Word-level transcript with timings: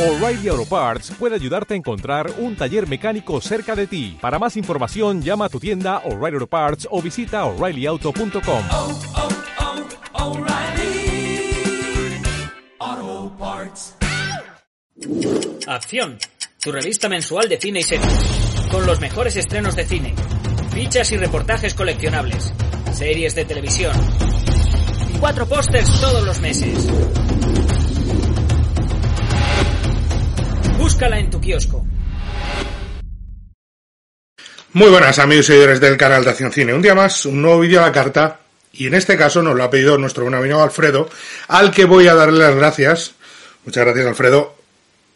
O'Reilly 0.00 0.48
Auto 0.48 0.64
Parts 0.64 1.12
puede 1.18 1.34
ayudarte 1.34 1.74
a 1.74 1.76
encontrar 1.76 2.32
un 2.38 2.56
taller 2.56 2.88
mecánico 2.88 3.38
cerca 3.42 3.76
de 3.76 3.86
ti. 3.86 4.16
Para 4.18 4.38
más 4.38 4.56
información, 4.56 5.20
llama 5.20 5.44
a 5.44 5.48
tu 5.50 5.60
tienda 5.60 5.98
O'Reilly 6.06 6.36
Auto 6.36 6.46
Parts 6.46 6.88
o 6.90 7.02
visita 7.02 7.44
oreillyauto.com. 7.44 8.64
oh, 8.70 8.98
oh, 12.80 13.32
Parts. 13.38 13.96
Acción, 15.66 16.18
tu 16.62 16.72
revista 16.72 17.10
mensual 17.10 17.50
de 17.50 17.60
cine 17.60 17.80
y 17.80 17.82
series, 17.82 18.24
con 18.70 18.86
los 18.86 19.00
mejores 19.00 19.36
estrenos 19.36 19.76
de 19.76 19.84
cine, 19.84 20.14
fichas 20.72 21.12
y 21.12 21.18
reportajes 21.18 21.74
coleccionables, 21.74 22.54
series 22.94 23.34
de 23.34 23.44
televisión, 23.44 23.94
y 25.14 25.18
cuatro 25.18 25.46
pósters 25.46 26.00
todos 26.00 26.24
los 26.24 26.40
meses. 26.40 26.88
Búscala 30.80 31.18
en 31.18 31.28
tu 31.28 31.38
kiosco. 31.38 31.84
Muy 34.72 34.88
buenas 34.88 35.18
amigos 35.18 35.44
y 35.44 35.48
seguidores 35.48 35.78
del 35.78 35.98
canal 35.98 36.24
de 36.24 36.30
Acción 36.30 36.52
Cine. 36.52 36.72
Un 36.72 36.80
día 36.80 36.94
más, 36.94 37.26
un 37.26 37.42
nuevo 37.42 37.60
vídeo 37.60 37.80
a 37.80 37.86
la 37.86 37.92
carta. 37.92 38.40
Y 38.72 38.86
en 38.86 38.94
este 38.94 39.14
caso 39.18 39.42
nos 39.42 39.54
lo 39.54 39.62
ha 39.62 39.68
pedido 39.68 39.98
nuestro 39.98 40.24
buen 40.24 40.34
amigo 40.34 40.62
Alfredo, 40.62 41.10
al 41.48 41.70
que 41.70 41.84
voy 41.84 42.08
a 42.08 42.14
darle 42.14 42.38
las 42.38 42.54
gracias. 42.54 43.12
Muchas 43.66 43.84
gracias 43.84 44.06
Alfredo. 44.06 44.56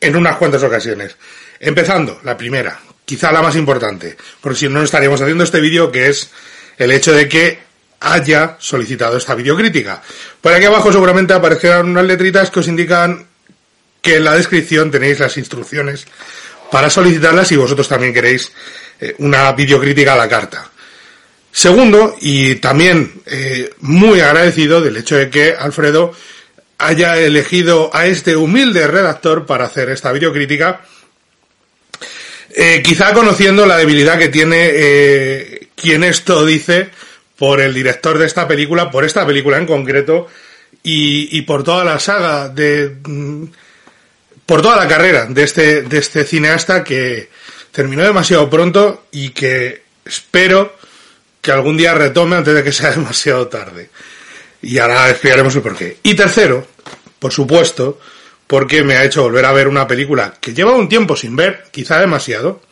En 0.02 0.16
unas 0.16 0.36
cuantas 0.36 0.62
ocasiones. 0.62 1.16
Empezando, 1.58 2.20
la 2.24 2.36
primera, 2.36 2.78
quizá 3.06 3.32
la 3.32 3.40
más 3.40 3.56
importante, 3.56 4.18
porque 4.42 4.58
si 4.58 4.68
no 4.68 4.80
no 4.80 4.82
estaríamos 4.82 5.22
haciendo 5.22 5.44
este 5.44 5.62
vídeo, 5.62 5.90
que 5.90 6.08
es 6.08 6.30
el 6.76 6.92
hecho 6.92 7.12
de 7.14 7.26
que 7.26 7.58
haya 8.00 8.56
solicitado 8.58 9.16
esta 9.16 9.34
videocrítica. 9.34 10.02
Por 10.42 10.52
aquí 10.52 10.66
abajo 10.66 10.92
seguramente 10.92 11.32
aparecerán 11.32 11.88
unas 11.88 12.04
letritas 12.04 12.50
que 12.50 12.60
os 12.60 12.68
indican 12.68 13.28
que 14.04 14.16
en 14.16 14.24
la 14.24 14.36
descripción 14.36 14.92
tenéis 14.92 15.18
las 15.18 15.36
instrucciones 15.38 16.06
para 16.70 16.90
solicitarlas 16.90 17.48
si 17.48 17.56
vosotros 17.56 17.88
también 17.88 18.14
queréis 18.14 18.52
eh, 19.00 19.16
una 19.18 19.50
videocrítica 19.52 20.12
a 20.12 20.16
la 20.16 20.28
carta. 20.28 20.70
Segundo, 21.50 22.16
y 22.20 22.56
también 22.56 23.22
eh, 23.26 23.70
muy 23.80 24.20
agradecido 24.20 24.80
del 24.80 24.96
hecho 24.96 25.16
de 25.16 25.30
que 25.30 25.54
Alfredo 25.56 26.12
haya 26.78 27.16
elegido 27.16 27.90
a 27.94 28.06
este 28.06 28.36
humilde 28.36 28.86
redactor 28.88 29.46
para 29.46 29.66
hacer 29.66 29.88
esta 29.88 30.10
videocrítica, 30.10 30.82
eh, 32.50 32.82
quizá 32.84 33.14
conociendo 33.14 33.66
la 33.66 33.76
debilidad 33.76 34.18
que 34.18 34.28
tiene 34.28 34.70
eh, 34.72 35.68
quien 35.76 36.04
esto 36.04 36.44
dice 36.44 36.90
por 37.36 37.60
el 37.60 37.72
director 37.72 38.18
de 38.18 38.26
esta 38.26 38.46
película, 38.46 38.90
por 38.90 39.04
esta 39.04 39.26
película 39.26 39.56
en 39.56 39.66
concreto, 39.66 40.26
y, 40.82 41.40
por 41.42 41.62
toda 41.62 41.84
la 41.84 41.98
saga 41.98 42.48
de... 42.48 42.96
mm, 43.06 43.44
por 44.46 44.62
toda 44.62 44.76
la 44.76 44.88
carrera 44.88 45.26
de 45.26 45.42
este, 45.42 45.82
de 45.82 45.98
este 45.98 46.24
cineasta 46.24 46.84
que 46.84 47.30
terminó 47.72 48.02
demasiado 48.02 48.48
pronto 48.48 49.06
y 49.10 49.30
que 49.30 49.82
espero 50.04 50.76
que 51.40 51.50
algún 51.52 51.76
día 51.76 51.94
retome 51.94 52.36
antes 52.36 52.54
de 52.54 52.62
que 52.62 52.72
sea 52.72 52.90
demasiado 52.96 53.48
tarde. 53.48 53.90
Y 54.62 54.78
ahora 54.78 55.10
explicaremos 55.10 55.54
el 55.56 55.62
porqué. 55.62 55.98
Y 56.02 56.14
tercero, 56.14 56.66
por 57.18 57.32
supuesto, 57.32 58.00
porque 58.46 58.82
me 58.82 58.96
ha 58.96 59.04
hecho 59.04 59.22
volver 59.22 59.44
a 59.44 59.52
ver 59.52 59.68
una 59.68 59.86
película 59.86 60.34
que 60.40 60.54
lleva 60.54 60.72
un 60.72 60.88
tiempo 60.88 61.16
sin 61.16 61.36
ver, 61.36 61.64
quizá 61.70 61.98
demasiado. 61.98 62.62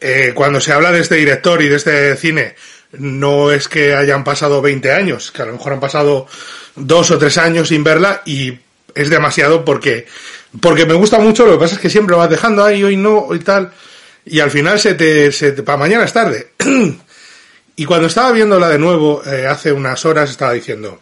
Eh, 0.00 0.32
cuando 0.34 0.60
se 0.60 0.72
habla 0.72 0.90
de 0.90 1.00
este 1.00 1.16
director 1.16 1.62
y 1.62 1.68
de 1.68 1.76
este 1.76 2.16
cine, 2.16 2.54
no 2.92 3.52
es 3.52 3.68
que 3.68 3.94
hayan 3.94 4.24
pasado 4.24 4.62
20 4.62 4.92
años, 4.92 5.30
que 5.30 5.42
a 5.42 5.46
lo 5.46 5.52
mejor 5.52 5.74
han 5.74 5.80
pasado 5.80 6.26
dos 6.74 7.10
o 7.10 7.18
tres 7.18 7.38
años 7.38 7.68
sin 7.68 7.84
verla 7.84 8.22
y 8.24 8.58
es 8.94 9.10
demasiado 9.10 9.64
porque, 9.64 10.06
porque 10.60 10.86
me 10.86 10.94
gusta 10.94 11.18
mucho, 11.18 11.46
lo 11.46 11.52
que 11.52 11.58
pasa 11.58 11.74
es 11.74 11.80
que 11.80 11.90
siempre 11.90 12.16
vas 12.16 12.30
dejando 12.30 12.64
ahí, 12.64 12.82
hoy 12.82 12.96
no, 12.96 13.18
hoy 13.18 13.40
tal, 13.40 13.72
y 14.24 14.40
al 14.40 14.50
final 14.50 14.78
se 14.78 14.94
te, 14.94 15.32
se 15.32 15.52
te 15.52 15.62
para 15.62 15.78
mañana 15.78 16.04
es 16.04 16.12
tarde. 16.12 16.52
y 17.76 17.84
cuando 17.84 18.06
estaba 18.06 18.32
viéndola 18.32 18.68
de 18.68 18.78
nuevo, 18.78 19.22
eh, 19.24 19.46
hace 19.46 19.72
unas 19.72 20.04
horas, 20.04 20.30
estaba 20.30 20.52
diciendo, 20.52 21.00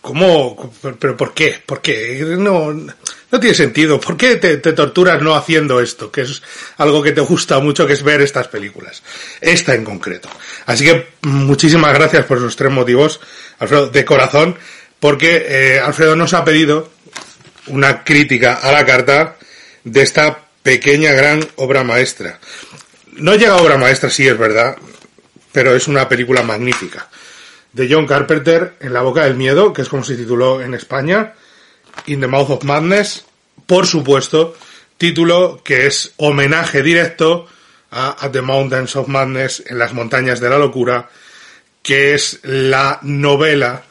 ¿cómo? 0.00 0.72
¿Pero 0.98 1.16
por 1.16 1.34
qué? 1.34 1.60
¿Por 1.64 1.80
qué? 1.80 2.24
No, 2.38 2.72
no 2.72 3.40
tiene 3.40 3.54
sentido. 3.54 4.00
¿Por 4.00 4.16
qué 4.16 4.36
te, 4.36 4.58
te 4.58 4.72
torturas 4.72 5.20
no 5.20 5.34
haciendo 5.34 5.80
esto? 5.80 6.12
Que 6.12 6.20
es 6.22 6.42
algo 6.76 7.02
que 7.02 7.10
te 7.10 7.20
gusta 7.20 7.58
mucho, 7.58 7.86
que 7.86 7.94
es 7.94 8.02
ver 8.04 8.20
estas 8.20 8.46
películas. 8.48 9.02
Esta 9.40 9.74
en 9.74 9.84
concreto. 9.84 10.28
Así 10.66 10.84
que 10.84 11.08
muchísimas 11.22 11.92
gracias 11.94 12.24
por 12.26 12.38
esos 12.38 12.54
tres 12.54 12.70
motivos, 12.70 13.20
Alfredo, 13.58 13.88
de 13.88 14.04
corazón, 14.04 14.56
porque 15.00 15.46
eh, 15.48 15.80
Alfredo 15.80 16.16
nos 16.16 16.34
ha 16.34 16.44
pedido 16.44 16.90
una 17.68 18.04
crítica 18.04 18.54
a 18.54 18.72
la 18.72 18.84
carta 18.84 19.36
de 19.84 20.02
esta 20.02 20.46
pequeña 20.62 21.12
gran 21.12 21.46
obra 21.56 21.84
maestra. 21.84 22.38
No 23.12 23.34
llega 23.34 23.52
a 23.52 23.62
obra 23.62 23.76
maestra, 23.76 24.10
sí 24.10 24.26
es 24.26 24.36
verdad, 24.36 24.76
pero 25.52 25.74
es 25.74 25.88
una 25.88 26.08
película 26.08 26.42
magnífica. 26.42 27.08
De 27.72 27.88
John 27.90 28.06
Carpenter, 28.06 28.74
En 28.80 28.92
la 28.92 29.02
boca 29.02 29.24
del 29.24 29.34
miedo, 29.34 29.72
que 29.72 29.82
es 29.82 29.88
como 29.88 30.02
se 30.02 30.16
tituló 30.16 30.62
en 30.62 30.74
España, 30.74 31.34
In 32.06 32.20
the 32.20 32.26
Mouth 32.26 32.50
of 32.50 32.64
Madness, 32.64 33.24
por 33.66 33.86
supuesto, 33.86 34.56
título 34.96 35.60
que 35.62 35.86
es 35.86 36.12
homenaje 36.16 36.82
directo 36.82 37.46
a 37.90 38.28
the 38.30 38.42
Mountains 38.42 38.96
of 38.96 39.08
Madness, 39.08 39.62
en 39.66 39.78
las 39.78 39.92
montañas 39.92 40.40
de 40.40 40.50
la 40.50 40.58
locura, 40.58 41.08
que 41.82 42.14
es 42.14 42.40
la 42.42 42.98
novela 43.02 43.84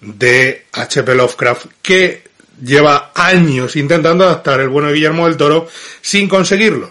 de 0.00 0.66
H.P. 0.72 1.14
Lovecraft 1.14 1.66
que 1.82 2.22
lleva 2.62 3.12
años 3.14 3.76
intentando 3.76 4.24
adaptar 4.24 4.60
el 4.60 4.68
bueno 4.68 4.88
de 4.88 4.94
Guillermo 4.94 5.26
del 5.26 5.36
Toro 5.36 5.68
sin 6.00 6.28
conseguirlo. 6.28 6.90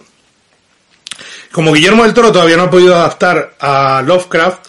Como 1.52 1.74
Guillermo 1.74 2.04
del 2.04 2.14
Toro 2.14 2.32
todavía 2.32 2.58
no 2.58 2.64
ha 2.64 2.70
podido 2.70 2.96
adaptar 2.96 3.56
a 3.60 4.04
Lovecraft, 4.06 4.68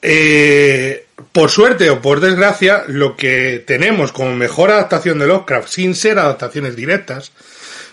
eh, 0.00 1.06
por 1.32 1.50
suerte 1.50 1.90
o 1.90 2.00
por 2.00 2.20
desgracia, 2.20 2.84
lo 2.88 3.16
que 3.16 3.62
tenemos 3.66 4.12
como 4.12 4.34
mejor 4.34 4.70
adaptación 4.70 5.18
de 5.18 5.26
Lovecraft, 5.26 5.68
sin 5.68 5.94
ser 5.94 6.18
adaptaciones 6.18 6.76
directas, 6.76 7.32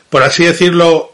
por 0.10 0.24
así 0.24 0.46
decirlo, 0.46 1.14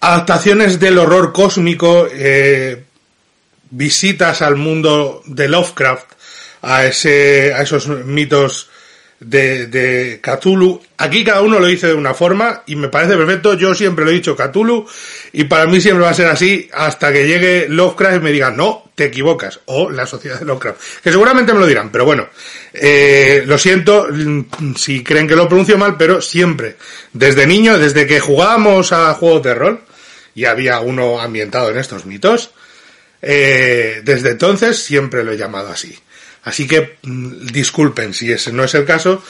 adaptaciones 0.00 0.80
del 0.80 0.98
horror 0.98 1.32
cósmico, 1.32 2.06
eh, 2.10 2.84
visitas 3.70 4.42
al 4.42 4.56
mundo 4.56 5.22
de 5.26 5.48
Lovecraft, 5.48 6.12
a 6.62 6.86
ese, 6.86 7.52
a 7.54 7.62
esos 7.62 7.88
mitos 7.88 8.70
de, 9.20 9.66
de 9.66 10.20
Cthulhu. 10.20 10.80
Aquí 10.98 11.24
cada 11.24 11.42
uno 11.42 11.58
lo 11.58 11.66
dice 11.66 11.88
de 11.88 11.94
una 11.94 12.14
forma 12.14 12.62
y 12.66 12.76
me 12.76 12.88
parece 12.88 13.16
perfecto. 13.16 13.54
Yo 13.54 13.74
siempre 13.74 14.04
lo 14.04 14.10
he 14.10 14.14
dicho 14.14 14.36
Cthulhu 14.36 14.86
y 15.32 15.44
para 15.44 15.66
mí 15.66 15.80
siempre 15.80 16.04
va 16.04 16.10
a 16.10 16.14
ser 16.14 16.26
así 16.26 16.68
hasta 16.72 17.12
que 17.12 17.26
llegue 17.26 17.66
Lovecraft 17.68 18.16
y 18.16 18.20
me 18.20 18.32
digan 18.32 18.56
no, 18.56 18.90
te 18.94 19.04
equivocas. 19.04 19.60
O 19.66 19.90
la 19.90 20.06
sociedad 20.06 20.40
de 20.40 20.46
Lovecraft. 20.46 21.02
Que 21.02 21.10
seguramente 21.10 21.52
me 21.52 21.60
lo 21.60 21.66
dirán, 21.66 21.90
pero 21.90 22.04
bueno, 22.04 22.28
eh, 22.72 23.44
lo 23.46 23.58
siento 23.58 24.08
mm, 24.10 24.74
si 24.76 25.02
creen 25.02 25.28
que 25.28 25.36
lo 25.36 25.48
pronuncio 25.48 25.78
mal, 25.78 25.96
pero 25.96 26.20
siempre, 26.20 26.76
desde 27.12 27.46
niño, 27.46 27.78
desde 27.78 28.06
que 28.06 28.20
jugábamos 28.20 28.92
a 28.92 29.12
juegos 29.14 29.42
de 29.42 29.54
rol 29.54 29.80
y 30.34 30.44
había 30.44 30.80
uno 30.80 31.20
ambientado 31.20 31.70
en 31.70 31.78
estos 31.78 32.04
mitos, 32.04 32.50
eh, 33.22 34.00
desde 34.04 34.30
entonces 34.30 34.78
siempre 34.82 35.24
lo 35.24 35.32
he 35.32 35.36
llamado 35.36 35.68
así. 35.68 35.96
Así 36.44 36.66
que 36.68 36.96
mm, 37.02 37.46
disculpen 37.48 38.14
si 38.14 38.30
ese 38.30 38.52
no 38.52 38.64
es 38.64 38.74
el 38.74 38.84
caso. 38.84 39.22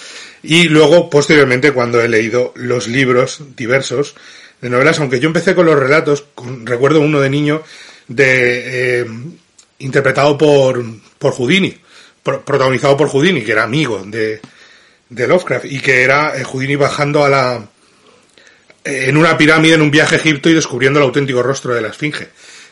Y 0.42 0.64
luego, 0.69 1.08
posteriormente, 1.10 1.72
cuando 1.72 2.00
he 2.00 2.08
leído 2.08 2.52
los 2.56 2.88
libros 2.88 3.42
diversos 3.56 4.14
de 4.60 4.70
novelas, 4.70 4.98
aunque 5.00 5.19
yo 5.20 5.26
empecé 5.28 5.54
con 5.54 5.66
los 5.66 5.78
relatos, 5.78 6.25
con- 6.34 6.66
recuerdo 6.66 7.00
uno 7.00 7.20
de 7.20 7.30
niño, 7.30 7.62
de, 8.08 9.00
eh, 9.00 9.06
interpretado 9.78 10.36
por, 10.38 10.84
por 11.19 11.32
Houdini, 11.32 11.76
pro- 12.22 12.44
protagonizado 12.44 12.96
por 12.96 13.08
Houdini, 13.08 13.42
que 13.42 13.52
era 13.52 13.64
amigo 13.64 14.02
de, 14.06 14.41
de 15.08 15.26
Lovecraft, 15.26 15.64
y 15.66 15.81
que 15.81 16.02
era 16.02 16.38
eh, 16.38 16.44
Houdini 16.44 16.76
bajando 16.76 17.25
a 17.25 17.28
la, 17.28 17.66
eh, 18.84 19.06
en 19.08 19.16
una 19.16 19.37
pirámide 19.37 19.75
en 19.75 19.82
un 19.82 19.90
viaje 19.90 20.16
a 20.16 20.19
Egipto 20.19 20.49
y 20.49 20.55
descubriendo 20.55 20.99
el 21.00 21.06
auténtico 21.06 21.43
rostro 21.43 21.75
de 21.75 21.81
la 21.81 21.88
Esfinge, 21.88 22.28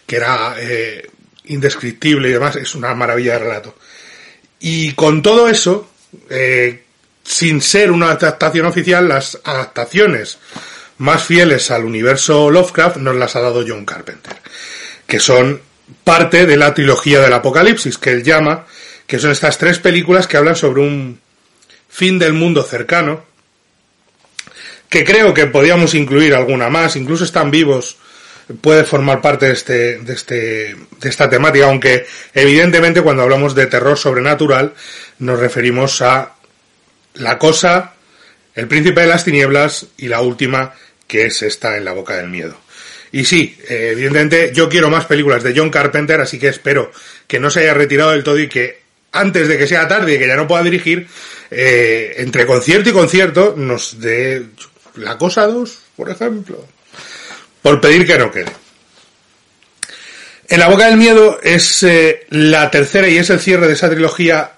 que 0.06 0.16
era 0.16 0.54
eh, 0.58 1.10
indescriptible 1.44 2.28
y 2.28 2.32
demás, 2.32 2.56
es 2.56 2.74
una 2.74 2.94
maravilla 2.94 3.34
de 3.34 3.38
relato. 3.38 3.76
Y 4.60 4.92
con 4.92 5.22
todo 5.22 5.48
eso, 5.48 5.90
eh, 6.30 6.84
sin 7.22 7.60
ser 7.60 7.90
una 7.90 8.10
adaptación 8.10 8.66
oficial, 8.66 9.08
las 9.08 9.38
adaptaciones 9.44 10.38
más 10.98 11.24
fieles 11.24 11.70
al 11.70 11.84
universo 11.84 12.50
Lovecraft 12.50 12.98
nos 12.98 13.16
las 13.16 13.34
ha 13.36 13.40
dado 13.40 13.64
John 13.66 13.84
Carpenter, 13.84 14.36
que 15.06 15.18
son 15.18 15.60
parte 16.04 16.46
de 16.46 16.56
la 16.56 16.72
trilogía 16.72 17.20
del 17.20 17.32
Apocalipsis, 17.32 17.98
que 17.98 18.10
él 18.12 18.22
llama, 18.22 18.66
que 19.06 19.18
son 19.18 19.30
estas 19.32 19.58
tres 19.58 19.78
películas 19.78 20.26
que 20.26 20.36
hablan 20.36 20.56
sobre 20.56 20.82
un 20.82 21.20
fin 21.88 22.18
del 22.18 22.32
mundo 22.32 22.62
cercano, 22.62 23.24
que 24.88 25.04
creo 25.04 25.34
que 25.34 25.46
podíamos 25.46 25.94
incluir 25.94 26.34
alguna 26.34 26.68
más, 26.68 26.96
incluso 26.96 27.24
están 27.24 27.50
vivos, 27.50 27.96
puede 28.60 28.84
formar 28.84 29.20
parte 29.20 29.46
de 29.46 29.52
este, 29.52 29.98
de 29.98 30.12
este, 30.12 30.76
de 31.00 31.08
esta 31.08 31.28
temática, 31.28 31.66
aunque 31.66 32.06
evidentemente 32.34 33.02
cuando 33.02 33.22
hablamos 33.22 33.54
de 33.54 33.66
terror 33.66 33.96
sobrenatural 33.96 34.74
nos 35.18 35.38
referimos 35.38 36.02
a 36.02 36.34
La 37.14 37.38
Cosa, 37.38 37.94
El 38.54 38.68
Príncipe 38.68 39.00
de 39.00 39.06
las 39.06 39.24
Tinieblas 39.24 39.86
y 39.96 40.08
la 40.08 40.20
última, 40.20 40.74
que 41.06 41.26
es 41.26 41.42
esta 41.42 41.76
en 41.76 41.84
la 41.84 41.92
boca 41.92 42.16
del 42.16 42.28
miedo. 42.28 42.56
Y 43.12 43.24
sí, 43.24 43.56
eh, 43.68 43.90
evidentemente 43.92 44.50
yo 44.52 44.68
quiero 44.68 44.90
más 44.90 45.04
películas 45.06 45.42
de 45.42 45.54
John 45.56 45.70
Carpenter, 45.70 46.20
así 46.20 46.38
que 46.38 46.48
espero 46.48 46.90
que 47.28 47.38
no 47.38 47.48
se 47.48 47.60
haya 47.60 47.74
retirado 47.74 48.10
del 48.10 48.24
todo 48.24 48.38
y 48.38 48.48
que 48.48 48.82
antes 49.12 49.46
de 49.46 49.56
que 49.56 49.68
sea 49.68 49.86
tarde 49.86 50.14
y 50.14 50.18
que 50.18 50.26
ya 50.26 50.36
no 50.36 50.48
pueda 50.48 50.64
dirigir, 50.64 51.06
eh, 51.50 52.14
entre 52.18 52.46
concierto 52.46 52.90
y 52.90 52.92
concierto 52.92 53.54
nos 53.56 54.00
dé 54.00 54.44
la 54.96 55.16
cosa 55.16 55.46
2, 55.46 55.78
por 55.96 56.10
ejemplo. 56.10 56.66
Por 57.64 57.80
pedir 57.80 58.06
que 58.06 58.18
no 58.18 58.30
quede. 58.30 58.52
En 60.48 60.60
la 60.60 60.68
boca 60.68 60.84
del 60.84 60.98
miedo 60.98 61.40
es 61.42 61.82
eh, 61.82 62.26
la 62.28 62.70
tercera 62.70 63.08
y 63.08 63.16
es 63.16 63.30
el 63.30 63.40
cierre 63.40 63.66
de 63.66 63.72
esa 63.72 63.88
trilogía 63.88 64.52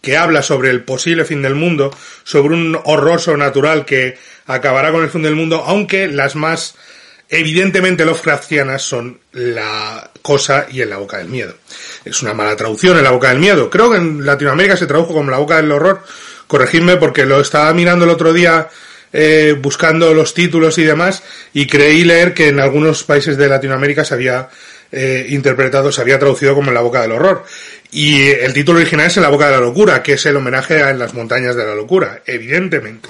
que 0.00 0.16
habla 0.16 0.40
sobre 0.40 0.70
el 0.70 0.84
posible 0.84 1.24
fin 1.24 1.42
del 1.42 1.56
mundo, 1.56 1.90
sobre 2.22 2.54
un 2.54 2.78
horror 2.84 3.20
sobrenatural 3.20 3.84
que 3.84 4.16
acabará 4.46 4.92
con 4.92 5.02
el 5.02 5.10
fin 5.10 5.22
del 5.22 5.34
mundo, 5.34 5.64
aunque 5.66 6.06
las 6.06 6.36
más 6.36 6.76
evidentemente 7.28 8.04
Lovecraftianas 8.04 8.82
son 8.82 9.18
la 9.32 10.12
cosa 10.22 10.68
y 10.70 10.80
en 10.80 10.90
la 10.90 10.98
boca 10.98 11.18
del 11.18 11.30
miedo. 11.30 11.56
Es 12.04 12.22
una 12.22 12.34
mala 12.34 12.54
traducción 12.54 12.96
en 12.96 13.02
la 13.02 13.10
boca 13.10 13.30
del 13.30 13.40
miedo. 13.40 13.68
Creo 13.68 13.90
que 13.90 13.96
en 13.96 14.24
Latinoamérica 14.24 14.76
se 14.76 14.86
tradujo 14.86 15.12
como 15.12 15.32
la 15.32 15.38
boca 15.38 15.56
del 15.56 15.72
horror. 15.72 16.04
Corregidme 16.46 16.98
porque 16.98 17.26
lo 17.26 17.40
estaba 17.40 17.74
mirando 17.74 18.04
el 18.04 18.12
otro 18.12 18.32
día 18.32 18.68
eh, 19.16 19.54
buscando 19.56 20.12
los 20.12 20.34
títulos 20.34 20.76
y 20.78 20.82
demás 20.82 21.22
y 21.52 21.68
creí 21.68 22.02
leer 22.02 22.34
que 22.34 22.48
en 22.48 22.58
algunos 22.58 23.04
países 23.04 23.36
de 23.36 23.48
Latinoamérica 23.48 24.04
se 24.04 24.14
había 24.14 24.48
eh, 24.90 25.26
interpretado, 25.28 25.92
se 25.92 26.00
había 26.00 26.18
traducido 26.18 26.52
como 26.56 26.70
en 26.70 26.74
la 26.74 26.80
boca 26.80 27.00
del 27.00 27.12
horror. 27.12 27.44
Y 27.92 28.26
el 28.26 28.52
título 28.52 28.80
original 28.80 29.06
es 29.06 29.16
En 29.16 29.22
la 29.22 29.28
boca 29.28 29.46
de 29.46 29.52
la 29.52 29.60
locura, 29.60 30.02
que 30.02 30.14
es 30.14 30.26
el 30.26 30.36
homenaje 30.36 30.82
a 30.82 30.90
En 30.90 30.98
las 30.98 31.14
montañas 31.14 31.54
de 31.54 31.64
la 31.64 31.76
locura, 31.76 32.22
evidentemente. 32.26 33.08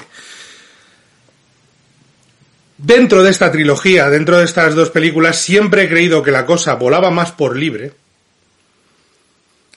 Dentro 2.76 3.22
de 3.22 3.30
esta 3.30 3.50
trilogía, 3.50 4.10
dentro 4.10 4.36
de 4.36 4.44
estas 4.44 4.74
dos 4.74 4.90
películas, 4.90 5.40
siempre 5.40 5.84
he 5.84 5.88
creído 5.88 6.22
que 6.22 6.32
la 6.32 6.44
cosa 6.44 6.74
volaba 6.74 7.10
más 7.10 7.32
por 7.32 7.56
libre, 7.56 7.92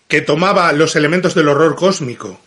que 0.09 0.19
tomaba 0.19 0.73
los 0.73 0.97
elementos 0.97 1.33
del 1.35 1.47
horror 1.47 1.77
cósmico, 1.77 2.41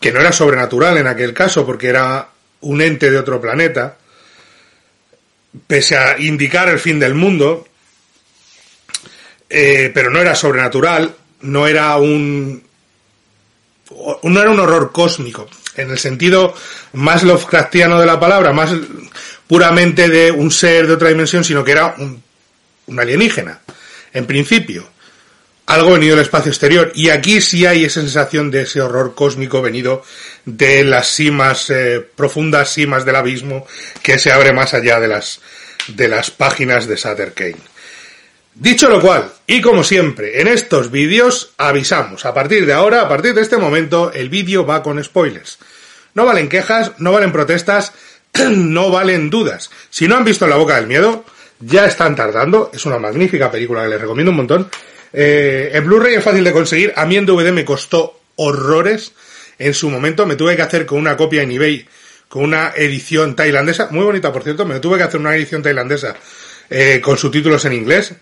que 0.00 0.12
no 0.12 0.20
era 0.20 0.32
sobrenatural 0.32 0.98
en 0.98 1.06
aquel 1.06 1.32
caso, 1.32 1.64
porque 1.64 1.88
era 1.88 2.33
un 2.64 2.80
ente 2.80 3.10
de 3.10 3.18
otro 3.18 3.40
planeta, 3.40 3.96
pese 5.66 5.96
a 5.96 6.18
indicar 6.18 6.68
el 6.68 6.78
fin 6.78 6.98
del 6.98 7.14
mundo, 7.14 7.66
eh, 9.48 9.90
pero 9.94 10.10
no 10.10 10.20
era 10.20 10.34
sobrenatural, 10.34 11.14
no 11.42 11.66
era 11.66 11.96
un 11.96 12.62
no 14.22 14.40
era 14.40 14.50
un 14.50 14.58
horror 14.58 14.92
cósmico, 14.92 15.48
en 15.76 15.90
el 15.90 15.98
sentido 15.98 16.54
más 16.94 17.22
Lovecraftiano 17.22 18.00
de 18.00 18.06
la 18.06 18.18
palabra, 18.18 18.52
más 18.52 18.70
puramente 19.46 20.08
de 20.08 20.32
un 20.32 20.50
ser 20.50 20.86
de 20.86 20.94
otra 20.94 21.10
dimensión, 21.10 21.44
sino 21.44 21.62
que 21.62 21.72
era 21.72 21.94
un, 21.98 22.22
un 22.86 23.00
alienígena, 23.00 23.60
en 24.12 24.26
principio. 24.26 24.88
Algo 25.66 25.92
venido 25.92 26.16
del 26.16 26.24
espacio 26.24 26.50
exterior. 26.50 26.92
Y 26.94 27.08
aquí 27.08 27.40
sí 27.40 27.64
hay 27.64 27.84
esa 27.84 28.00
sensación 28.00 28.50
de 28.50 28.62
ese 28.62 28.82
horror 28.82 29.14
cósmico 29.14 29.62
venido 29.62 30.02
de 30.44 30.84
las 30.84 31.08
cimas, 31.08 31.70
eh, 31.70 32.06
profundas 32.14 32.72
cimas 32.72 33.04
del 33.04 33.16
abismo 33.16 33.66
que 34.02 34.18
se 34.18 34.32
abre 34.32 34.52
más 34.52 34.74
allá 34.74 35.00
de 35.00 35.08
las, 35.08 35.40
de 35.88 36.08
las 36.08 36.30
páginas 36.30 36.86
de 36.86 36.96
Sutter 36.96 37.32
Kane. 37.32 37.56
Dicho 38.54 38.88
lo 38.88 39.00
cual, 39.00 39.32
y 39.48 39.60
como 39.60 39.82
siempre, 39.82 40.40
en 40.40 40.46
estos 40.46 40.90
vídeos 40.90 41.52
avisamos, 41.58 42.24
a 42.24 42.32
partir 42.32 42.66
de 42.66 42.72
ahora, 42.72 43.00
a 43.00 43.08
partir 43.08 43.34
de 43.34 43.42
este 43.42 43.56
momento, 43.56 44.12
el 44.12 44.28
vídeo 44.28 44.64
va 44.64 44.82
con 44.82 45.02
spoilers. 45.02 45.58
No 46.14 46.24
valen 46.24 46.48
quejas, 46.48 46.92
no 46.98 47.10
valen 47.10 47.32
protestas, 47.32 47.92
no 48.50 48.90
valen 48.90 49.28
dudas. 49.28 49.70
Si 49.90 50.06
no 50.06 50.16
han 50.16 50.24
visto 50.24 50.46
La 50.46 50.54
Boca 50.54 50.76
del 50.76 50.86
Miedo, 50.86 51.24
ya 51.58 51.86
están 51.86 52.14
tardando, 52.14 52.70
es 52.72 52.86
una 52.86 52.98
magnífica 52.98 53.50
película 53.50 53.82
que 53.82 53.88
les 53.88 54.00
recomiendo 54.00 54.30
un 54.30 54.36
montón. 54.36 54.70
Eh, 55.12 55.70
en 55.72 55.84
Blu-ray 55.84 56.14
es 56.14 56.24
fácil 56.24 56.44
de 56.44 56.52
conseguir, 56.52 56.92
a 56.94 57.06
mí 57.06 57.16
en 57.16 57.26
DVD 57.26 57.50
me 57.50 57.64
costó 57.64 58.20
horrores 58.36 59.12
en 59.58 59.74
su 59.74 59.90
momento, 59.90 60.26
me 60.26 60.36
tuve 60.36 60.56
que 60.56 60.62
hacer 60.62 60.86
con 60.86 60.98
una 60.98 61.16
copia 61.16 61.42
en 61.42 61.50
eBay, 61.52 61.86
con 62.28 62.44
una 62.44 62.72
edición 62.76 63.36
tailandesa, 63.36 63.88
muy 63.90 64.04
bonita 64.04 64.32
por 64.32 64.42
cierto, 64.42 64.64
me 64.64 64.80
tuve 64.80 64.98
que 64.98 65.04
hacer 65.04 65.20
una 65.20 65.36
edición 65.36 65.62
tailandesa 65.62 66.16
eh, 66.70 67.00
con 67.02 67.16
subtítulos 67.16 67.64
en 67.64 67.72
inglés. 67.74 68.14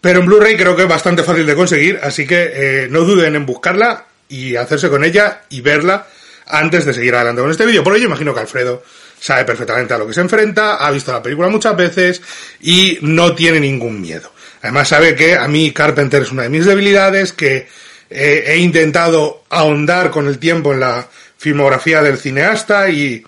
Pero 0.00 0.18
en 0.18 0.26
Blu-ray 0.26 0.56
creo 0.56 0.74
que 0.74 0.82
es 0.82 0.88
bastante 0.88 1.22
fácil 1.22 1.46
de 1.46 1.54
conseguir, 1.54 2.00
así 2.02 2.26
que 2.26 2.50
eh, 2.54 2.88
no 2.90 3.02
duden 3.02 3.36
en 3.36 3.46
buscarla 3.46 4.06
y 4.28 4.56
hacerse 4.56 4.88
con 4.88 5.04
ella 5.04 5.42
y 5.50 5.60
verla 5.60 6.08
antes 6.46 6.84
de 6.84 6.94
seguir 6.94 7.14
adelante 7.14 7.42
con 7.42 7.50
este 7.50 7.66
vídeo. 7.66 7.84
Por 7.84 7.94
ello 7.94 8.06
imagino 8.06 8.34
que 8.34 8.40
Alfredo 8.40 8.82
sabe 9.20 9.44
perfectamente 9.44 9.94
a 9.94 9.98
lo 9.98 10.06
que 10.08 10.14
se 10.14 10.20
enfrenta, 10.20 10.84
ha 10.84 10.90
visto 10.90 11.12
la 11.12 11.22
película 11.22 11.48
muchas 11.48 11.76
veces 11.76 12.20
y 12.60 12.98
no 13.02 13.34
tiene 13.36 13.60
ningún 13.60 14.00
miedo. 14.00 14.32
Además 14.62 14.88
sabe 14.88 15.14
que 15.14 15.36
a 15.36 15.46
mí 15.46 15.70
Carpenter 15.72 16.22
es 16.22 16.32
una 16.32 16.42
de 16.42 16.48
mis 16.48 16.66
debilidades, 16.66 17.32
que 17.32 17.68
he 18.14 18.56
intentado 18.58 19.44
ahondar 19.50 20.10
con 20.10 20.26
el 20.26 20.38
tiempo 20.38 20.72
en 20.72 20.80
la 20.80 21.08
filmografía 21.36 22.02
del 22.02 22.18
cineasta 22.18 22.88
y 22.90 23.24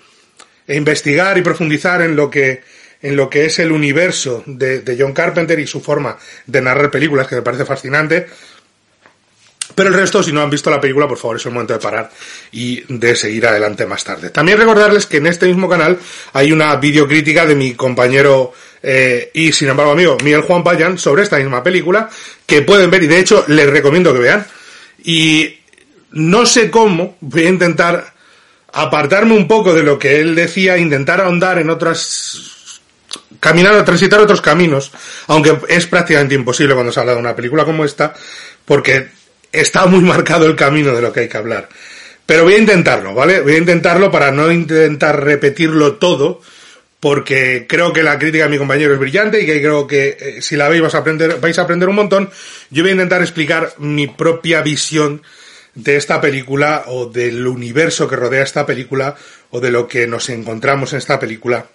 e 0.67 0.77
investigar 0.77 1.37
y 1.37 1.43
profundizar 1.43 2.01
en 2.03 2.17
lo 2.17 2.31
que 2.31 2.63
en 3.03 3.17
lo 3.17 3.29
que 3.29 3.45
es 3.45 3.59
el 3.59 3.71
universo 3.71 4.43
de, 4.47 4.97
John 4.99 5.13
Carpenter 5.13 5.59
y 5.61 5.67
su 5.67 5.83
forma 5.83 6.17
de 6.47 6.63
narrar 6.63 6.91
películas, 6.91 7.29
que 7.29 7.35
me 7.35 7.43
parece 7.43 7.67
fascinante. 7.67 8.27
Pero 9.75 9.91
el 9.91 9.95
resto, 9.95 10.23
si 10.23 10.33
no 10.33 10.41
han 10.41 10.49
visto 10.49 10.71
la 10.71 10.81
película, 10.81 11.07
por 11.07 11.19
favor, 11.19 11.37
es 11.37 11.45
el 11.45 11.53
momento 11.53 11.75
de 11.75 11.81
parar 11.81 12.11
y 12.53 12.83
de 12.89 13.15
seguir 13.15 13.47
adelante 13.47 13.85
más 13.85 14.05
tarde. 14.05 14.31
También 14.31 14.57
recordarles 14.57 15.05
que 15.05 15.19
en 15.19 15.27
este 15.27 15.47
mismo 15.47 15.69
canal 15.69 15.99
hay 16.33 16.51
una 16.51 16.77
videocrítica 16.77 17.45
de 17.45 17.55
mi 17.55 17.75
compañero 17.75 18.55
eh, 18.83 19.31
y, 19.35 19.53
sin 19.53 19.69
embargo, 19.69 19.93
amigo 19.93 20.17
Miguel 20.25 20.41
Juan 20.41 20.65
Payan 20.65 20.97
sobre 20.97 21.25
esta 21.25 21.37
misma 21.37 21.63
película 21.63 22.09
que 22.47 22.63
pueden 22.63 22.91
ver 22.91 23.03
y, 23.03 23.07
de 23.07 23.19
hecho, 23.19 23.45
les 23.49 23.69
recomiendo 23.69 24.15
que 24.15 24.21
vean. 24.21 24.47
Y 25.05 25.59
no 26.13 26.47
sé 26.47 26.71
cómo, 26.71 27.17
voy 27.21 27.45
a 27.45 27.49
intentar 27.49 28.15
apartarme 28.73 29.37
un 29.37 29.47
poco 29.47 29.73
de 29.73 29.83
lo 29.83 29.99
que 29.99 30.21
él 30.21 30.35
decía, 30.35 30.79
intentar 30.79 31.21
ahondar 31.21 31.59
en 31.59 31.71
otras 31.71 32.51
caminar 33.41 33.85
transitar 33.85 34.21
otros 34.21 34.41
caminos, 34.41 34.91
aunque 35.27 35.59
es 35.69 35.87
prácticamente 35.87 36.35
imposible 36.35 36.75
cuando 36.75 36.93
se 36.93 37.01
habla 37.01 37.13
de 37.13 37.21
una 37.21 37.37
película 37.37 37.65
como 37.65 37.85
esta, 37.85 38.15
porque 38.65 39.09
está 39.53 39.87
muy 39.87 40.01
marcado 40.13 40.47
el 40.47 40.57
camino 40.57 40.95
de 40.95 41.03
lo 41.03 41.13
que 41.13 41.21
hay 41.21 41.29
que 41.29 41.37
hablar. 41.37 41.69
Pero 42.27 42.45
voy 42.45 42.55
a 42.55 42.59
intentarlo, 42.59 43.13
¿vale? 43.13 43.43
Voy 43.43 43.55
a 43.55 43.59
intentarlo 43.59 44.11
para 44.11 44.31
no 44.31 44.51
intentar 44.51 45.23
repetirlo 45.23 45.97
todo, 45.97 46.41
porque 47.05 47.67
creo 47.69 47.93
que 47.93 48.03
la 48.03 48.19
crítica 48.19 48.45
de 48.45 48.49
mi 48.49 48.57
compañero 48.57 48.95
es 48.95 48.99
brillante 48.99 49.39
y 49.39 49.45
que 49.45 49.61
creo 49.61 49.87
que 49.87 50.17
eh, 50.19 50.41
si 50.41 50.57
la 50.57 50.71
veis 50.71 50.81
vais 50.81 50.95
a 50.95 50.99
aprender, 51.01 51.39
vais 51.39 51.59
a 51.59 51.61
aprender 51.61 51.87
un 51.87 51.97
montón. 51.97 52.31
Yo 52.71 52.83
voy 52.83 52.93
a 52.93 52.95
intentar 52.95 53.21
explicar 53.21 53.75
mi 53.77 54.07
propia 54.07 54.63
visión 54.63 55.21
de 55.75 55.97
esta 55.97 56.19
película 56.19 56.85
o 56.87 57.05
del 57.05 57.47
universo 57.47 58.09
que 58.09 58.17
rodea 58.17 58.43
esta 58.43 58.65
película 58.65 59.15
o 59.51 59.61
de 59.61 59.71
lo 59.71 59.87
que 59.87 60.07
nos 60.07 60.31
encontramos 60.31 60.95
en 60.95 60.99
esta 61.01 61.21
película 61.21 61.67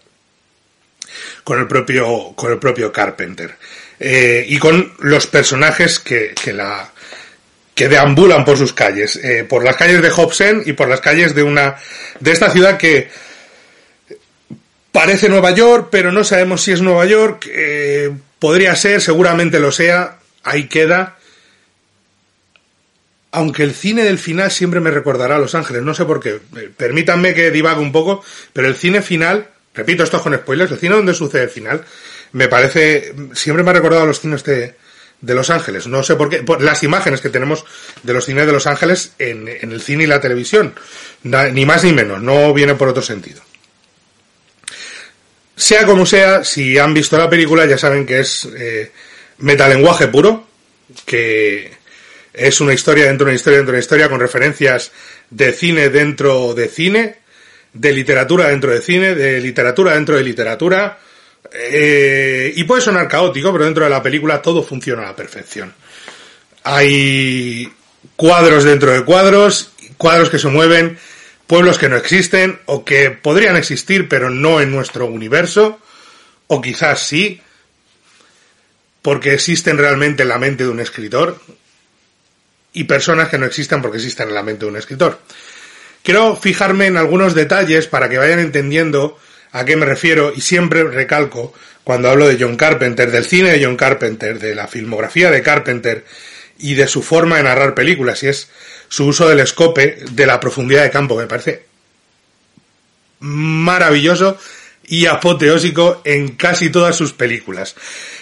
con 1.44 1.60
el 1.60 1.68
propio, 1.68 2.34
con 2.36 2.52
el 2.52 2.58
propio 2.58 2.92
Carpenter. 2.92 3.56
Eh, 4.00 4.48
y 4.50 4.58
con 4.58 4.94
los 4.98 5.28
personajes 5.28 6.00
que, 6.00 6.34
que 6.34 6.54
la, 6.54 6.92
que 7.76 7.88
deambulan 7.88 8.46
por 8.46 8.58
sus 8.58 8.74
calles, 8.74 9.16
eh, 9.18 9.44
por 9.48 9.64
las 9.64 9.76
calles 9.76 10.02
de 10.02 10.10
Hobson 10.10 10.64
y 10.66 10.74
por 10.74 10.90
las 10.90 11.02
calles 11.02 11.36
de 11.36 11.44
una, 11.44 11.76
de 12.20 12.32
esta 12.32 12.50
ciudad 12.50 12.80
que 12.80 13.12
parece 14.92 15.30
Nueva 15.30 15.52
York, 15.52 15.90
pero 15.92 16.12
no 16.12 16.24
sabemos 16.24 16.64
si 16.64 16.72
es 16.72 16.82
Nueva 16.82 17.06
York, 17.06 17.48
eh, 17.50 18.12
podría 18.40 18.76
ser, 18.76 19.02
seguramente 19.02 19.60
lo 19.60 19.72
sea, 19.72 20.20
ahí 20.44 20.68
queda. 20.68 21.18
Aunque 23.32 23.64
el 23.64 23.74
cine 23.74 24.04
del 24.04 24.18
final 24.18 24.50
siempre 24.50 24.80
me 24.80 24.90
recordará 24.90 25.36
a 25.36 25.40
Los 25.40 25.54
Ángeles, 25.54 25.84
no 25.84 25.94
sé 25.94 26.06
por 26.06 26.20
qué. 26.20 26.40
Eh, 26.58 26.72
Permítanme 26.76 27.34
que 27.34 27.52
divague 27.52 27.80
un 27.80 27.92
poco, 27.92 28.24
pero 28.54 28.68
el 28.68 28.76
cine 28.76 29.02
final 29.02 29.48
repito, 29.74 30.04
esto 30.04 30.18
es 30.18 30.24
con 30.24 30.36
spoilers, 30.36 30.72
el 30.72 30.80
cine 30.80 30.96
donde 30.96 31.14
sucede 31.14 31.44
el 31.44 31.50
final, 31.50 31.84
me 32.34 32.48
parece, 32.48 33.14
siempre 33.34 33.64
me 33.64 33.72
ha 33.72 33.74
recordado 33.74 34.04
a 34.04 34.06
los 34.06 34.20
cines 34.20 34.44
de, 34.44 34.76
de 35.22 35.36
Los 35.36 35.50
Ángeles, 35.50 35.88
no 35.88 36.04
sé 36.04 36.16
por 36.16 36.30
qué, 36.30 36.44
por 36.44 36.62
las 36.62 36.84
imágenes 36.84 37.22
que 37.22 37.30
tenemos 37.30 37.66
de 38.04 38.14
los 38.14 38.26
cines 38.26 38.46
de 38.46 38.52
Los 38.52 38.68
Ángeles 38.68 39.14
en, 39.20 39.48
en 39.48 39.72
el 39.72 39.82
cine 39.82 40.04
y 40.04 40.08
la 40.08 40.22
televisión, 40.22 40.74
ni 41.24 41.66
más 41.66 41.84
ni 41.84 41.94
menos, 41.94 42.22
no 42.22 42.54
viene 42.54 42.76
por 42.76 42.90
otro 42.90 43.02
sentido. 43.02 43.42
Sea 45.60 45.86
como 45.86 46.06
sea, 46.06 46.46
si 46.46 46.78
han 46.78 46.94
visto 46.94 47.18
la 47.18 47.30
película 47.30 47.66
ya 47.66 47.78
saben 47.78 48.06
que 48.06 48.22
es 48.22 48.48
eh, 48.58 48.94
metalenguaje 49.40 50.08
puro, 50.08 50.48
que 51.06 51.70
es 52.34 52.62
una 52.62 52.74
historia 52.74 53.08
dentro 53.08 53.26
de 53.26 53.32
una 53.32 53.36
historia 53.36 53.58
dentro 53.58 53.74
de 53.74 53.76
una 53.76 53.84
historia 53.84 54.08
con 54.08 54.22
referencias 54.22 54.94
de 55.30 55.52
cine 55.52 55.90
dentro 55.90 56.54
de 56.54 56.70
cine, 56.70 57.18
de 57.74 57.92
literatura 57.92 58.48
dentro 58.48 58.72
de 58.72 58.82
cine, 58.82 59.16
de 59.16 59.42
literatura 59.42 59.96
dentro 59.96 60.16
de 60.16 60.24
literatura, 60.24 60.98
eh, 61.52 62.54
y 62.56 62.64
puede 62.64 62.82
sonar 62.82 63.10
caótico, 63.10 63.52
pero 63.52 63.66
dentro 63.66 63.84
de 63.84 63.90
la 63.90 64.02
película 64.02 64.42
todo 64.42 64.64
funciona 64.64 65.02
a 65.04 65.08
la 65.08 65.16
perfección. 65.18 65.74
Hay 66.64 67.70
cuadros 68.16 68.64
dentro 68.64 68.94
de 68.94 69.04
cuadros, 69.04 69.74
cuadros 69.98 70.30
que 70.30 70.40
se 70.40 70.48
mueven, 70.48 70.98
pueblos 71.50 71.80
que 71.80 71.90
no 71.90 71.98
existen 71.98 72.60
o 72.68 72.86
que 72.86 73.10
podrían 73.10 73.56
existir 73.58 74.08
pero 74.08 74.30
no 74.30 74.62
en 74.62 74.70
nuestro 74.70 75.08
universo, 75.08 75.80
o 76.46 76.62
quizás 76.62 77.00
sí, 77.00 77.42
porque 79.02 79.34
existen 79.34 79.80
realmente 79.80 80.22
en 80.22 80.30
la 80.30 80.38
mente 80.38 80.66
de 80.66 80.70
un 80.70 80.80
escritor, 80.80 81.42
y 82.72 82.84
personas 82.84 83.30
que 83.30 83.40
no 83.40 83.48
existen 83.48 83.82
porque 83.82 83.98
existen 83.98 84.28
en 84.28 84.36
la 84.36 84.44
mente 84.44 84.66
de 84.66 84.72
un 84.72 84.78
escritor. 84.78 85.20
Quiero 86.04 86.36
fijarme 86.36 86.86
en 86.86 86.98
algunos 86.98 87.34
detalles 87.34 87.88
para 87.88 88.10
que 88.10 88.20
vayan 88.20 88.38
entendiendo 88.38 89.18
a 89.52 89.66
qué 89.66 89.76
me 89.76 89.88
refiero 89.88 90.32
y 90.36 90.42
siempre 90.42 90.84
recalco 90.84 91.52
cuando 91.84 92.12
hablo 92.12 92.28
de 92.28 92.38
John 92.40 92.58
Carpenter, 92.58 93.10
del 93.10 93.26
cine 93.26 93.54
de 93.54 93.66
John 93.66 93.76
Carpenter, 93.76 94.38
de 94.38 94.54
la 94.54 94.68
filmografía 94.68 95.32
de 95.32 95.42
Carpenter 95.42 96.06
y 96.60 96.76
de 96.76 96.86
su 96.86 97.02
forma 97.02 97.38
de 97.38 97.44
narrar 97.44 97.74
películas 97.74 98.22
y 98.22 98.28
es 98.28 98.50
su 98.90 99.06
uso 99.06 99.30
del 99.30 99.40
escope, 99.40 100.00
de 100.12 100.26
la 100.26 100.40
profundidad 100.40 100.84
de 100.84 100.92
campo, 100.92 101.16
me 101.16 101.28
parece 101.28 101.70
maravilloso 103.22 104.38
y 104.90 105.06
apoteósico 105.06 106.02
en 106.04 106.30
casi 106.30 106.70
todas 106.70 106.96
sus 106.96 107.14
películas. 107.14 107.76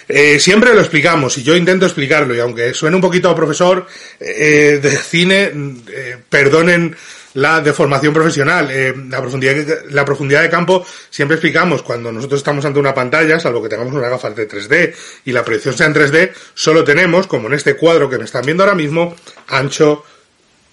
Eh, 0.06 0.38
siempre 0.38 0.74
lo 0.74 0.80
explicamos 0.80 1.36
y 1.38 1.42
yo 1.42 1.56
intento 1.56 1.86
explicarlo 1.86 2.34
y 2.34 2.40
aunque 2.40 2.72
suene 2.74 2.96
un 2.96 3.02
poquito 3.02 3.28
a 3.28 3.34
profesor 3.34 3.86
eh, 4.20 4.78
de 4.82 4.90
cine, 4.90 5.50
eh, 5.90 6.16
perdonen 6.28 6.94
la 7.34 7.60
deformación 7.60 8.12
profesional, 8.12 8.68
la, 9.10 9.20
profundidad, 9.20 9.54
la 9.90 10.04
profundidad 10.04 10.42
de 10.42 10.50
campo, 10.50 10.84
siempre 11.08 11.36
explicamos 11.36 11.82
cuando 11.82 12.10
nosotros 12.10 12.40
estamos 12.40 12.64
ante 12.64 12.80
una 12.80 12.94
pantalla, 12.94 13.38
salvo 13.38 13.62
que 13.62 13.68
tengamos 13.68 13.94
unas 13.94 14.10
gafas 14.10 14.34
de 14.34 14.48
3D 14.48 14.94
y 15.26 15.32
la 15.32 15.44
proyección 15.44 15.76
sea 15.76 15.86
en 15.86 15.94
3D, 15.94 16.32
solo 16.54 16.82
tenemos, 16.82 17.26
como 17.26 17.46
en 17.46 17.54
este 17.54 17.76
cuadro 17.76 18.10
que 18.10 18.18
me 18.18 18.24
están 18.24 18.42
viendo 18.44 18.64
ahora 18.64 18.74
mismo, 18.74 19.14
ancho, 19.46 20.04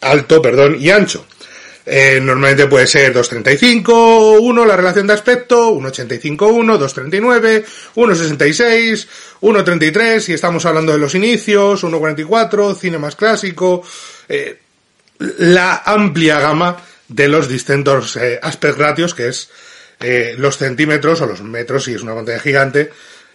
alto, 0.01 0.41
perdón, 0.41 0.77
y 0.79 0.89
ancho. 0.89 1.25
Eh, 1.87 2.19
normalmente 2.19 2.65
puede 2.65 2.87
ser 2.87 3.13
2.35, 3.13 4.39
1 4.41 4.65
la 4.65 4.75
relación 4.75 5.05
de 5.05 5.13
aspecto, 5.13 5.71
1.85, 5.71 6.51
1, 6.51 6.79
2.39, 6.79 7.65
1.66, 7.95 9.07
1.33 9.41 10.19
si 10.19 10.33
estamos 10.33 10.65
hablando 10.65 10.93
de 10.93 10.97
los 10.97 11.13
inicios, 11.13 11.83
1.44, 11.83 12.75
cine 12.75 12.97
más 12.97 13.15
clásico, 13.15 13.83
eh, 14.27 14.59
la 15.19 15.83
amplia 15.85 16.39
gama 16.39 16.77
de 17.07 17.27
los 17.27 17.47
distintos 17.47 18.17
eh, 18.17 18.39
aspect 18.41 18.77
ratios 18.77 19.13
que 19.13 19.27
es 19.27 19.49
eh, 19.99 20.35
los 20.37 20.57
centímetros 20.57 21.21
o 21.21 21.25
los 21.25 21.41
metros 21.41 21.85
si 21.85 21.93
es 21.93 22.01
una 22.01 22.15
pantalla 22.15 22.39
gigante 22.39 22.91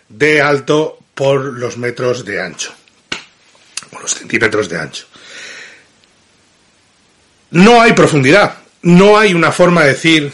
de 0.08 0.40
alto 0.40 0.98
por 1.14 1.40
los 1.40 1.78
metros 1.78 2.24
de 2.24 2.40
ancho 2.40 2.72
o 3.92 4.00
los 4.00 4.14
centímetros 4.14 4.68
de 4.68 4.78
ancho. 4.78 5.06
No 7.50 7.80
hay 7.80 7.92
profundidad, 7.92 8.58
no 8.82 9.18
hay 9.18 9.34
una 9.34 9.52
forma 9.52 9.82
de 9.82 9.88
decir 9.90 10.32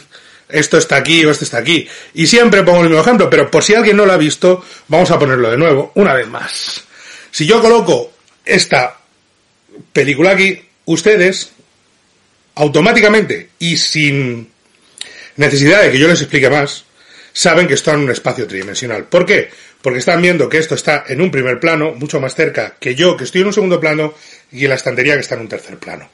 esto 0.49 0.79
está 0.79 0.97
aquí 0.97 1.25
o 1.25 1.31
esto 1.31 1.45
está 1.45 1.59
aquí. 1.59 1.89
Y 2.15 2.27
siempre 2.27 2.63
pongo 2.63 2.83
el 2.83 2.89
mismo 2.89 3.03
ejemplo, 3.03 3.29
pero 3.29 3.51
por 3.51 3.65
si 3.65 3.75
alguien 3.75 3.97
no 3.97 4.07
lo 4.07 4.13
ha 4.13 4.17
visto, 4.17 4.65
vamos 4.89 5.11
a 5.11 5.19
ponerlo 5.19 5.51
de 5.51 5.57
nuevo, 5.57 5.93
una 5.95 6.15
vez 6.15 6.29
más. 6.29 6.85
Si 7.31 7.47
yo 7.47 7.61
coloco 7.61 8.13
esta 8.45 8.97
película 9.93 10.31
aquí, 10.31 10.63
ustedes 10.87 11.53
automáticamente 12.55 13.51
y 13.59 13.77
sin 13.77 14.51
necesidad 15.37 15.83
de 15.83 15.91
que 15.91 15.99
yo 15.99 16.09
les 16.09 16.21
explique 16.21 16.49
más, 16.49 16.85
saben 17.33 17.67
que 17.67 17.75
están 17.75 17.97
en 17.97 18.05
un 18.05 18.11
espacio 18.11 18.47
tridimensional. 18.47 19.05
¿Por 19.05 19.27
qué? 19.27 19.51
Porque 19.83 19.99
están 19.99 20.23
viendo 20.23 20.49
que 20.49 20.59
esto 20.59 20.75
está 20.75 21.05
en 21.07 21.21
un 21.21 21.31
primer 21.31 21.61
plano, 21.61 21.93
mucho 21.93 22.21
más 22.21 22.35
cerca 22.35 22.77
que 22.81 22.95
yo, 22.95 23.17
que 23.17 23.25
estoy 23.25 23.43
en 23.43 23.49
un 23.49 23.53
segundo 23.53 23.79
plano, 23.79 24.15
y 24.51 24.67
la 24.67 24.77
estantería 24.77 25.15
que 25.15 25.21
está 25.21 25.35
en 25.35 25.43
un 25.43 25.49
tercer 25.49 25.77
plano. 25.79 26.09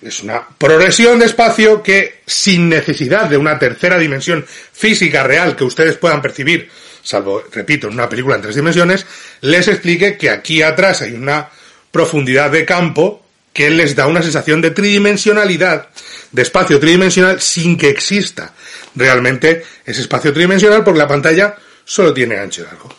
Es 0.00 0.22
una 0.22 0.46
progresión 0.46 1.18
de 1.18 1.26
espacio 1.26 1.82
que, 1.82 2.20
sin 2.24 2.68
necesidad 2.68 3.28
de 3.28 3.36
una 3.36 3.58
tercera 3.58 3.98
dimensión 3.98 4.44
física 4.46 5.24
real 5.24 5.56
que 5.56 5.64
ustedes 5.64 5.96
puedan 5.96 6.22
percibir, 6.22 6.70
salvo, 7.02 7.42
repito, 7.52 7.88
en 7.88 7.94
una 7.94 8.08
película 8.08 8.36
en 8.36 8.42
tres 8.42 8.54
dimensiones, 8.54 9.06
les 9.40 9.66
explique 9.66 10.16
que 10.16 10.30
aquí 10.30 10.62
atrás 10.62 11.02
hay 11.02 11.14
una 11.14 11.48
profundidad 11.90 12.50
de 12.50 12.64
campo 12.64 13.24
que 13.52 13.70
les 13.70 13.96
da 13.96 14.06
una 14.06 14.22
sensación 14.22 14.60
de 14.60 14.70
tridimensionalidad, 14.70 15.88
de 16.30 16.42
espacio 16.42 16.78
tridimensional, 16.78 17.40
sin 17.40 17.76
que 17.76 17.88
exista 17.88 18.54
realmente 18.94 19.64
ese 19.84 20.02
espacio 20.02 20.32
tridimensional, 20.32 20.84
porque 20.84 20.98
la 20.98 21.08
pantalla 21.08 21.56
solo 21.84 22.14
tiene 22.14 22.36
ancho 22.36 22.62
y 22.62 22.64
largo. 22.66 22.94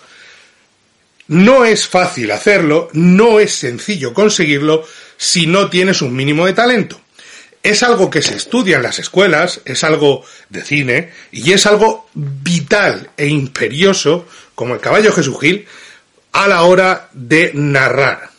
No 1.28 1.64
es 1.64 1.88
fácil 1.88 2.32
hacerlo, 2.32 2.90
no 2.94 3.40
es 3.40 3.54
sencillo 3.54 4.14
conseguirlo 4.14 4.86
si 5.20 5.48
no 5.48 5.70
tienes 5.70 6.02
un 6.02 6.16
mínimo 6.16 6.46
de 6.46 6.54
talento. 6.54 7.00
Es 7.62 7.84
algo 7.84 8.10
que 8.10 8.22
se 8.22 8.38
estudia 8.38 8.78
en 8.78 8.84
las 8.84 9.00
escuelas, 9.00 9.60
es 9.66 9.84
algo 9.84 10.24
de 10.48 10.64
cine 10.64 11.12
y 11.30 11.52
es 11.52 11.66
algo 11.66 12.10
vital 12.14 13.10
e 13.18 13.28
imperioso, 13.28 14.26
como 14.56 14.74
el 14.74 14.80
caballo 14.80 15.12
Jesús 15.12 15.38
Gil, 15.42 15.68
a 16.32 16.48
la 16.48 16.64
hora 16.64 17.10
de 17.12 17.52
narrar. 17.54 18.30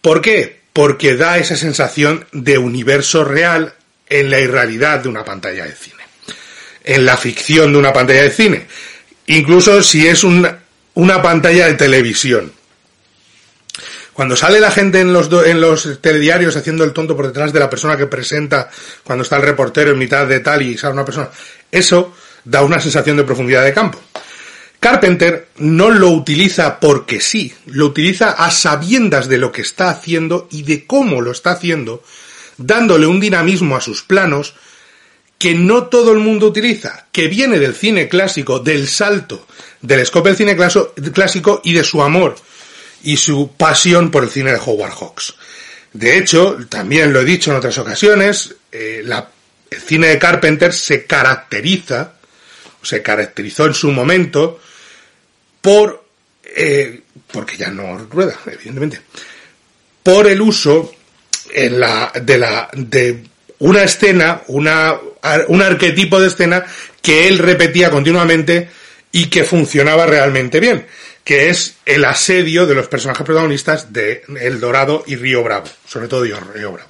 ¿Por 0.00 0.22
qué? 0.22 0.60
Porque 0.72 1.16
da 1.16 1.38
esa 1.38 1.56
sensación 1.56 2.26
de 2.30 2.58
universo 2.58 3.24
real 3.24 3.74
en 4.08 4.30
la 4.30 4.38
irrealidad 4.38 5.00
de 5.00 5.08
una 5.08 5.24
pantalla 5.24 5.64
de 5.64 5.74
cine, 5.74 6.04
en 6.84 7.04
la 7.04 7.16
ficción 7.16 7.72
de 7.72 7.78
una 7.78 7.92
pantalla 7.92 8.22
de 8.22 8.30
cine, 8.30 8.66
incluso 9.26 9.82
si 9.82 10.06
es 10.06 10.22
una, 10.22 10.60
una 10.94 11.20
pantalla 11.20 11.66
de 11.66 11.74
televisión. 11.74 12.52
Cuando 14.16 14.34
sale 14.34 14.60
la 14.60 14.70
gente 14.70 15.00
en 15.00 15.12
los, 15.12 15.28
en 15.44 15.60
los 15.60 16.00
telediarios 16.00 16.56
haciendo 16.56 16.84
el 16.84 16.94
tonto 16.94 17.14
por 17.14 17.26
detrás 17.26 17.52
de 17.52 17.60
la 17.60 17.68
persona 17.68 17.98
que 17.98 18.06
presenta, 18.06 18.70
cuando 19.04 19.24
está 19.24 19.36
el 19.36 19.42
reportero 19.42 19.90
en 19.90 19.98
mitad 19.98 20.26
de 20.26 20.40
tal 20.40 20.62
y 20.62 20.78
sale 20.78 20.94
una 20.94 21.04
persona, 21.04 21.28
eso 21.70 22.14
da 22.42 22.62
una 22.62 22.80
sensación 22.80 23.18
de 23.18 23.24
profundidad 23.24 23.62
de 23.62 23.74
campo. 23.74 24.00
Carpenter 24.80 25.48
no 25.58 25.90
lo 25.90 26.08
utiliza 26.08 26.80
porque 26.80 27.20
sí, 27.20 27.52
lo 27.66 27.84
utiliza 27.84 28.30
a 28.30 28.50
sabiendas 28.50 29.28
de 29.28 29.36
lo 29.36 29.52
que 29.52 29.60
está 29.60 29.90
haciendo 29.90 30.48
y 30.50 30.62
de 30.62 30.86
cómo 30.86 31.20
lo 31.20 31.30
está 31.30 31.50
haciendo, 31.50 32.02
dándole 32.56 33.06
un 33.06 33.20
dinamismo 33.20 33.76
a 33.76 33.82
sus 33.82 34.02
planos 34.02 34.54
que 35.36 35.54
no 35.54 35.88
todo 35.88 36.12
el 36.12 36.20
mundo 36.20 36.46
utiliza, 36.46 37.04
que 37.12 37.28
viene 37.28 37.58
del 37.58 37.74
cine 37.74 38.08
clásico, 38.08 38.60
del 38.60 38.88
salto 38.88 39.46
del 39.82 40.00
escope 40.00 40.30
del 40.30 40.38
cine 40.38 40.56
clásico 41.12 41.60
y 41.62 41.74
de 41.74 41.84
su 41.84 42.02
amor 42.02 42.36
y 43.02 43.16
su 43.16 43.52
pasión 43.56 44.10
por 44.10 44.24
el 44.24 44.30
cine 44.30 44.52
de 44.52 44.60
Howard 44.64 44.92
Hawks. 44.92 45.34
De 45.92 46.18
hecho, 46.18 46.58
también 46.68 47.12
lo 47.12 47.20
he 47.20 47.24
dicho 47.24 47.50
en 47.50 47.56
otras 47.56 47.78
ocasiones, 47.78 48.54
eh, 48.70 49.02
la, 49.04 49.30
el 49.70 49.80
cine 49.80 50.08
de 50.08 50.18
Carpenter 50.18 50.72
se 50.72 51.06
caracteriza, 51.06 52.12
se 52.82 53.02
caracterizó 53.02 53.66
en 53.66 53.74
su 53.74 53.90
momento 53.90 54.60
por, 55.60 56.04
eh, 56.44 57.00
porque 57.32 57.56
ya 57.56 57.70
no 57.70 57.98
rueda, 57.98 58.38
evidentemente, 58.46 59.00
por 60.02 60.26
el 60.26 60.40
uso 60.40 60.92
de 61.52 63.24
una 63.58 63.82
escena, 63.82 64.42
un 64.48 65.62
arquetipo 65.62 66.20
de 66.20 66.28
escena 66.28 66.64
que 67.00 67.28
él 67.28 67.38
repetía 67.38 67.90
continuamente 67.90 68.68
y 69.12 69.26
que 69.26 69.44
funcionaba 69.44 70.06
realmente 70.06 70.60
bien, 70.60 70.86
que 71.26 71.50
es 71.50 71.74
el 71.84 72.04
asedio 72.04 72.66
de 72.66 72.76
los 72.76 72.86
personajes 72.86 73.26
protagonistas 73.26 73.92
de 73.92 74.22
El 74.40 74.60
Dorado 74.60 75.02
y 75.08 75.16
Río 75.16 75.42
Bravo, 75.42 75.66
sobre 75.84 76.06
todo 76.06 76.22
Río 76.22 76.70
Bravo. 76.70 76.88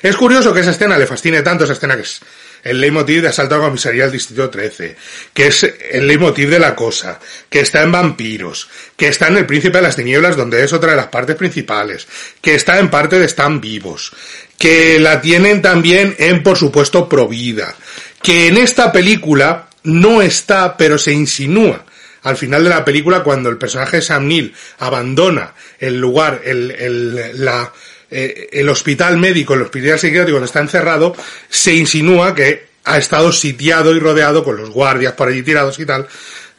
Es 0.00 0.14
curioso 0.14 0.54
que 0.54 0.60
esa 0.60 0.70
escena 0.70 0.96
le 0.96 1.08
fascine 1.08 1.42
tanto, 1.42 1.64
esa 1.64 1.72
escena 1.72 1.96
que 1.96 2.02
es 2.02 2.20
el 2.62 2.80
leitmotiv 2.80 3.22
de 3.22 3.28
Asalto 3.28 3.56
a 3.56 3.58
la 3.58 3.64
Comisaría 3.64 4.04
del 4.04 4.12
Distrito 4.12 4.48
13, 4.48 4.96
que 5.34 5.48
es 5.48 5.64
el 5.64 6.06
leitmotiv 6.06 6.48
de 6.48 6.60
La 6.60 6.76
Cosa, 6.76 7.18
que 7.50 7.58
está 7.58 7.82
en 7.82 7.90
Vampiros, 7.90 8.68
que 8.96 9.08
está 9.08 9.26
en 9.26 9.38
El 9.38 9.46
Príncipe 9.46 9.78
de 9.78 9.82
las 9.82 9.96
Tinieblas, 9.96 10.36
donde 10.36 10.62
es 10.62 10.72
otra 10.72 10.92
de 10.92 10.98
las 10.98 11.08
partes 11.08 11.34
principales, 11.34 12.06
que 12.40 12.54
está 12.54 12.78
en 12.78 12.88
parte 12.88 13.18
de 13.18 13.24
Están 13.24 13.60
Vivos, 13.60 14.12
que 14.58 15.00
la 15.00 15.20
tienen 15.20 15.60
también 15.60 16.14
en, 16.20 16.44
por 16.44 16.56
supuesto, 16.56 17.08
Provida, 17.08 17.74
que 18.22 18.46
en 18.46 18.58
esta 18.58 18.92
película 18.92 19.70
no 19.82 20.22
está, 20.22 20.76
pero 20.76 20.98
se 20.98 21.12
insinúa 21.12 21.84
al 22.22 22.36
final 22.36 22.64
de 22.64 22.70
la 22.70 22.84
película 22.84 23.22
cuando 23.22 23.48
el 23.48 23.58
personaje 23.58 23.96
de 23.96 24.02
Sam 24.02 24.28
Neill 24.28 24.54
abandona 24.78 25.54
el 25.78 25.98
lugar, 25.98 26.40
el, 26.44 26.70
el, 26.70 27.44
la, 27.44 27.72
eh, 28.10 28.48
el 28.52 28.68
hospital 28.68 29.16
médico, 29.18 29.54
el 29.54 29.62
hospital 29.62 29.98
psiquiátrico 29.98 30.36
donde 30.36 30.46
está 30.46 30.60
encerrado, 30.60 31.16
se 31.48 31.74
insinúa 31.74 32.34
que 32.34 32.72
ha 32.84 32.98
estado 32.98 33.32
sitiado 33.32 33.94
y 33.94 34.00
rodeado 34.00 34.44
con 34.44 34.56
los 34.56 34.70
guardias 34.70 35.14
por 35.14 35.28
allí 35.28 35.42
tirados 35.42 35.78
y 35.78 35.86
tal, 35.86 36.06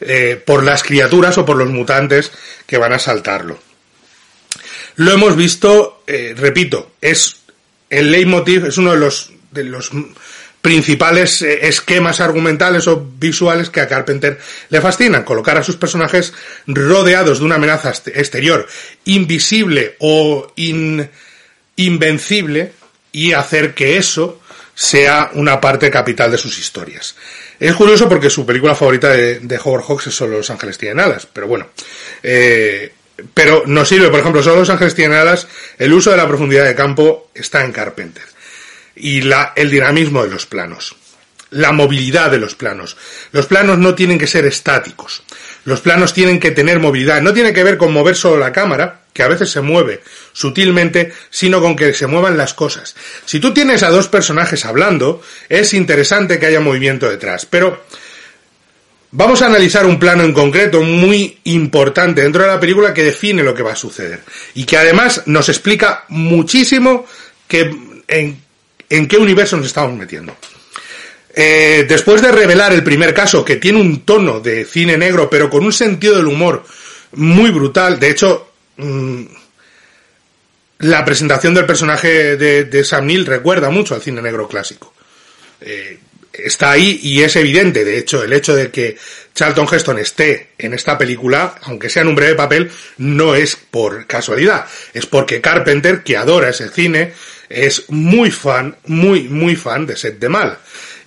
eh, 0.01 0.41
por 0.43 0.63
las 0.63 0.84
criaturas 0.84 1.38
o 1.38 1.46
por 1.46 1.58
los 1.58 1.70
mutantes 1.70 2.32
que 2.65 2.77
van 2.77 2.93
a 2.93 2.96
asaltarlo. 2.96 3.60
Lo 4.96 5.12
hemos 5.12 5.36
visto, 5.36 6.03
eh, 6.08 6.34
repito, 6.38 6.93
es 7.01 7.38
el 7.89 8.12
leitmotiv, 8.12 8.65
es 8.65 8.77
uno 8.77 8.91
de 8.91 9.00
los, 9.00 9.32
de 9.51 9.63
los 9.63 9.91
principales 10.63 11.41
eh, 11.41 11.67
esquemas 11.67 12.22
argumentales 12.22 12.88
o 12.88 13.05
visuales 13.20 13.70
que 13.70 13.82
a 13.82 13.88
Carpenter 13.89 14.39
le 14.70 14.79
fascinan. 14.79 15.25
Colocar 15.25 15.58
a 15.58 15.63
sus 15.63 15.75
personajes 15.75 16.34
rodeados 16.65 17.39
de 17.39 17.46
una 17.46 17.55
amenaza 17.55 17.89
exterior 17.89 18.65
invisible 19.03 19.98
o 20.00 20.53
in, 20.55 21.10
invencible 21.75 22.72
y 23.12 23.34
hacer 23.34 23.74
que 23.74 23.98
eso 23.98 24.39
sea 24.74 25.32
una 25.34 25.60
parte 25.60 25.91
capital 25.91 26.32
de 26.32 26.38
sus 26.38 26.58
historias. 26.58 27.17
Es 27.60 27.75
curioso 27.75 28.08
porque 28.08 28.29
su 28.29 28.46
película 28.46 28.74
favorita 28.74 29.10
de, 29.10 29.41
de 29.41 29.60
Howard 29.62 29.84
Hawks 29.84 30.08
es 30.08 30.15
Solo 30.15 30.38
los 30.38 30.50
ángeles 30.50 30.77
tienen 30.77 31.01
alas, 31.01 31.27
pero 31.32 31.46
bueno. 31.46 31.67
Eh, 32.24 32.93
pero 33.34 33.63
nos 33.65 33.89
sirve, 33.89 34.08
por 34.08 34.22
ejemplo, 34.22 34.41
Solo 34.41 34.62
los 34.62 34.70
ángeles 34.70 34.96
tienen 34.96 35.17
alas, 35.17 35.46
el 35.77 35.91
uso 35.91 36.12
de 36.12 36.17
la 36.17 36.27
profundidad 36.27 36.63
de 36.63 36.74
campo 36.74 37.29
está 37.36 37.65
en 37.65 37.74
Carpenter. 37.74 38.33
Y 38.96 39.22
la, 39.22 39.54
el 39.56 39.70
dinamismo 39.70 40.24
de 40.24 40.30
los 40.30 40.46
planos. 40.46 40.96
La 41.50 41.72
movilidad 41.72 42.32
de 42.32 42.40
los 42.40 42.56
planos. 42.56 42.98
Los 43.32 43.46
planos 43.46 43.78
no 43.78 43.96
tienen 43.96 44.18
que 44.18 44.28
ser 44.28 44.46
estáticos. 44.46 45.24
Los 45.66 45.82
planos 45.82 46.14
tienen 46.14 46.40
que 46.40 46.52
tener 46.52 46.80
movilidad. 46.80 47.22
No 47.22 47.34
tiene 47.34 47.54
que 47.54 47.64
ver 47.64 47.78
con 47.78 47.94
mover 47.94 48.16
solo 48.16 48.38
la 48.38 48.52
cámara, 48.52 49.04
que 49.14 49.24
a 49.24 49.28
veces 49.28 49.52
se 49.52 49.62
mueve 49.62 50.02
sutilmente, 50.34 51.14
sino 51.30 51.62
con 51.62 51.76
que 51.76 51.94
se 51.94 52.08
muevan 52.08 52.36
las 52.38 52.54
cosas. 52.54 52.96
Si 53.26 53.40
tú 53.40 53.54
tienes 53.54 53.84
a 53.84 53.90
dos 53.90 54.08
personajes 54.08 54.66
hablando, 54.66 55.22
es 55.48 55.74
interesante 55.74 56.40
que 56.40 56.48
haya 56.48 56.60
movimiento 56.60 57.10
detrás, 57.10 57.46
pero 57.46 57.84
vamos 59.12 59.42
a 59.42 59.46
analizar 59.46 59.86
un 59.86 60.00
plano 60.00 60.24
en 60.24 60.34
concreto 60.34 60.82
muy 60.82 61.40
importante 61.46 62.24
dentro 62.24 62.42
de 62.42 62.50
la 62.50 62.60
película 62.60 62.94
que 62.94 63.04
define 63.04 63.44
lo 63.44 63.54
que 63.54 63.64
va 63.64 63.74
a 63.74 63.78
suceder 63.78 64.22
y 64.56 64.66
que 64.66 64.78
además 64.78 65.24
nos 65.28 65.48
explica 65.50 66.06
muchísimo 66.10 67.06
que, 67.48 67.72
en, 68.08 68.42
en 68.90 69.08
qué 69.08 69.18
universo 69.18 69.58
nos 69.58 69.68
estamos 69.68 69.98
metiendo. 69.98 70.36
Eh, 71.36 71.86
después 71.88 72.22
de 72.22 72.32
revelar 72.32 72.74
el 72.74 72.84
primer 72.84 73.13
caso, 73.13 73.44
que 73.44 73.56
tiene 73.56 73.82
un 73.82 74.06
tono 74.06 74.40
de 74.40 74.66
cine 74.66 74.98
negro, 74.98 75.30
pero 75.30 75.50
con 75.50 75.66
un 75.66 75.74
sentido 75.74 76.16
del 76.16 76.28
humor 76.28 76.63
muy 77.13 77.50
brutal, 77.50 78.00
de 78.00 78.10
hecho, 78.10 78.52
mmm, 78.78 79.24
la 80.80 81.04
presentación 81.04 81.54
del 81.54 81.66
personaje 81.66 82.38
de, 82.38 82.66
de, 82.66 82.84
Sam 82.84 83.08
Neill 83.08 83.25
recuerda 83.25 83.70
mucho 83.70 83.96
al 83.96 84.02
cine 84.02 84.22
negro 84.22 84.48
clásico. 84.48 84.94
Eh, 85.62 85.98
está 86.34 86.72
ahí 86.72 87.00
y 87.02 87.22
es 87.22 87.36
evidente, 87.36 87.86
de 87.86 87.98
hecho, 87.98 88.24
el 88.24 88.34
hecho 88.34 88.56
de 88.56 88.70
que 88.70 88.98
Charlton 89.34 89.68
Heston 89.72 90.00
esté 90.00 90.50
en 90.58 90.74
esta 90.74 90.98
película, 90.98 91.56
aunque 91.63 91.90
sea 91.90 92.02
en 92.02 92.10
un 92.10 92.16
breve 92.16 92.36
papel, 92.36 92.72
no 92.98 93.36
es 93.36 93.56
por 93.56 94.06
casualidad, 94.08 94.66
es 94.94 95.06
porque 95.06 95.42
Carpenter, 95.42 96.04
que 96.04 96.18
adora 96.18 96.50
ese 96.50 96.70
cine, 96.70 97.13
es 97.53 97.86
muy 97.89 98.31
fan, 98.31 98.75
muy, 98.86 99.24
muy 99.24 99.55
fan 99.55 99.86
de 99.86 99.95
Set 99.95 100.19
de 100.19 100.29
Mal. 100.29 100.57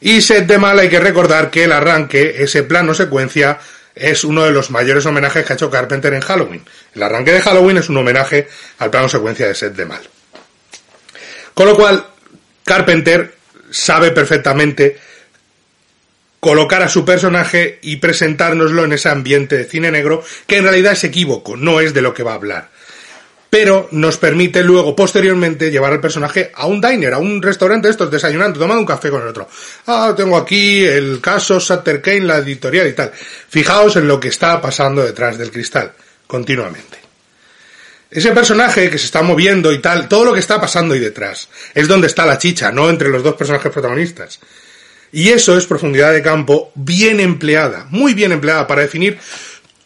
Y 0.00 0.20
Set 0.20 0.46
de 0.46 0.58
Mal 0.58 0.78
hay 0.78 0.88
que 0.88 1.00
recordar 1.00 1.50
que 1.50 1.64
el 1.64 1.72
arranque, 1.72 2.42
ese 2.42 2.62
plano 2.62 2.94
secuencia, 2.94 3.58
es 3.94 4.24
uno 4.24 4.44
de 4.44 4.52
los 4.52 4.70
mayores 4.70 5.04
homenajes 5.06 5.44
que 5.44 5.52
ha 5.52 5.56
hecho 5.56 5.70
Carpenter 5.70 6.14
en 6.14 6.20
Halloween. 6.20 6.62
El 6.94 7.02
arranque 7.02 7.32
de 7.32 7.40
Halloween 7.40 7.78
es 7.78 7.88
un 7.88 7.96
homenaje 7.96 8.46
al 8.78 8.90
plano 8.90 9.08
secuencia 9.08 9.48
de 9.48 9.54
Set 9.54 9.74
de 9.74 9.86
Mal. 9.86 10.02
Con 11.54 11.66
lo 11.66 11.74
cual, 11.74 12.06
Carpenter 12.64 13.34
sabe 13.70 14.10
perfectamente 14.12 14.98
colocar 16.38 16.82
a 16.82 16.88
su 16.88 17.04
personaje 17.04 17.80
y 17.82 17.96
presentárnoslo 17.96 18.84
en 18.84 18.92
ese 18.92 19.08
ambiente 19.08 19.56
de 19.56 19.64
cine 19.64 19.90
negro 19.90 20.22
que 20.46 20.58
en 20.58 20.64
realidad 20.64 20.92
es 20.92 21.02
equívoco, 21.02 21.56
no 21.56 21.80
es 21.80 21.92
de 21.92 22.02
lo 22.02 22.14
que 22.14 22.22
va 22.22 22.32
a 22.32 22.36
hablar. 22.36 22.75
Pero 23.58 23.88
nos 23.92 24.18
permite 24.18 24.62
luego, 24.62 24.94
posteriormente, 24.94 25.70
llevar 25.70 25.90
al 25.90 26.00
personaje 26.02 26.52
a 26.54 26.66
un 26.66 26.78
diner, 26.78 27.14
a 27.14 27.18
un 27.18 27.40
restaurante 27.40 27.88
estos, 27.88 28.10
desayunando, 28.10 28.60
tomando 28.60 28.80
un 28.80 28.86
café 28.86 29.08
con 29.08 29.22
el 29.22 29.28
otro. 29.28 29.48
Ah, 29.86 30.12
tengo 30.14 30.36
aquí 30.36 30.84
el 30.84 31.22
caso 31.22 31.58
Sutter 31.58 32.02
Kane, 32.02 32.20
la 32.20 32.36
editorial 32.36 32.86
y 32.86 32.92
tal. 32.92 33.12
Fijaos 33.14 33.96
en 33.96 34.08
lo 34.08 34.20
que 34.20 34.28
está 34.28 34.60
pasando 34.60 35.02
detrás 35.02 35.38
del 35.38 35.50
cristal, 35.50 35.90
continuamente. 36.26 36.98
Ese 38.10 38.32
personaje 38.32 38.90
que 38.90 38.98
se 38.98 39.06
está 39.06 39.22
moviendo 39.22 39.72
y 39.72 39.80
tal, 39.80 40.06
todo 40.06 40.26
lo 40.26 40.34
que 40.34 40.40
está 40.40 40.60
pasando 40.60 40.92
ahí 40.92 41.00
detrás, 41.00 41.48
es 41.72 41.88
donde 41.88 42.08
está 42.08 42.26
la 42.26 42.36
chicha, 42.36 42.70
no 42.70 42.90
entre 42.90 43.08
los 43.08 43.22
dos 43.22 43.36
personajes 43.36 43.72
protagonistas. 43.72 44.38
Y 45.12 45.30
eso 45.30 45.56
es 45.56 45.64
profundidad 45.64 46.12
de 46.12 46.20
campo 46.20 46.72
bien 46.74 47.20
empleada, 47.20 47.86
muy 47.88 48.12
bien 48.12 48.32
empleada 48.32 48.66
para 48.66 48.82
definir 48.82 49.18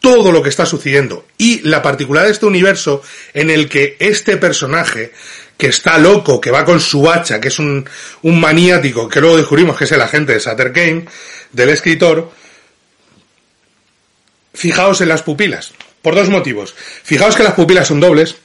todo 0.01 0.31
lo 0.31 0.43
que 0.43 0.49
está 0.49 0.65
sucediendo. 0.65 1.25
Y 1.37 1.61
la 1.61 1.81
particularidad 1.81 2.27
de 2.27 2.33
este 2.33 2.45
universo 2.47 3.01
en 3.33 3.49
el 3.49 3.69
que 3.69 3.95
este 3.99 4.35
personaje, 4.35 5.13
que 5.57 5.67
está 5.67 5.97
loco, 5.99 6.41
que 6.41 6.51
va 6.51 6.65
con 6.65 6.81
su 6.81 7.09
hacha, 7.09 7.39
que 7.39 7.47
es 7.47 7.59
un, 7.59 7.87
un 8.23 8.39
maniático, 8.39 9.07
que 9.07 9.21
luego 9.21 9.37
descubrimos 9.37 9.77
que 9.77 9.85
es 9.85 9.91
el 9.93 10.01
agente 10.01 10.33
de 10.33 10.39
Sutter 10.39 10.73
Kane, 10.73 11.05
del 11.53 11.69
escritor, 11.69 12.31
fijaos 14.53 14.99
en 15.01 15.09
las 15.09 15.21
pupilas. 15.21 15.71
Por 16.01 16.15
dos 16.15 16.29
motivos. 16.29 16.73
Fijaos 17.03 17.35
que 17.35 17.43
las 17.43 17.53
pupilas 17.53 17.87
son 17.87 17.99
dobles, 17.99 18.37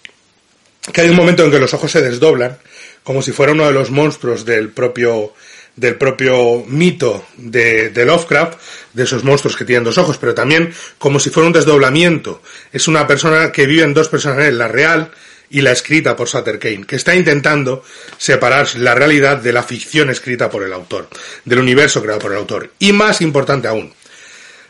que 0.92 1.00
hay 1.00 1.08
un 1.08 1.16
momento 1.16 1.42
en 1.42 1.50
que 1.50 1.58
los 1.58 1.72
ojos 1.72 1.90
se 1.90 2.02
desdoblan, 2.02 2.58
como 3.02 3.22
si 3.22 3.32
fuera 3.32 3.52
uno 3.52 3.66
de 3.66 3.72
los 3.72 3.90
monstruos 3.90 4.44
del 4.44 4.68
propio 4.68 5.32
del 5.76 5.96
propio 5.96 6.64
mito 6.66 7.26
de, 7.36 7.92
Lovecraft, 7.94 8.58
de 8.94 9.04
esos 9.04 9.24
monstruos 9.24 9.56
que 9.56 9.66
tienen 9.66 9.84
dos 9.84 9.98
ojos, 9.98 10.16
pero 10.18 10.34
también 10.34 10.72
como 10.98 11.20
si 11.20 11.30
fuera 11.30 11.46
un 11.46 11.52
desdoblamiento. 11.52 12.42
Es 12.72 12.88
una 12.88 13.06
persona 13.06 13.52
que 13.52 13.66
vive 13.66 13.82
en 13.82 13.94
dos 13.94 14.08
personalidades, 14.08 14.54
la 14.54 14.68
real 14.68 15.10
y 15.50 15.60
la 15.60 15.72
escrita 15.72 16.16
por 16.16 16.28
Sutter 16.28 16.58
Kane, 16.58 16.84
que 16.86 16.96
está 16.96 17.14
intentando 17.14 17.84
separar 18.16 18.66
la 18.76 18.94
realidad 18.94 19.36
de 19.36 19.52
la 19.52 19.62
ficción 19.62 20.10
escrita 20.10 20.50
por 20.50 20.64
el 20.64 20.72
autor, 20.72 21.08
del 21.44 21.60
universo 21.60 22.02
creado 22.02 22.20
por 22.20 22.32
el 22.32 22.38
autor. 22.38 22.72
Y 22.78 22.92
más 22.92 23.20
importante 23.20 23.68
aún, 23.68 23.92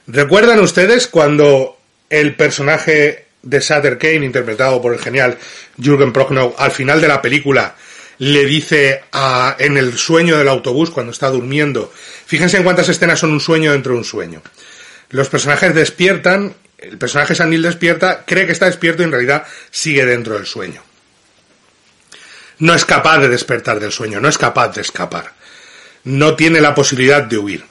¿recuerdan 0.08 0.60
ustedes 0.60 1.06
cuando 1.06 1.78
el 2.10 2.34
personaje 2.34 3.26
de 3.42 3.60
Sutter 3.60 3.96
Kane, 3.96 4.26
interpretado 4.26 4.82
por 4.82 4.92
el 4.92 4.98
genial 4.98 5.38
Jürgen 5.80 6.12
Prochnow, 6.12 6.54
al 6.58 6.72
final 6.72 7.00
de 7.00 7.08
la 7.08 7.22
película, 7.22 7.76
le 8.18 8.44
dice 8.44 9.02
a, 9.12 9.56
en 9.58 9.76
el 9.76 9.96
sueño 9.98 10.36
del 10.38 10.48
autobús 10.48 10.90
cuando 10.90 11.12
está 11.12 11.28
durmiendo. 11.30 11.92
Fíjense 12.26 12.56
en 12.56 12.64
cuántas 12.64 12.88
escenas 12.88 13.18
son 13.18 13.32
un 13.32 13.40
sueño 13.40 13.72
dentro 13.72 13.92
de 13.92 13.98
un 13.98 14.04
sueño. 14.04 14.42
Los 15.10 15.28
personajes 15.28 15.74
despiertan, 15.74 16.54
el 16.78 16.98
personaje 16.98 17.34
Sanil 17.34 17.62
despierta, 17.62 18.24
cree 18.26 18.46
que 18.46 18.52
está 18.52 18.66
despierto 18.66 19.02
y 19.02 19.06
en 19.06 19.12
realidad 19.12 19.46
sigue 19.70 20.04
dentro 20.04 20.34
del 20.34 20.46
sueño. 20.46 20.82
No 22.58 22.74
es 22.74 22.84
capaz 22.84 23.18
de 23.18 23.28
despertar 23.28 23.78
del 23.80 23.92
sueño, 23.92 24.20
no 24.20 24.28
es 24.28 24.38
capaz 24.38 24.68
de 24.68 24.80
escapar. 24.80 25.32
No 26.04 26.36
tiene 26.36 26.60
la 26.60 26.74
posibilidad 26.74 27.22
de 27.22 27.36
huir. 27.36 27.64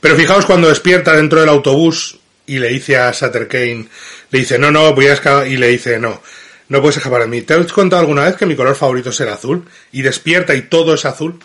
Pero 0.00 0.16
fijaos 0.16 0.46
cuando 0.46 0.68
despierta 0.68 1.14
dentro 1.14 1.40
del 1.40 1.48
autobús 1.48 2.18
y 2.44 2.58
le 2.58 2.68
dice 2.68 2.96
a 2.96 3.12
Sutter 3.12 3.46
Kane, 3.46 3.86
le 4.30 4.38
dice, 4.38 4.58
no, 4.58 4.72
no, 4.72 4.94
voy 4.94 5.06
a 5.06 5.12
escapar, 5.12 5.46
y 5.46 5.56
le 5.56 5.68
dice, 5.68 5.98
no, 6.00 6.20
no 6.68 6.80
puedes 6.80 6.96
escapar 6.96 7.22
de 7.22 7.28
mí. 7.28 7.42
¿Te 7.42 7.54
has 7.54 7.72
contado 7.72 8.00
alguna 8.00 8.24
vez 8.24 8.36
que 8.36 8.46
mi 8.46 8.56
color 8.56 8.74
favorito 8.74 9.10
es 9.10 9.20
el 9.20 9.28
azul? 9.28 9.64
Y 9.92 10.02
despierta 10.02 10.54
y 10.54 10.62
todo 10.62 10.94
es 10.94 11.04
azul. 11.04 11.38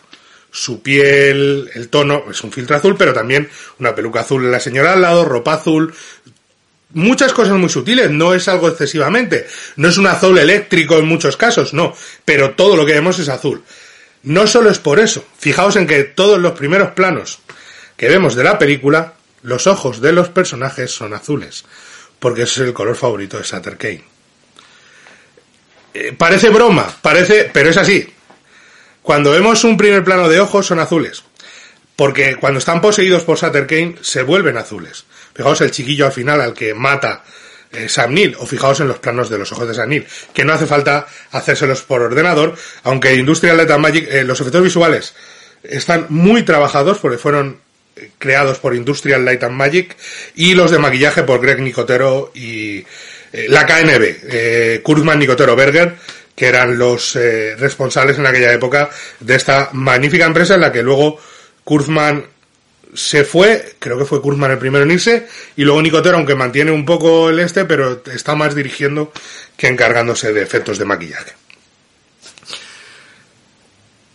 Su 0.51 0.81
piel, 0.81 1.69
el 1.73 1.89
tono, 1.89 2.23
es 2.31 2.41
un 2.43 2.51
filtro 2.51 2.75
azul, 2.75 2.95
pero 2.97 3.13
también 3.13 3.49
una 3.79 3.93
peluca 3.93 4.21
azul 4.21 4.45
en 4.45 4.51
la 4.51 4.59
señora 4.59 4.93
al 4.93 5.01
lado, 5.01 5.25
ropa 5.25 5.53
azul. 5.53 5.93
Muchas 6.93 7.33
cosas 7.33 7.57
muy 7.57 7.69
sutiles, 7.69 8.09
no 8.09 8.33
es 8.33 8.47
algo 8.47 8.69
excesivamente. 8.69 9.45
No 9.75 9.89
es 9.89 9.97
un 9.97 10.07
azul 10.07 10.37
eléctrico 10.37 10.97
en 10.97 11.05
muchos 11.05 11.35
casos, 11.35 11.73
no. 11.73 11.93
Pero 12.23 12.51
todo 12.51 12.77
lo 12.77 12.85
que 12.85 12.93
vemos 12.93 13.19
es 13.19 13.29
azul. 13.29 13.63
No 14.23 14.47
solo 14.47 14.69
es 14.69 14.79
por 14.79 14.99
eso. 14.99 15.25
Fijaos 15.37 15.75
en 15.75 15.87
que 15.87 16.03
todos 16.05 16.39
los 16.39 16.53
primeros 16.53 16.91
planos 16.91 17.39
que 17.97 18.07
vemos 18.07 18.35
de 18.35 18.43
la 18.43 18.57
película, 18.57 19.15
los 19.41 19.67
ojos 19.67 20.01
de 20.01 20.13
los 20.13 20.29
personajes 20.29 20.91
son 20.91 21.13
azules. 21.13 21.65
Porque 22.19 22.43
ese 22.43 22.61
es 22.61 22.67
el 22.67 22.73
color 22.73 22.95
favorito 22.95 23.37
de 23.37 23.43
Sutter 23.43 23.77
Kane. 23.77 24.16
Eh, 25.99 26.13
parece 26.15 26.49
broma, 26.49 26.87
parece, 27.01 27.49
pero 27.51 27.71
es 27.71 27.77
así. 27.77 28.07
Cuando 29.01 29.31
vemos 29.31 29.63
un 29.63 29.77
primer 29.77 30.03
plano 30.03 30.29
de 30.29 30.39
ojos 30.39 30.67
son 30.67 30.79
azules. 30.79 31.23
Porque 31.95 32.35
cuando 32.35 32.59
están 32.59 32.81
poseídos 32.81 33.23
por 33.23 33.39
Sutter 33.39 33.65
Kane 33.65 33.95
se 34.01 34.21
vuelven 34.21 34.57
azules. 34.57 35.05
Fijaos 35.33 35.59
el 35.61 35.71
chiquillo 35.71 36.05
al 36.05 36.11
final 36.11 36.39
al 36.39 36.53
que 36.53 36.75
mata 36.75 37.23
eh, 37.71 37.89
Sam 37.89 38.13
Neill, 38.13 38.35
o 38.37 38.45
fijaos 38.45 38.79
en 38.79 38.89
los 38.89 38.99
planos 38.99 39.31
de 39.31 39.39
los 39.39 39.51
ojos 39.51 39.67
de 39.67 39.73
Sam 39.73 39.89
Neill, 39.89 40.07
que 40.35 40.45
no 40.45 40.53
hace 40.53 40.67
falta 40.67 41.07
hacérselos 41.31 41.81
por 41.81 42.03
ordenador, 42.03 42.55
aunque 42.83 43.15
Industrial 43.15 43.57
Light 43.57 43.71
and 43.71 43.81
Magic, 43.81 44.07
eh, 44.11 44.23
los 44.23 44.39
efectos 44.39 44.61
visuales 44.61 45.15
están 45.63 46.05
muy 46.09 46.43
trabajados 46.43 46.99
porque 46.99 47.17
fueron 47.17 47.59
creados 48.19 48.59
por 48.59 48.75
Industrial 48.75 49.25
Light 49.25 49.43
and 49.43 49.55
Magic 49.55 49.97
y 50.35 50.53
los 50.53 50.69
de 50.69 50.77
maquillaje 50.77 51.23
por 51.23 51.41
Greg 51.41 51.59
Nicotero 51.61 52.31
y 52.35 52.85
la 53.47 53.65
KNB, 53.65 54.03
eh, 54.29 54.81
Kurzman 54.83 55.19
Nicotero 55.19 55.55
Berger, 55.55 55.95
que 56.35 56.47
eran 56.47 56.77
los 56.77 57.15
eh, 57.15 57.55
responsables 57.55 58.17
en 58.17 58.25
aquella 58.25 58.53
época 58.53 58.89
de 59.19 59.35
esta 59.35 59.69
magnífica 59.73 60.25
empresa 60.25 60.55
en 60.55 60.61
la 60.61 60.71
que 60.71 60.83
luego 60.83 61.19
Kurzman 61.63 62.25
se 62.93 63.23
fue, 63.23 63.75
creo 63.79 63.97
que 63.97 64.05
fue 64.05 64.21
Kurzman 64.21 64.51
el 64.51 64.57
primero 64.57 64.83
en 64.83 64.91
irse, 64.91 65.27
y 65.55 65.63
luego 65.63 65.81
Nicotero, 65.81 66.17
aunque 66.17 66.35
mantiene 66.35 66.71
un 66.71 66.85
poco 66.85 67.29
el 67.29 67.39
este, 67.39 67.65
pero 67.65 68.01
está 68.11 68.35
más 68.35 68.55
dirigiendo 68.55 69.11
que 69.55 69.67
encargándose 69.67 70.33
de 70.33 70.41
efectos 70.41 70.77
de 70.77 70.85
maquillaje. 70.85 71.33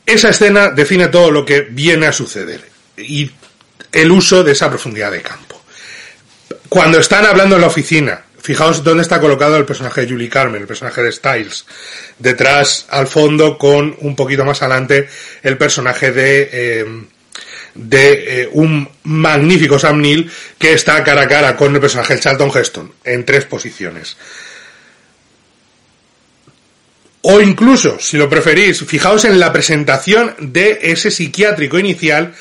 Esa 0.06 0.30
escena 0.30 0.70
define 0.70 1.08
todo 1.08 1.30
lo 1.30 1.44
que 1.44 1.62
viene 1.62 2.06
a 2.06 2.12
suceder 2.12 2.60
y 2.96 3.30
el 3.92 4.10
uso 4.10 4.42
de 4.42 4.52
esa 4.52 4.68
profundidad 4.68 5.10
de 5.10 5.22
campo. 5.22 5.62
Cuando 6.68 6.98
están 6.98 7.26
hablando 7.26 7.56
en 7.56 7.60
la 7.60 7.66
oficina, 7.68 8.24
fijaos 8.42 8.82
dónde 8.82 9.02
está 9.02 9.20
colocado 9.20 9.56
el 9.56 9.64
personaje 9.64 10.02
de 10.02 10.08
Julie 10.08 10.28
Carmen, 10.28 10.60
el 10.60 10.66
personaje 10.66 11.00
de 11.00 11.12
Styles. 11.12 11.64
Detrás, 12.18 12.86
al 12.90 13.06
fondo, 13.06 13.56
con 13.56 13.96
un 14.00 14.16
poquito 14.16 14.44
más 14.44 14.60
adelante, 14.62 15.08
el 15.42 15.56
personaje 15.56 16.12
de, 16.12 16.50
eh, 16.52 16.84
de 17.74 18.42
eh, 18.42 18.48
un 18.52 18.88
magnífico 19.04 19.78
Sam 19.78 20.00
Neill 20.00 20.30
que 20.58 20.72
está 20.72 21.02
cara 21.04 21.22
a 21.22 21.28
cara 21.28 21.56
con 21.56 21.74
el 21.74 21.80
personaje 21.80 22.14
de 22.14 22.20
Charlton 22.20 22.50
Heston, 22.54 22.92
en 23.04 23.24
tres 23.24 23.44
posiciones. 23.44 24.16
O 27.24 27.40
incluso, 27.40 28.00
si 28.00 28.16
lo 28.16 28.28
preferís, 28.28 28.84
fijaos 28.84 29.24
en 29.24 29.38
la 29.38 29.52
presentación 29.52 30.34
de 30.40 30.80
ese 30.82 31.12
psiquiátrico 31.12 31.78
inicial 31.78 32.34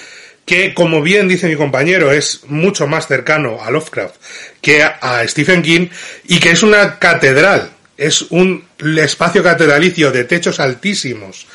que, 0.51 0.73
como 0.73 1.01
bien 1.01 1.29
dice 1.29 1.47
mi 1.47 1.55
compañero, 1.55 2.11
es 2.11 2.41
mucho 2.47 2.85
más 2.85 3.07
cercano 3.07 3.63
a 3.63 3.71
Lovecraft 3.71 4.15
que 4.59 4.83
a 4.83 5.25
Stephen 5.25 5.61
King 5.61 5.87
y 6.25 6.41
que 6.41 6.51
es 6.51 6.61
una 6.61 6.99
catedral, 6.99 7.69
es 7.95 8.23
un 8.31 8.65
espacio 8.97 9.43
catedralicio 9.43 10.11
de 10.11 10.25
techos 10.25 10.59
altísimos, 10.59 11.47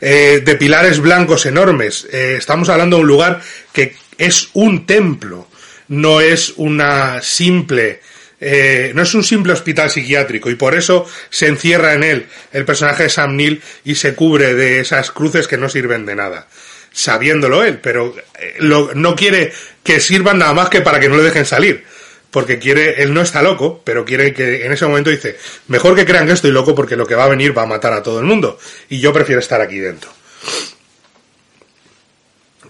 eh, 0.00 0.42
de 0.44 0.56
pilares 0.56 0.98
blancos 0.98 1.46
enormes. 1.46 2.08
Eh, 2.10 2.34
estamos 2.38 2.68
hablando 2.70 2.96
de 2.96 3.02
un 3.02 3.08
lugar 3.08 3.40
que 3.72 3.94
es 4.18 4.48
un 4.54 4.84
templo, 4.84 5.46
no 5.86 6.20
es 6.20 6.54
una 6.56 7.22
simple 7.22 8.00
eh, 8.40 8.90
no 8.96 9.02
es 9.02 9.14
un 9.14 9.22
simple 9.22 9.52
hospital 9.52 9.90
psiquiátrico 9.90 10.50
y 10.50 10.56
por 10.56 10.74
eso 10.74 11.06
se 11.28 11.46
encierra 11.46 11.92
en 11.94 12.02
él 12.02 12.26
el 12.52 12.64
personaje 12.64 13.04
de 13.04 13.10
Sam 13.10 13.36
Neill 13.36 13.62
y 13.84 13.94
se 13.94 14.14
cubre 14.14 14.54
de 14.54 14.80
esas 14.80 15.12
cruces 15.12 15.46
que 15.46 15.58
no 15.58 15.68
sirven 15.68 16.04
de 16.04 16.16
nada. 16.16 16.48
Sabiéndolo 16.92 17.62
él, 17.62 17.78
pero 17.78 18.14
eh, 18.38 18.58
no 18.60 19.14
quiere 19.14 19.52
que 19.82 20.00
sirvan 20.00 20.38
nada 20.38 20.52
más 20.52 20.68
que 20.68 20.80
para 20.80 20.98
que 21.00 21.08
no 21.08 21.16
le 21.16 21.22
dejen 21.22 21.46
salir. 21.46 21.84
Porque 22.30 22.58
quiere, 22.58 23.02
él 23.02 23.12
no 23.12 23.22
está 23.22 23.42
loco, 23.42 23.82
pero 23.84 24.04
quiere 24.04 24.32
que 24.32 24.64
en 24.64 24.72
ese 24.72 24.86
momento 24.86 25.10
dice, 25.10 25.36
mejor 25.66 25.96
que 25.96 26.06
crean 26.06 26.26
que 26.26 26.32
estoy 26.32 26.52
loco 26.52 26.74
porque 26.74 26.96
lo 26.96 27.06
que 27.06 27.16
va 27.16 27.24
a 27.24 27.28
venir 27.28 27.56
va 27.56 27.62
a 27.62 27.66
matar 27.66 27.92
a 27.92 28.02
todo 28.02 28.20
el 28.20 28.24
mundo. 28.24 28.58
Y 28.88 29.00
yo 29.00 29.12
prefiero 29.12 29.40
estar 29.40 29.60
aquí 29.60 29.78
dentro. 29.78 30.10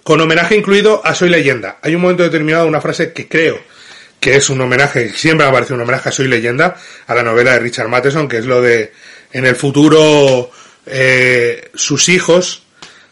Con 0.02 0.20
homenaje 0.20 0.56
incluido 0.56 1.02
a 1.04 1.14
Soy 1.14 1.28
leyenda. 1.28 1.78
Hay 1.82 1.94
un 1.94 2.00
momento 2.00 2.22
determinado, 2.22 2.66
una 2.66 2.80
frase 2.80 3.12
que 3.12 3.28
creo 3.28 3.60
que 4.18 4.36
es 4.36 4.50
un 4.50 4.60
homenaje, 4.60 5.10
siempre 5.14 5.46
me 5.46 5.52
parecido 5.52 5.76
un 5.76 5.82
homenaje 5.82 6.10
a 6.10 6.12
Soy 6.12 6.28
leyenda, 6.28 6.76
a 7.06 7.14
la 7.14 7.22
novela 7.22 7.52
de 7.52 7.60
Richard 7.60 7.88
Matheson, 7.88 8.28
que 8.28 8.38
es 8.38 8.44
lo 8.44 8.60
de, 8.60 8.92
en 9.32 9.46
el 9.46 9.56
futuro, 9.56 10.50
eh, 10.86 11.70
sus 11.74 12.08
hijos 12.10 12.59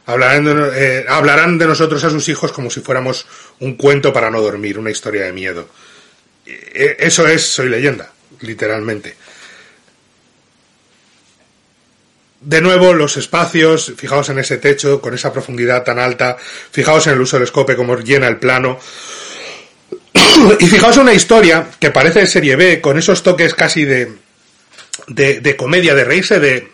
hablarán 0.09 0.45
de, 0.45 0.71
eh, 0.75 1.05
hablarán 1.07 1.59
de 1.59 1.67
nosotros 1.67 2.03
a 2.03 2.09
sus 2.09 2.29
hijos 2.31 2.51
como 2.51 2.71
si 2.71 2.81
fuéramos 2.81 3.27
un 3.61 3.77
cuento 3.77 4.11
para 4.11 4.31
no 4.31 4.41
dormir, 4.41 4.79
una 4.79 4.91
historia 4.91 5.25
de 5.25 5.33
miedo. 5.33 5.69
E, 6.47 6.97
eso 6.99 7.29
es 7.29 7.45
Soy 7.47 7.69
leyenda, 7.69 8.11
literalmente. 8.41 9.15
De 12.41 12.61
nuevo, 12.63 12.95
los 12.95 13.19
espacios, 13.19 13.93
fijaos 13.97 14.31
en 14.31 14.39
ese 14.39 14.57
techo, 14.57 15.03
con 15.03 15.13
esa 15.13 15.31
profundidad 15.31 15.85
tan 15.85 15.99
alta, 15.99 16.39
fijaos 16.39 17.07
en 17.07 17.13
el 17.13 17.21
uso 17.21 17.37
del 17.37 17.45
escope, 17.45 17.77
como 17.77 17.99
llena 17.99 18.29
el 18.29 18.39
plano, 18.39 18.79
y 20.59 20.67
fijaos 20.67 20.97
una 20.97 21.13
historia 21.13 21.69
que 21.79 21.91
parece 21.91 22.21
de 22.21 22.27
serie 22.27 22.57
B, 22.57 22.81
con 22.81 22.97
esos 22.97 23.23
toques 23.23 23.55
casi 23.55 23.85
de, 23.85 24.13
de, 25.09 25.57
comedia, 25.57 25.95
de 25.95 26.05
reírse 26.05 26.41
de, 26.41 26.73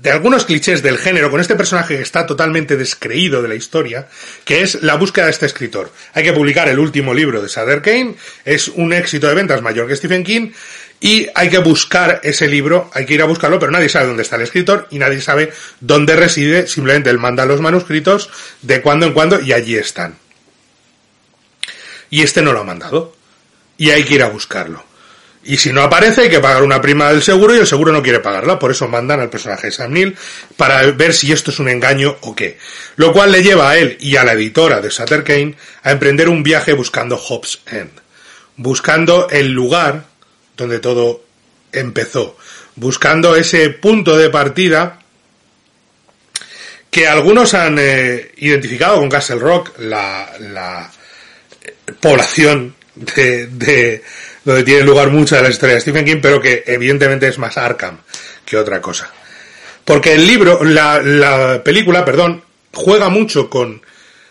de 0.00 0.10
algunos 0.10 0.44
clichés 0.44 0.82
del 0.82 0.98
género, 0.98 1.30
con 1.30 1.40
este 1.40 1.56
personaje 1.56 1.96
que 1.96 2.02
está 2.02 2.26
totalmente 2.26 2.76
descreído 2.76 3.42
de 3.42 3.48
la 3.48 3.54
historia, 3.54 4.08
que 4.44 4.62
es 4.62 4.82
la 4.82 4.96
búsqueda 4.96 5.26
de 5.26 5.32
este 5.32 5.46
escritor. 5.46 5.92
Hay 6.14 6.22
que 6.22 6.32
publicar 6.32 6.68
el 6.68 6.78
último 6.78 7.14
libro 7.14 7.42
de 7.42 7.48
Sutter 7.48 7.82
Kane, 7.82 8.14
es 8.44 8.68
un 8.68 8.92
éxito 8.92 9.26
de 9.26 9.34
ventas 9.34 9.62
mayor 9.62 9.88
que 9.88 9.96
Stephen 9.96 10.24
King, 10.24 10.52
y 11.00 11.28
hay 11.34 11.50
que 11.50 11.58
buscar 11.58 12.20
ese 12.22 12.48
libro, 12.48 12.90
hay 12.94 13.04
que 13.04 13.14
ir 13.14 13.22
a 13.22 13.26
buscarlo, 13.26 13.58
pero 13.58 13.72
nadie 13.72 13.88
sabe 13.88 14.06
dónde 14.06 14.22
está 14.22 14.36
el 14.36 14.42
escritor 14.42 14.88
y 14.90 14.98
nadie 14.98 15.20
sabe 15.20 15.52
dónde 15.80 16.16
reside, 16.16 16.66
simplemente 16.66 17.10
él 17.10 17.18
manda 17.18 17.44
los 17.44 17.60
manuscritos 17.60 18.30
de 18.62 18.80
cuando 18.80 19.06
en 19.06 19.12
cuando 19.12 19.40
y 19.40 19.52
allí 19.52 19.76
están 19.76 20.16
y 22.10 22.22
este 22.22 22.42
no 22.42 22.52
lo 22.52 22.60
ha 22.60 22.64
mandado. 22.64 23.14
Y 23.78 23.90
hay 23.90 24.04
que 24.04 24.14
ir 24.14 24.22
a 24.22 24.28
buscarlo. 24.28 24.82
Y 25.46 25.58
si 25.58 25.72
no 25.72 25.82
aparece, 25.82 26.22
hay 26.22 26.28
que 26.28 26.40
pagar 26.40 26.62
una 26.62 26.80
prima 26.80 27.10
del 27.10 27.22
seguro 27.22 27.54
y 27.54 27.58
el 27.58 27.66
seguro 27.66 27.92
no 27.92 28.02
quiere 28.02 28.20
pagarla. 28.20 28.58
Por 28.58 28.70
eso 28.70 28.88
mandan 28.88 29.20
al 29.20 29.30
personaje 29.30 29.68
de 29.68 29.72
Sam 29.72 29.92
Neill 29.92 30.16
para 30.56 30.82
ver 30.92 31.14
si 31.14 31.30
esto 31.32 31.50
es 31.50 31.58
un 31.58 31.68
engaño 31.68 32.16
o 32.22 32.34
qué. 32.34 32.58
Lo 32.96 33.12
cual 33.12 33.32
le 33.32 33.42
lleva 33.42 33.70
a 33.70 33.78
él 33.78 33.96
y 34.00 34.16
a 34.16 34.24
la 34.24 34.32
editora 34.32 34.80
de 34.80 34.90
Sutter 34.90 35.22
Kane 35.22 35.54
a 35.82 35.92
emprender 35.92 36.28
un 36.28 36.42
viaje 36.42 36.72
buscando 36.72 37.16
Hobbs 37.16 37.60
End. 37.66 37.92
Buscando 38.56 39.28
el 39.30 39.52
lugar 39.52 40.04
donde 40.56 40.80
todo 40.80 41.24
empezó. 41.72 42.36
Buscando 42.74 43.36
ese 43.36 43.70
punto 43.70 44.16
de 44.16 44.30
partida 44.30 44.98
que 46.90 47.06
algunos 47.06 47.52
han 47.54 47.76
eh, 47.78 48.32
identificado 48.38 48.96
con 48.96 49.10
Castle 49.10 49.36
Rock, 49.36 49.78
la, 49.80 50.32
la, 50.40 50.90
población 52.00 52.74
de, 52.94 53.46
de, 53.48 54.02
donde 54.46 54.62
tiene 54.62 54.84
lugar 54.84 55.10
mucha 55.10 55.36
de 55.36 55.42
la 55.42 55.50
historia 55.50 55.74
de 55.74 55.80
Stephen 55.80 56.04
King, 56.04 56.20
pero 56.22 56.40
que 56.40 56.62
evidentemente 56.66 57.26
es 57.26 57.36
más 57.36 57.58
Arkham 57.58 57.98
que 58.44 58.56
otra 58.56 58.80
cosa. 58.80 59.12
Porque 59.84 60.14
el 60.14 60.24
libro, 60.26 60.62
la, 60.64 61.02
la 61.02 61.62
película, 61.64 62.04
perdón, 62.04 62.42
juega 62.72 63.08
mucho 63.08 63.50
con 63.50 63.82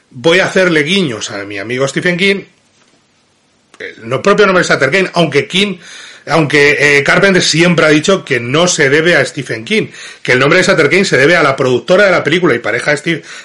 voy 0.09 0.39
a 0.39 0.45
hacerle 0.45 0.83
guiños 0.83 1.31
a 1.31 1.43
mi 1.43 1.59
amigo 1.59 1.85
Stephen 1.87 2.15
King, 2.15 2.43
el 3.77 4.21
propio 4.21 4.45
nombre 4.45 4.63
es 4.63 4.69
Kane, 4.69 5.09
aunque 5.13 5.47
King, 5.47 5.77
aunque 6.27 6.97
eh, 6.97 7.03
Carpenter 7.03 7.43
siempre 7.43 7.85
ha 7.85 7.89
dicho 7.89 8.23
que 8.23 8.39
no 8.39 8.67
se 8.69 8.89
debe 8.89 9.17
a 9.17 9.25
Stephen 9.25 9.65
King, 9.65 9.87
que 10.23 10.31
el 10.31 10.39
nombre 10.39 10.59
de 10.59 10.63
Sutter 10.63 10.89
Kane 10.89 11.03
se 11.03 11.17
debe 11.17 11.35
a 11.35 11.43
la 11.43 11.57
productora 11.57 12.05
de 12.05 12.11
la 12.11 12.23
película 12.23 12.55
y 12.55 12.59
pareja 12.59 12.95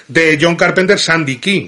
de 0.07 0.39
John 0.41 0.55
Carpenter, 0.55 0.97
Sandy 0.97 1.37
King, 1.37 1.67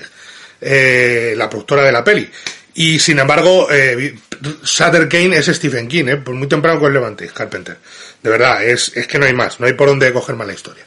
eh, 0.61 1.33
la 1.35 1.49
productora 1.49 1.83
de 1.83 1.91
la 1.91 2.03
peli. 2.03 2.29
Y 2.75 2.97
sin 2.99 3.19
embargo, 3.19 3.67
eh, 3.69 4.15
Sutter 4.63 5.07
Kane 5.07 5.37
es 5.37 5.45
Stephen 5.47 5.87
King, 5.87 6.05
eh, 6.07 6.17
por 6.17 6.33
muy 6.35 6.47
temprano 6.47 6.79
con 6.79 6.87
el 6.87 6.93
Levante, 6.93 7.27
Carpenter. 7.27 7.77
De 8.21 8.29
verdad, 8.29 8.63
es, 8.63 8.91
es 8.95 9.07
que 9.07 9.17
no 9.17 9.25
hay 9.25 9.33
más, 9.33 9.59
no 9.59 9.67
hay 9.67 9.73
por 9.73 9.87
dónde 9.87 10.11
coger 10.11 10.35
más 10.35 10.47
la 10.47 10.53
historia. 10.53 10.85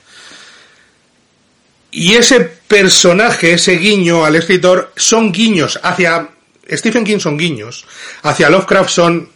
Y 1.91 2.15
ese 2.15 2.41
personaje, 2.41 3.55
ese 3.55 3.77
guiño 3.77 4.25
al 4.25 4.37
escritor, 4.37 4.93
son 4.97 5.33
guiños 5.33 5.81
hacia. 5.83 6.29
Stephen 6.69 7.05
King 7.05 7.21
son 7.21 7.39
guiños, 7.39 7.87
hacia 8.23 8.51
Lovecraft 8.51 8.91
son 8.91 9.31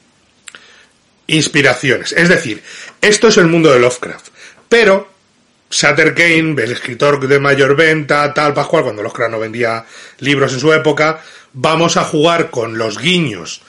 inspiraciones. 1.28 2.12
Es 2.12 2.28
decir, 2.28 2.62
esto 3.00 3.28
es 3.28 3.37
el 3.37 3.46
mundo 3.46 3.72
de 3.72 3.78
Lovecraft. 3.78 4.28
Pero 4.68 5.09
Sutter 5.68 6.12
Kane, 6.12 6.61
el 6.61 6.72
escritor 6.72 7.26
de 7.26 7.38
mayor 7.38 7.76
venta, 7.76 8.35
tal, 8.35 8.52
Pascual, 8.52 8.83
cuando 8.83 9.02
Lovecraft 9.02 9.30
no 9.30 9.38
vendía 9.38 9.87
libros 10.18 10.52
en 10.52 10.61
su 10.61 10.72
época, 10.72 11.22
vamos 11.52 11.96
a 11.96 12.04
jugar 12.04 12.50
con 12.50 12.76
los 12.76 12.98
guiños 12.98 13.62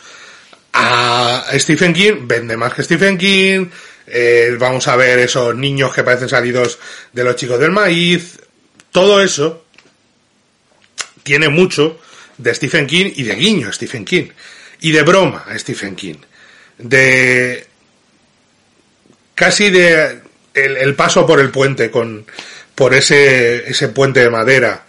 a 0.82 1.46
Stephen 1.60 1.94
King, 1.94 2.28
vende 2.28 2.58
más 2.58 2.74
que 2.74 2.84
Stephen 2.84 3.18
King, 3.18 3.68
eh, 4.08 4.56
vamos 4.58 4.88
a 4.88 4.96
ver 4.96 5.20
esos 5.20 5.56
niños 5.56 5.94
que 5.94 6.04
parecen 6.04 6.30
salidos 6.30 6.80
de 7.14 7.24
los 7.24 7.36
chicos 7.36 7.60
del 7.60 7.72
maíz, 7.72 8.40
todo 8.92 9.22
eso 9.22 9.66
tiene 11.24 11.50
mucho 11.50 12.00
de 12.38 12.54
Stephen 12.56 12.88
King 12.88 13.12
y 13.16 13.24
de 13.24 13.36
guiño 13.36 13.70
a 13.70 13.74
Stephen 13.74 14.06
King, 14.06 14.30
y 14.82 14.92
de 14.92 15.04
broma 15.04 15.46
a 15.48 15.58
Stephen 15.58 15.96
King, 15.96 16.18
de 16.80 17.68
casi 19.36 19.70
de 19.70 20.20
el, 20.54 20.96
paso 20.96 21.26
por 21.26 21.40
el 21.40 21.52
puente 21.52 21.92
con 21.92 22.26
por 22.76 22.94
ese, 22.94 23.70
ese 23.70 23.90
puente 23.90 24.22
de 24.22 24.30
madera 24.30 24.86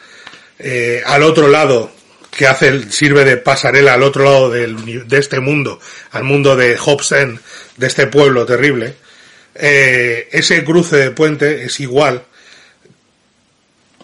eh, 0.58 1.02
al 1.04 1.22
otro 1.22 1.48
lado 1.48 1.92
que 2.32 2.46
hace 2.46 2.90
sirve 2.90 3.24
de 3.24 3.36
pasarela 3.36 3.94
al 3.94 4.02
otro 4.02 4.24
lado 4.24 4.50
del, 4.50 5.06
de 5.06 5.18
este 5.18 5.40
mundo 5.40 5.78
al 6.10 6.24
mundo 6.24 6.56
de 6.56 6.76
Hobson 6.76 7.40
de 7.76 7.86
este 7.86 8.06
pueblo 8.06 8.46
terrible 8.46 8.94
eh, 9.54 10.28
ese 10.32 10.64
cruce 10.64 10.96
de 10.96 11.10
puente 11.10 11.64
es 11.64 11.78
igual 11.80 12.24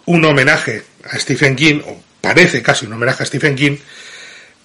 un 0.05 0.23
homenaje 0.25 0.83
a 1.03 1.17
Stephen 1.19 1.55
King 1.55 1.81
o 1.85 2.01
parece 2.21 2.61
casi 2.61 2.85
un 2.85 2.93
homenaje 2.93 3.23
a 3.23 3.25
Stephen 3.25 3.55
King 3.55 3.77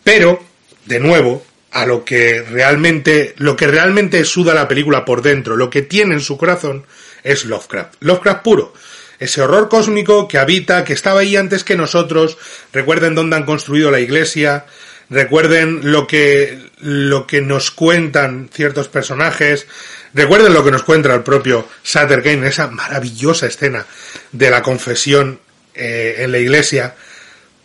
pero 0.03 0.45
de 0.85 1.01
nuevo 1.01 1.45
a 1.75 1.87
lo 1.87 2.05
que 2.05 2.41
realmente, 2.43 3.35
lo 3.37 3.57
que 3.57 3.67
realmente 3.67 4.25
suda 4.25 4.55
la 4.55 4.69
película 4.69 5.05
por 5.05 5.23
dentro, 5.23 5.57
lo 5.57 5.71
que 5.71 5.83
tiene 5.83 6.15
en 6.15 6.21
su 6.21 6.39
corazón 6.39 6.87
es 7.25 7.45
Lovecraft. 7.47 7.97
Lovecraft 8.01 8.43
puro. 8.45 8.73
Ese 9.19 9.43
horror 9.43 9.69
cósmico 9.69 10.29
que 10.29 10.39
habita, 10.39 10.85
que 10.85 10.93
estaba 10.93 11.21
ahí 11.21 11.37
antes 11.37 11.65
que 11.65 11.77
nosotros. 11.77 12.39
Recuerden 12.73 13.15
dónde 13.15 13.37
han 13.37 13.45
construido 13.45 13.91
la 13.91 14.01
iglesia. 14.01 14.67
Recuerden 15.11 15.93
lo 15.93 16.07
que, 16.07 16.71
lo 16.81 17.27
que 17.27 17.41
nos 17.41 17.71
cuentan 17.71 18.49
ciertos 18.53 18.89
personajes. 18.89 19.67
Recuerden 20.15 20.55
lo 20.55 20.65
que 20.65 20.71
nos 20.71 20.83
cuenta 20.83 21.15
el 21.15 21.23
propio 21.23 21.69
Sutter 21.83 22.23
Kane, 22.23 22.49
esa 22.49 22.69
maravillosa 22.69 23.47
escena 23.47 23.85
de 24.33 24.51
la 24.51 24.63
confesión 24.63 25.41
eh, 25.75 26.17
en 26.19 26.33
la 26.33 26.39
iglesia. 26.39 26.95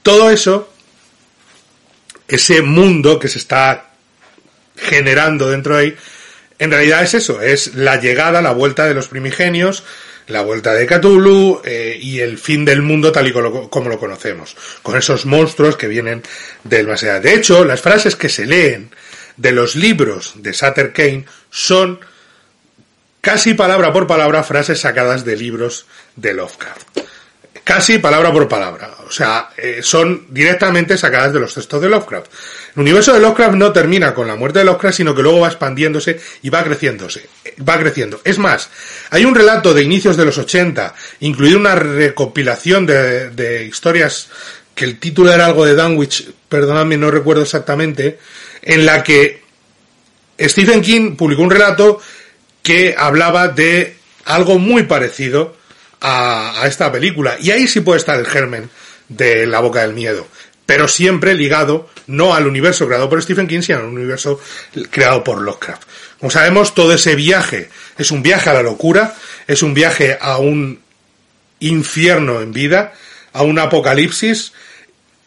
Todo 0.01 0.31
eso, 0.31 0.73
ese 2.27 2.61
mundo 2.61 3.19
que 3.19 3.27
se 3.27 3.37
está 3.37 3.91
generando 4.75 5.49
dentro 5.49 5.75
de 5.75 5.81
ahí, 5.81 5.97
en 6.57 6.71
realidad 6.71 7.03
es 7.03 7.13
eso, 7.13 7.41
es 7.41 7.75
la 7.75 7.99
llegada, 8.01 8.41
la 8.41 8.51
vuelta 8.51 8.85
de 8.85 8.93
los 8.93 9.07
primigenios, 9.07 9.83
la 10.29 10.41
vuelta 10.41 10.73
de 10.73 10.85
Cthulhu 10.85 11.61
eh, 11.65 11.97
y 11.99 12.19
el 12.19 12.37
fin 12.37 12.63
del 12.63 12.81
mundo 12.81 13.11
tal 13.11 13.27
y 13.27 13.33
como, 13.33 13.89
lo 13.89 13.99
conocemos, 13.99 14.55
con 14.81 14.95
esos 14.95 15.25
monstruos 15.25 15.75
que 15.75 15.87
vienen 15.87 16.23
del 16.63 16.87
más 16.87 17.03
allá. 17.03 17.19
De 17.19 17.33
hecho, 17.33 17.65
las 17.65 17.81
frases 17.81 18.15
que 18.15 18.29
se 18.29 18.45
leen 18.45 18.91
de 19.37 19.51
los 19.51 19.75
libros 19.75 20.33
de 20.35 20.53
Sutter 20.53 20.93
Kane 20.93 21.25
son 21.49 21.99
casi 23.21 23.55
palabra 23.55 23.91
por 23.91 24.07
palabra 24.07 24.43
frases 24.43 24.79
sacadas 24.79 25.25
de 25.25 25.35
libros 25.35 25.87
de 26.15 26.33
Lovecraft. 26.33 26.99
Casi 27.69 27.99
palabra 27.99 28.33
por 28.33 28.47
palabra. 28.47 28.95
O 29.07 29.11
sea, 29.11 29.51
eh, 29.55 29.81
son 29.83 30.25
directamente 30.29 30.97
sacadas 30.97 31.31
de 31.31 31.39
los 31.39 31.53
textos 31.53 31.79
de 31.79 31.87
Lovecraft. 31.87 32.25
El 32.75 32.81
universo 32.81 33.13
de 33.13 33.19
Lovecraft 33.19 33.53
no 33.53 33.71
termina 33.71 34.11
con 34.15 34.27
la 34.27 34.35
muerte 34.35 34.57
de 34.57 34.65
Lovecraft, 34.65 34.97
sino 34.97 35.13
que 35.13 35.21
luego 35.21 35.41
va 35.41 35.49
expandiéndose 35.49 36.19
y 36.41 36.49
va 36.49 36.63
creciéndose. 36.63 37.29
Va 37.61 37.77
creciendo. 37.77 38.21
Es 38.23 38.39
más, 38.39 38.71
hay 39.11 39.23
un 39.23 39.35
relato 39.35 39.75
de 39.75 39.83
inicios 39.83 40.17
de 40.17 40.25
los 40.25 40.39
80, 40.39 40.95
incluido 41.19 41.59
una 41.59 41.75
recopilación 41.75 42.87
de, 42.87 43.29
de 43.29 43.65
historias 43.65 44.29
que 44.73 44.85
el 44.85 44.97
título 44.97 45.31
era 45.31 45.45
algo 45.45 45.63
de 45.63 45.75
Danwich, 45.75 46.27
perdonadme, 46.49 46.97
no 46.97 47.11
recuerdo 47.11 47.43
exactamente, 47.43 48.17
en 48.63 48.83
la 48.83 49.03
que 49.03 49.43
Stephen 50.39 50.81
King 50.81 51.15
publicó 51.15 51.43
un 51.43 51.51
relato 51.51 52.01
que 52.63 52.95
hablaba 52.97 53.47
de 53.47 53.95
algo 54.25 54.57
muy 54.57 54.85
parecido 54.85 55.58
a, 56.01 56.63
esta 56.65 56.91
película. 56.91 57.37
Y 57.39 57.51
ahí 57.51 57.67
sí 57.67 57.81
puede 57.81 57.99
estar 57.99 58.19
el 58.19 58.25
germen 58.25 58.69
de 59.07 59.45
La 59.45 59.59
Boca 59.59 59.81
del 59.81 59.93
Miedo. 59.93 60.27
Pero 60.65 60.87
siempre 60.87 61.33
ligado 61.33 61.89
no 62.07 62.35
al 62.35 62.45
universo 62.45 62.85
creado 62.85 63.09
por 63.09 63.21
Stephen 63.21 63.47
King, 63.47 63.61
sino 63.61 63.79
al 63.79 63.85
universo 63.85 64.39
creado 64.91 65.23
por 65.23 65.41
Lovecraft. 65.41 65.83
Como 66.19 66.29
sabemos, 66.29 66.75
todo 66.75 66.93
ese 66.93 67.15
viaje 67.15 67.69
es 67.97 68.11
un 68.11 68.21
viaje 68.21 68.49
a 68.49 68.53
la 68.53 68.61
locura, 68.61 69.15
es 69.47 69.63
un 69.63 69.73
viaje 69.73 70.17
a 70.19 70.37
un 70.37 70.79
infierno 71.59 72.41
en 72.41 72.53
vida, 72.53 72.93
a 73.33 73.43
un 73.43 73.57
apocalipsis, 73.57 74.53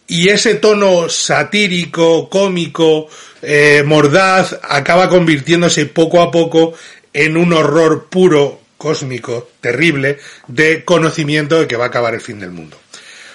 y 0.07 0.29
ese 0.29 0.57
tono 0.57 1.09
satírico, 1.09 2.29
cómico, 2.29 3.09
eh, 3.41 3.83
mordaz, 3.85 4.59
acaba 4.63 5.09
convirtiéndose 5.09 5.87
poco 5.87 6.21
a 6.21 6.31
poco 6.31 6.75
en 7.13 7.37
un 7.37 7.53
horror 7.53 8.09
puro, 8.09 8.62
cósmico, 8.83 9.53
terrible, 9.61 10.19
de 10.49 10.85
conocimiento 10.85 11.61
de 11.61 11.69
que 11.69 11.77
va 11.77 11.85
a 11.85 11.89
acabar 11.89 12.15
el 12.15 12.21
fin 12.21 12.41
del 12.41 12.51
mundo. 12.51 12.81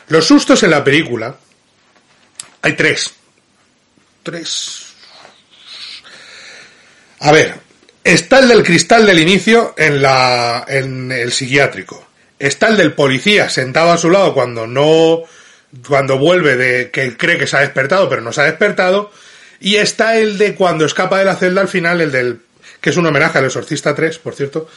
Los 0.09 0.27
sustos 0.27 0.61
en 0.63 0.71
la 0.71 0.83
película, 0.83 1.37
hay 2.61 2.75
tres. 2.75 3.13
Tres. 4.23 4.87
A 7.19 7.31
ver, 7.31 7.55
está 8.03 8.39
el 8.39 8.49
del 8.49 8.63
cristal 8.63 9.05
del 9.05 9.19
inicio 9.19 9.73
en, 9.77 10.01
la, 10.01 10.65
en 10.67 11.13
el 11.13 11.31
psiquiátrico. 11.31 12.05
Está 12.37 12.67
el 12.67 12.75
del 12.75 12.93
policía 12.93 13.49
sentado 13.49 13.91
a 13.91 13.97
su 13.97 14.09
lado 14.09 14.33
cuando 14.33 14.67
no, 14.67 15.23
cuando 15.87 16.17
vuelve 16.17 16.57
de 16.57 16.91
que 16.91 17.15
cree 17.15 17.39
que 17.39 17.47
se 17.47 17.55
ha 17.55 17.61
despertado, 17.61 18.09
pero 18.09 18.21
no 18.21 18.33
se 18.33 18.41
ha 18.41 18.51
despertado. 18.51 19.11
Y 19.61 19.77
está 19.77 20.17
el 20.17 20.37
de 20.37 20.55
cuando 20.55 20.83
escapa 20.83 21.19
de 21.19 21.25
la 21.25 21.37
celda 21.37 21.61
al 21.61 21.69
final, 21.69 22.01
el 22.01 22.11
del 22.11 22.41
que 22.81 22.91
es 22.91 22.97
un 22.97 23.05
homenaje 23.05 23.37
al 23.37 23.45
Exorcista 23.45 23.95
3, 23.95 24.19
por 24.19 24.35
cierto, 24.35 24.69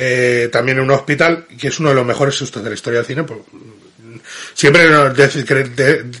eh, 0.00 0.48
también 0.52 0.78
en 0.78 0.84
un 0.84 0.92
hospital, 0.92 1.46
que 1.58 1.68
es 1.68 1.80
uno 1.80 1.88
de 1.88 1.96
los 1.96 2.06
mejores 2.06 2.36
sustos 2.36 2.62
de 2.62 2.70
la 2.70 2.74
historia 2.74 3.00
del 3.00 3.06
cine. 3.06 3.24
Pues, 3.24 3.40
siempre 4.54 4.88
nos 4.88 5.16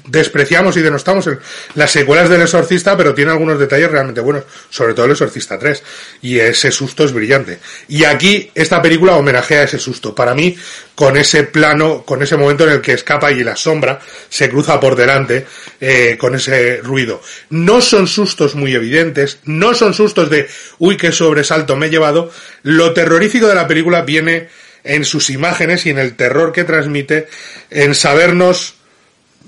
despreciamos 0.06 0.76
y 0.76 0.82
denostamos 0.82 1.28
las 1.74 1.90
secuelas 1.90 2.28
del 2.28 2.42
Exorcista, 2.42 2.96
pero 2.96 3.14
tiene 3.14 3.30
algunos 3.30 3.58
detalles 3.58 3.90
realmente 3.90 4.20
buenos, 4.20 4.44
sobre 4.70 4.94
todo 4.94 5.06
el 5.06 5.12
Exorcista 5.12 5.58
3, 5.58 5.82
y 6.22 6.38
ese 6.38 6.70
susto 6.70 7.04
es 7.04 7.12
brillante. 7.12 7.58
Y 7.88 8.04
aquí 8.04 8.50
esta 8.54 8.80
película 8.82 9.16
homenajea 9.16 9.64
ese 9.64 9.78
susto. 9.78 10.14
Para 10.14 10.34
mí, 10.34 10.56
con 10.94 11.16
ese 11.16 11.44
plano, 11.44 12.02
con 12.04 12.22
ese 12.22 12.36
momento 12.36 12.64
en 12.64 12.70
el 12.70 12.80
que 12.80 12.92
escapa 12.92 13.30
y 13.32 13.44
la 13.44 13.56
sombra 13.56 14.00
se 14.28 14.48
cruza 14.48 14.80
por 14.80 14.96
delante, 14.96 15.46
eh, 15.80 16.16
con 16.18 16.34
ese 16.34 16.80
ruido. 16.82 17.22
No 17.50 17.80
son 17.80 18.06
sustos 18.06 18.54
muy 18.54 18.74
evidentes, 18.74 19.38
no 19.44 19.74
son 19.74 19.94
sustos 19.94 20.28
de, 20.30 20.48
uy, 20.78 20.96
qué 20.96 21.12
sobresalto 21.12 21.76
me 21.76 21.86
he 21.86 21.90
llevado. 21.90 22.32
Lo 22.62 22.92
terrorífico 22.92 23.46
de 23.46 23.54
la 23.54 23.66
película 23.66 24.02
viene 24.02 24.48
en 24.88 25.04
sus 25.04 25.28
imágenes 25.28 25.84
y 25.84 25.90
en 25.90 25.98
el 25.98 26.16
terror 26.16 26.50
que 26.52 26.64
transmite, 26.64 27.28
en 27.70 27.94
sabernos 27.94 28.74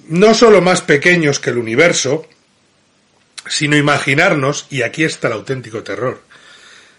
no 0.07 0.35
solo 0.35 0.61
más 0.61 0.83
pequeños 0.83 1.40
que 1.40 1.48
el 1.48 1.57
universo, 1.57 2.29
sino 3.48 3.76
imaginarnos, 3.76 4.66
y 4.68 4.83
aquí 4.83 5.03
está 5.03 5.29
el 5.29 5.35
auténtico 5.35 5.83
terror, 5.83 6.22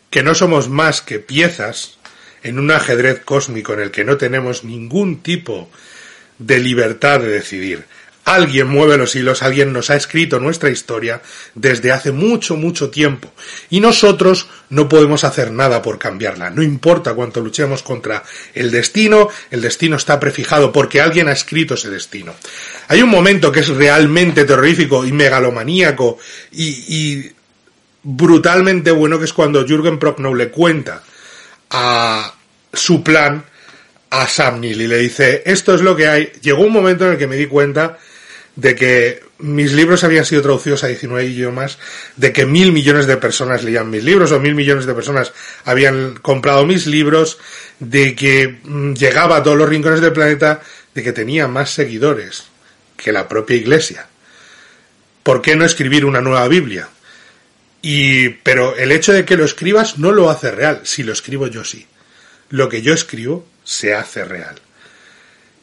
que 0.10 0.24
no 0.24 0.34
somos 0.34 0.70
más 0.70 1.02
que 1.02 1.20
piezas 1.20 2.00
en 2.42 2.58
un 2.58 2.72
ajedrez 2.72 3.20
cósmico 3.24 3.74
en 3.74 3.82
el 3.82 3.92
que 3.92 4.04
no 4.04 4.18
tenemos 4.18 4.64
ningún 4.64 5.22
tipo 5.22 5.70
de 6.40 6.58
libertad 6.58 7.20
de 7.20 7.30
decidir. 7.30 7.86
Alguien 8.24 8.68
mueve 8.68 8.98
los 8.98 9.16
hilos, 9.16 9.42
alguien 9.42 9.74
nos 9.74 9.90
ha 9.90 9.96
escrito 9.96 10.40
nuestra 10.40 10.70
historia 10.70 11.22
desde 11.56 11.92
hace 11.92 12.12
mucho, 12.12 12.56
mucho 12.56 12.92
tiempo. 12.92 13.34
Y 13.72 13.80
nosotros 13.80 14.48
no 14.70 14.88
podemos 14.88 15.24
hacer 15.24 15.52
nada 15.52 15.82
por 15.82 15.98
cambiarla. 15.98 16.52
No 16.52 16.62
importa 16.62 17.16
cuánto 17.16 17.42
luchemos 17.42 17.82
contra 17.82 18.24
el 18.54 18.70
destino, 18.70 19.28
el 19.50 19.62
destino 19.62 19.96
está 19.96 20.20
prefijado 20.20 20.72
porque 20.72 21.02
alguien 21.02 21.30
ha 21.30 21.34
escrito 21.34 21.74
ese 21.74 21.90
destino. 21.90 22.36
Hay 22.90 23.02
un 23.02 23.10
momento 23.10 23.52
que 23.52 23.62
es 23.62 23.70
realmente 23.70 24.46
terrorífico 24.46 25.04
y 25.04 25.12
megalomaníaco 25.12 26.20
y, 26.52 26.68
y 26.68 27.32
brutalmente 28.04 28.92
bueno, 28.92 29.18
que 29.18 29.26
es 29.26 29.34
cuando 29.34 29.66
Jürgen 29.66 29.98
Prochnow 29.98 30.36
le 30.36 30.50
cuenta 30.50 31.02
a 31.72 32.36
su 32.72 33.04
plan 33.04 33.46
a 34.12 34.28
Sam 34.28 34.60
Neill 34.60 34.82
y 34.82 34.88
le 34.88 34.98
dice, 34.98 35.42
esto 35.46 35.74
es 35.74 35.82
lo 35.82 35.96
que 35.96 36.08
hay. 36.08 36.32
Llegó 36.42 36.64
un 36.64 36.74
momento 36.74 37.06
en 37.06 37.14
el 37.14 37.18
que 37.18 37.28
me 37.28 37.38
di 37.38 37.48
cuenta 37.48 37.98
de 38.56 38.76
que 38.76 39.24
mis 39.40 39.72
libros 39.74 40.04
habían 40.04 40.26
sido 40.26 40.42
traducidos 40.42 40.84
a 40.84 40.88
19 40.88 41.26
idiomas, 41.26 41.78
de 42.16 42.34
que 42.34 42.46
mil 42.46 42.72
millones 42.72 43.08
de 43.08 43.18
personas 43.18 43.64
leían 43.64 43.90
mis 43.90 44.04
libros 44.04 44.32
o 44.32 44.40
mil 44.40 44.56
millones 44.56 44.86
de 44.86 44.94
personas 44.94 45.34
habían 45.66 46.16
comprado 46.16 46.66
mis 46.66 46.86
libros, 46.86 47.38
de 47.80 48.16
que 48.16 48.60
mm, 48.64 48.94
llegaba 48.94 49.38
a 49.38 49.44
todos 49.44 49.58
los 49.58 49.70
rincones 49.70 50.02
del 50.02 50.14
planeta, 50.14 50.62
de 50.94 51.04
que 51.04 51.14
tenía 51.14 51.48
más 51.48 51.72
seguidores 51.72 52.46
que 52.98 53.12
la 53.12 53.28
propia 53.28 53.56
iglesia. 53.56 54.08
¿Por 55.24 55.42
qué 55.42 55.56
no 55.56 55.66
escribir 55.66 56.06
una 56.06 56.22
nueva 56.22 56.48
Biblia? 56.48 56.90
Y, 57.82 58.30
pero 58.30 58.76
el 58.76 58.92
hecho 58.92 59.14
de 59.14 59.26
que 59.26 59.38
lo 59.38 59.46
escribas 59.46 59.98
no 59.98 60.12
lo 60.12 60.30
hace 60.30 60.52
real. 60.52 60.82
Si 60.84 61.04
lo 61.04 61.14
escribo 61.14 61.48
yo 61.48 61.64
sí. 61.64 61.88
Lo 62.50 62.70
que 62.70 62.82
yo 62.82 62.94
escribo 62.94 63.48
se 63.64 63.94
hace 63.94 64.24
real. 64.24 64.56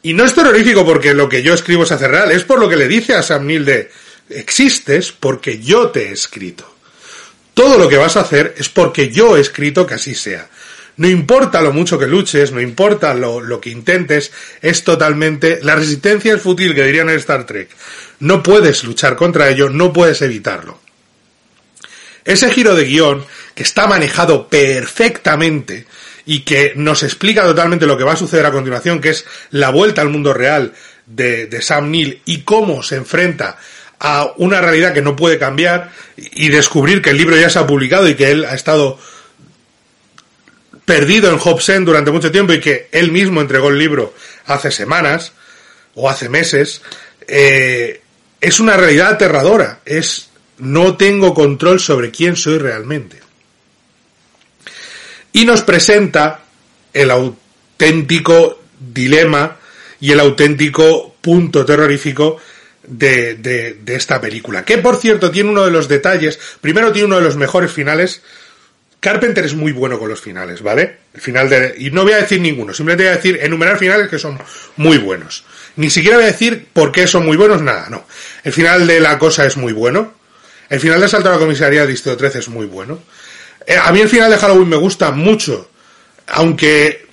Y 0.01 0.13
no 0.13 0.23
es 0.23 0.33
terrorífico 0.33 0.85
porque 0.85 1.13
lo 1.13 1.27
que 1.27 1.43
yo 1.43 1.53
escribo 1.53 1.85
se 1.85 1.95
hace 1.95 2.07
real, 2.07 2.31
es 2.31 2.43
por 2.43 2.59
lo 2.59 2.69
que 2.69 2.77
le 2.77 2.87
dice 2.87 3.15
a 3.15 3.23
Sam 3.23 3.45
Neill 3.45 3.89
existes 4.29 5.11
porque 5.11 5.59
yo 5.59 5.89
te 5.89 6.09
he 6.09 6.11
escrito. 6.11 6.75
Todo 7.53 7.77
lo 7.77 7.89
que 7.89 7.97
vas 7.97 8.15
a 8.15 8.21
hacer 8.21 8.55
es 8.57 8.69
porque 8.69 9.09
yo 9.09 9.35
he 9.35 9.41
escrito 9.41 9.85
que 9.85 9.95
así 9.95 10.15
sea. 10.15 10.49
No 10.95 11.07
importa 11.07 11.61
lo 11.61 11.71
mucho 11.71 11.97
que 11.97 12.07
luches, 12.07 12.51
no 12.51 12.59
importa 12.59 13.13
lo, 13.13 13.39
lo 13.41 13.61
que 13.61 13.69
intentes, 13.69 14.31
es 14.61 14.83
totalmente... 14.83 15.59
La 15.63 15.75
resistencia 15.75 16.33
es 16.33 16.41
fútil, 16.41 16.75
que 16.75 16.83
dirían 16.83 17.09
en 17.09 17.17
Star 17.17 17.45
Trek. 17.45 17.69
No 18.19 18.43
puedes 18.43 18.83
luchar 18.83 19.15
contra 19.15 19.49
ello, 19.49 19.69
no 19.69 19.93
puedes 19.93 20.21
evitarlo. 20.21 20.79
Ese 22.25 22.51
giro 22.51 22.75
de 22.75 22.83
guion, 22.83 23.25
que 23.55 23.63
está 23.63 23.87
manejado 23.87 24.49
perfectamente, 24.49 25.85
y 26.25 26.41
que 26.41 26.73
nos 26.75 27.03
explica 27.03 27.43
totalmente 27.43 27.85
lo 27.85 27.97
que 27.97 28.03
va 28.03 28.13
a 28.13 28.17
suceder 28.17 28.45
a 28.45 28.51
continuación, 28.51 29.01
que 29.01 29.09
es 29.09 29.25
la 29.51 29.69
vuelta 29.69 30.01
al 30.01 30.09
mundo 30.09 30.33
real 30.33 30.73
de, 31.05 31.47
de 31.47 31.61
Sam 31.61 31.91
Neill 31.91 32.21
y 32.25 32.41
cómo 32.41 32.83
se 32.83 32.95
enfrenta 32.95 33.57
a 33.99 34.31
una 34.37 34.61
realidad 34.61 34.93
que 34.93 35.01
no 35.01 35.15
puede 35.15 35.37
cambiar 35.37 35.91
y 36.15 36.49
descubrir 36.49 37.01
que 37.01 37.09
el 37.09 37.17
libro 37.17 37.35
ya 37.35 37.49
se 37.49 37.59
ha 37.59 37.67
publicado 37.67 38.07
y 38.07 38.15
que 38.15 38.31
él 38.31 38.45
ha 38.45 38.53
estado 38.53 38.97
perdido 40.85 41.29
en 41.31 41.39
Hobson 41.39 41.85
durante 41.85 42.11
mucho 42.11 42.31
tiempo 42.31 42.53
y 42.53 42.59
que 42.59 42.87
él 42.91 43.11
mismo 43.11 43.41
entregó 43.41 43.69
el 43.69 43.77
libro 43.77 44.13
hace 44.45 44.71
semanas 44.71 45.33
o 45.93 46.09
hace 46.09 46.29
meses, 46.29 46.81
eh, 47.27 48.01
es 48.41 48.59
una 48.59 48.77
realidad 48.77 49.09
aterradora. 49.09 49.81
Es 49.85 50.29
no 50.57 50.97
tengo 50.97 51.33
control 51.33 51.79
sobre 51.79 52.11
quién 52.11 52.35
soy 52.35 52.57
realmente 52.57 53.28
y 55.33 55.45
nos 55.45 55.61
presenta 55.61 56.41
el 56.93 57.11
auténtico 57.11 58.61
dilema 58.79 59.57
y 59.99 60.11
el 60.11 60.19
auténtico 60.19 61.15
punto 61.21 61.65
terrorífico 61.65 62.37
de, 62.87 63.35
de, 63.35 63.77
de, 63.81 63.95
esta 63.95 64.19
película. 64.19 64.65
Que 64.65 64.77
por 64.77 64.97
cierto 64.97 65.31
tiene 65.31 65.49
uno 65.49 65.65
de 65.65 65.71
los 65.71 65.87
detalles, 65.87 66.39
primero 66.61 66.91
tiene 66.91 67.07
uno 67.07 67.17
de 67.17 67.23
los 67.23 67.35
mejores 67.35 67.71
finales. 67.71 68.21
Carpenter 68.99 69.45
es 69.45 69.53
muy 69.53 69.71
bueno 69.71 69.97
con 69.97 70.09
los 70.09 70.19
finales, 70.19 70.61
¿vale? 70.61 70.97
El 71.13 71.21
final 71.21 71.49
de. 71.49 71.75
Y 71.77 71.91
no 71.91 72.03
voy 72.03 72.13
a 72.13 72.17
decir 72.17 72.41
ninguno, 72.41 72.73
simplemente 72.73 73.03
voy 73.03 73.13
a 73.13 73.15
decir 73.15 73.39
enumerar 73.41 73.77
finales 73.77 74.09
que 74.09 74.19
son 74.19 74.37
muy 74.75 74.97
buenos. 74.97 75.45
Ni 75.77 75.89
siquiera 75.89 76.17
voy 76.17 76.25
a 76.25 76.31
decir 76.31 76.67
por 76.73 76.91
qué 76.91 77.07
son 77.07 77.25
muy 77.25 77.37
buenos, 77.37 77.61
nada, 77.61 77.87
no. 77.89 78.05
El 78.43 78.51
final 78.51 78.87
de 78.87 78.99
la 78.99 79.17
cosa 79.17 79.45
es 79.45 79.55
muy 79.55 79.71
bueno. 79.71 80.13
El 80.69 80.79
final 80.79 80.99
de 80.99 81.05
Asalto 81.05 81.29
a 81.29 81.33
la 81.33 81.39
Comisaría 81.39 81.81
del 81.81 81.89
Distrito 81.89 82.17
13 82.17 82.39
es 82.39 82.49
muy 82.49 82.65
bueno. 82.65 83.01
Eh, 83.69 83.77
a 83.77 83.91
mí 83.91 84.01
el 84.01 84.09
final 84.09 84.31
de 84.31 84.37
Halloween 84.37 84.67
me 84.67 84.77
gusta 84.77 85.11
mucho, 85.11 85.69
aunque 86.25 87.05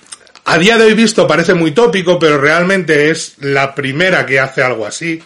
a 0.43 0.57
día 0.57 0.75
de 0.75 0.85
hoy 0.85 0.95
visto 0.95 1.27
parece 1.27 1.53
muy 1.53 1.69
tópico, 1.69 2.17
pero 2.17 2.39
realmente 2.39 3.11
es 3.11 3.35
la 3.41 3.75
primera 3.75 4.25
que 4.25 4.39
hace 4.39 4.63
algo 4.63 4.87
así, 4.87 5.21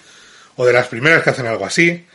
o 0.57 0.65
de 0.65 0.73
las 0.73 0.89
primeras 0.89 1.23
que 1.23 1.29
hacen 1.29 1.47
algo 1.47 1.65
así. 1.65 2.05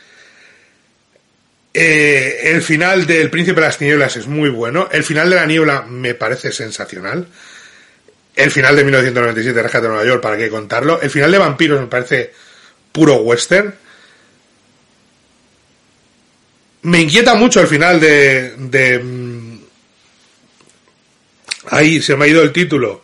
Eh, 1.73 2.41
el 2.43 2.61
final 2.61 3.07
del 3.07 3.31
Príncipe 3.31 3.59
de 3.59 3.65
las 3.65 3.79
Tinieblas 3.79 4.17
es 4.17 4.27
muy 4.27 4.49
bueno. 4.49 4.87
El 4.91 5.03
final 5.03 5.31
de 5.31 5.37
la 5.37 5.47
Niebla 5.47 5.81
me 5.81 6.13
parece 6.13 6.51
sensacional. 6.51 7.25
El 8.35 8.51
final 8.51 8.75
de 8.75 8.83
1997, 8.83 9.63
Rescate 9.63 9.81
de 9.81 9.89
Nueva 9.89 10.05
York, 10.05 10.21
para 10.21 10.37
qué 10.37 10.47
contarlo. 10.47 11.01
El 11.01 11.09
final 11.09 11.31
de 11.31 11.39
Vampiros 11.39 11.81
me 11.81 11.87
parece 11.87 12.31
puro 12.91 13.15
western. 13.15 13.73
Me 16.87 17.01
inquieta 17.01 17.35
mucho 17.35 17.59
el 17.59 17.67
final 17.67 17.99
de, 17.99 18.53
de 18.55 18.97
mm, 18.97 19.59
ahí 21.71 22.01
se 22.01 22.15
me 22.15 22.23
ha 22.23 22.27
ido 22.29 22.41
el 22.41 22.53
título 22.53 23.03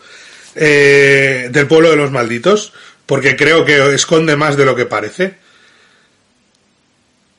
eh, 0.56 1.50
del 1.52 1.68
pueblo 1.68 1.90
de 1.90 1.98
los 1.98 2.10
malditos 2.10 2.72
porque 3.06 3.36
creo 3.36 3.66
que 3.66 3.94
esconde 3.94 4.38
más 4.38 4.56
de 4.56 4.64
lo 4.64 4.74
que 4.74 4.86
parece. 4.86 5.36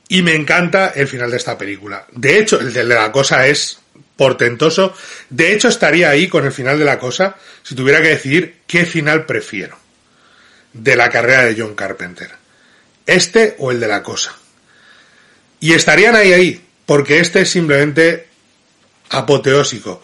Y 0.09 0.21
me 0.21 0.35
encanta 0.35 0.89
el 0.89 1.09
final 1.09 1.31
de 1.31 1.39
esta 1.39 1.57
película. 1.57 2.07
De 2.13 2.39
hecho 2.39 2.61
el 2.61 2.75
de 2.75 2.85
la 2.85 3.11
cosa 3.11 3.47
es 3.47 3.79
portentoso. 4.15 4.93
De 5.31 5.55
hecho 5.55 5.69
estaría 5.69 6.11
ahí 6.11 6.29
con 6.29 6.45
el 6.45 6.53
final 6.53 6.79
de 6.79 6.85
la 6.85 6.99
cosa 6.99 7.37
si 7.63 7.75
tuviera 7.75 8.03
que 8.03 8.09
decidir 8.09 8.57
qué 8.67 8.85
final 8.85 9.25
prefiero 9.25 9.79
de 10.75 10.95
la 10.95 11.09
carrera 11.09 11.47
de 11.47 11.57
John 11.59 11.75
Carpenter. 11.75 12.33
Este 13.07 13.57
o 13.61 13.73
el 13.73 13.81
de 13.81 13.89
la 13.89 14.03
cosa 14.03 14.44
y 15.61 15.73
estarían 15.73 16.15
ahí 16.15 16.33
ahí, 16.33 16.65
porque 16.87 17.21
este 17.21 17.43
es 17.43 17.51
simplemente 17.51 18.27
apoteósico. 19.11 20.03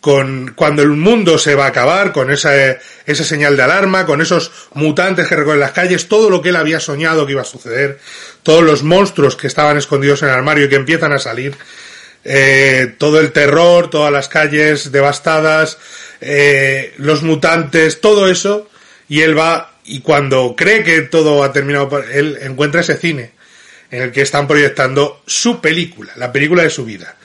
Con, 0.00 0.52
cuando 0.54 0.82
el 0.82 0.90
mundo 0.90 1.38
se 1.38 1.56
va 1.56 1.64
a 1.64 1.68
acabar, 1.68 2.12
con 2.12 2.30
esa, 2.30 2.52
esa 3.04 3.24
señal 3.24 3.56
de 3.56 3.64
alarma, 3.64 4.06
con 4.06 4.20
esos 4.20 4.52
mutantes 4.74 5.26
que 5.26 5.34
recorren 5.34 5.60
las 5.60 5.72
calles, 5.72 6.06
todo 6.06 6.30
lo 6.30 6.40
que 6.40 6.50
él 6.50 6.56
había 6.56 6.78
soñado 6.78 7.26
que 7.26 7.32
iba 7.32 7.42
a 7.42 7.44
suceder, 7.44 7.98
todos 8.44 8.62
los 8.62 8.84
monstruos 8.84 9.34
que 9.34 9.48
estaban 9.48 9.76
escondidos 9.76 10.22
en 10.22 10.28
el 10.28 10.34
armario 10.34 10.66
y 10.66 10.68
que 10.68 10.76
empiezan 10.76 11.12
a 11.12 11.18
salir, 11.18 11.56
eh, 12.24 12.94
todo 12.98 13.18
el 13.18 13.32
terror, 13.32 13.90
todas 13.90 14.12
las 14.12 14.28
calles 14.28 14.92
devastadas, 14.92 15.78
eh, 16.20 16.94
los 16.98 17.22
mutantes, 17.22 18.00
todo 18.00 18.28
eso, 18.28 18.68
y 19.08 19.22
él 19.22 19.36
va, 19.36 19.72
y 19.84 20.00
cuando 20.00 20.54
cree 20.56 20.84
que 20.84 21.02
todo 21.02 21.42
ha 21.42 21.52
terminado, 21.52 22.02
él 22.04 22.38
encuentra 22.42 22.82
ese 22.82 22.96
cine 22.96 23.37
en 23.90 24.02
el 24.02 24.12
que 24.12 24.22
están 24.22 24.46
proyectando 24.46 25.22
su 25.26 25.60
película, 25.60 26.12
la 26.16 26.32
película 26.32 26.62
de 26.62 26.70
su 26.70 26.84
vida. 26.84 27.16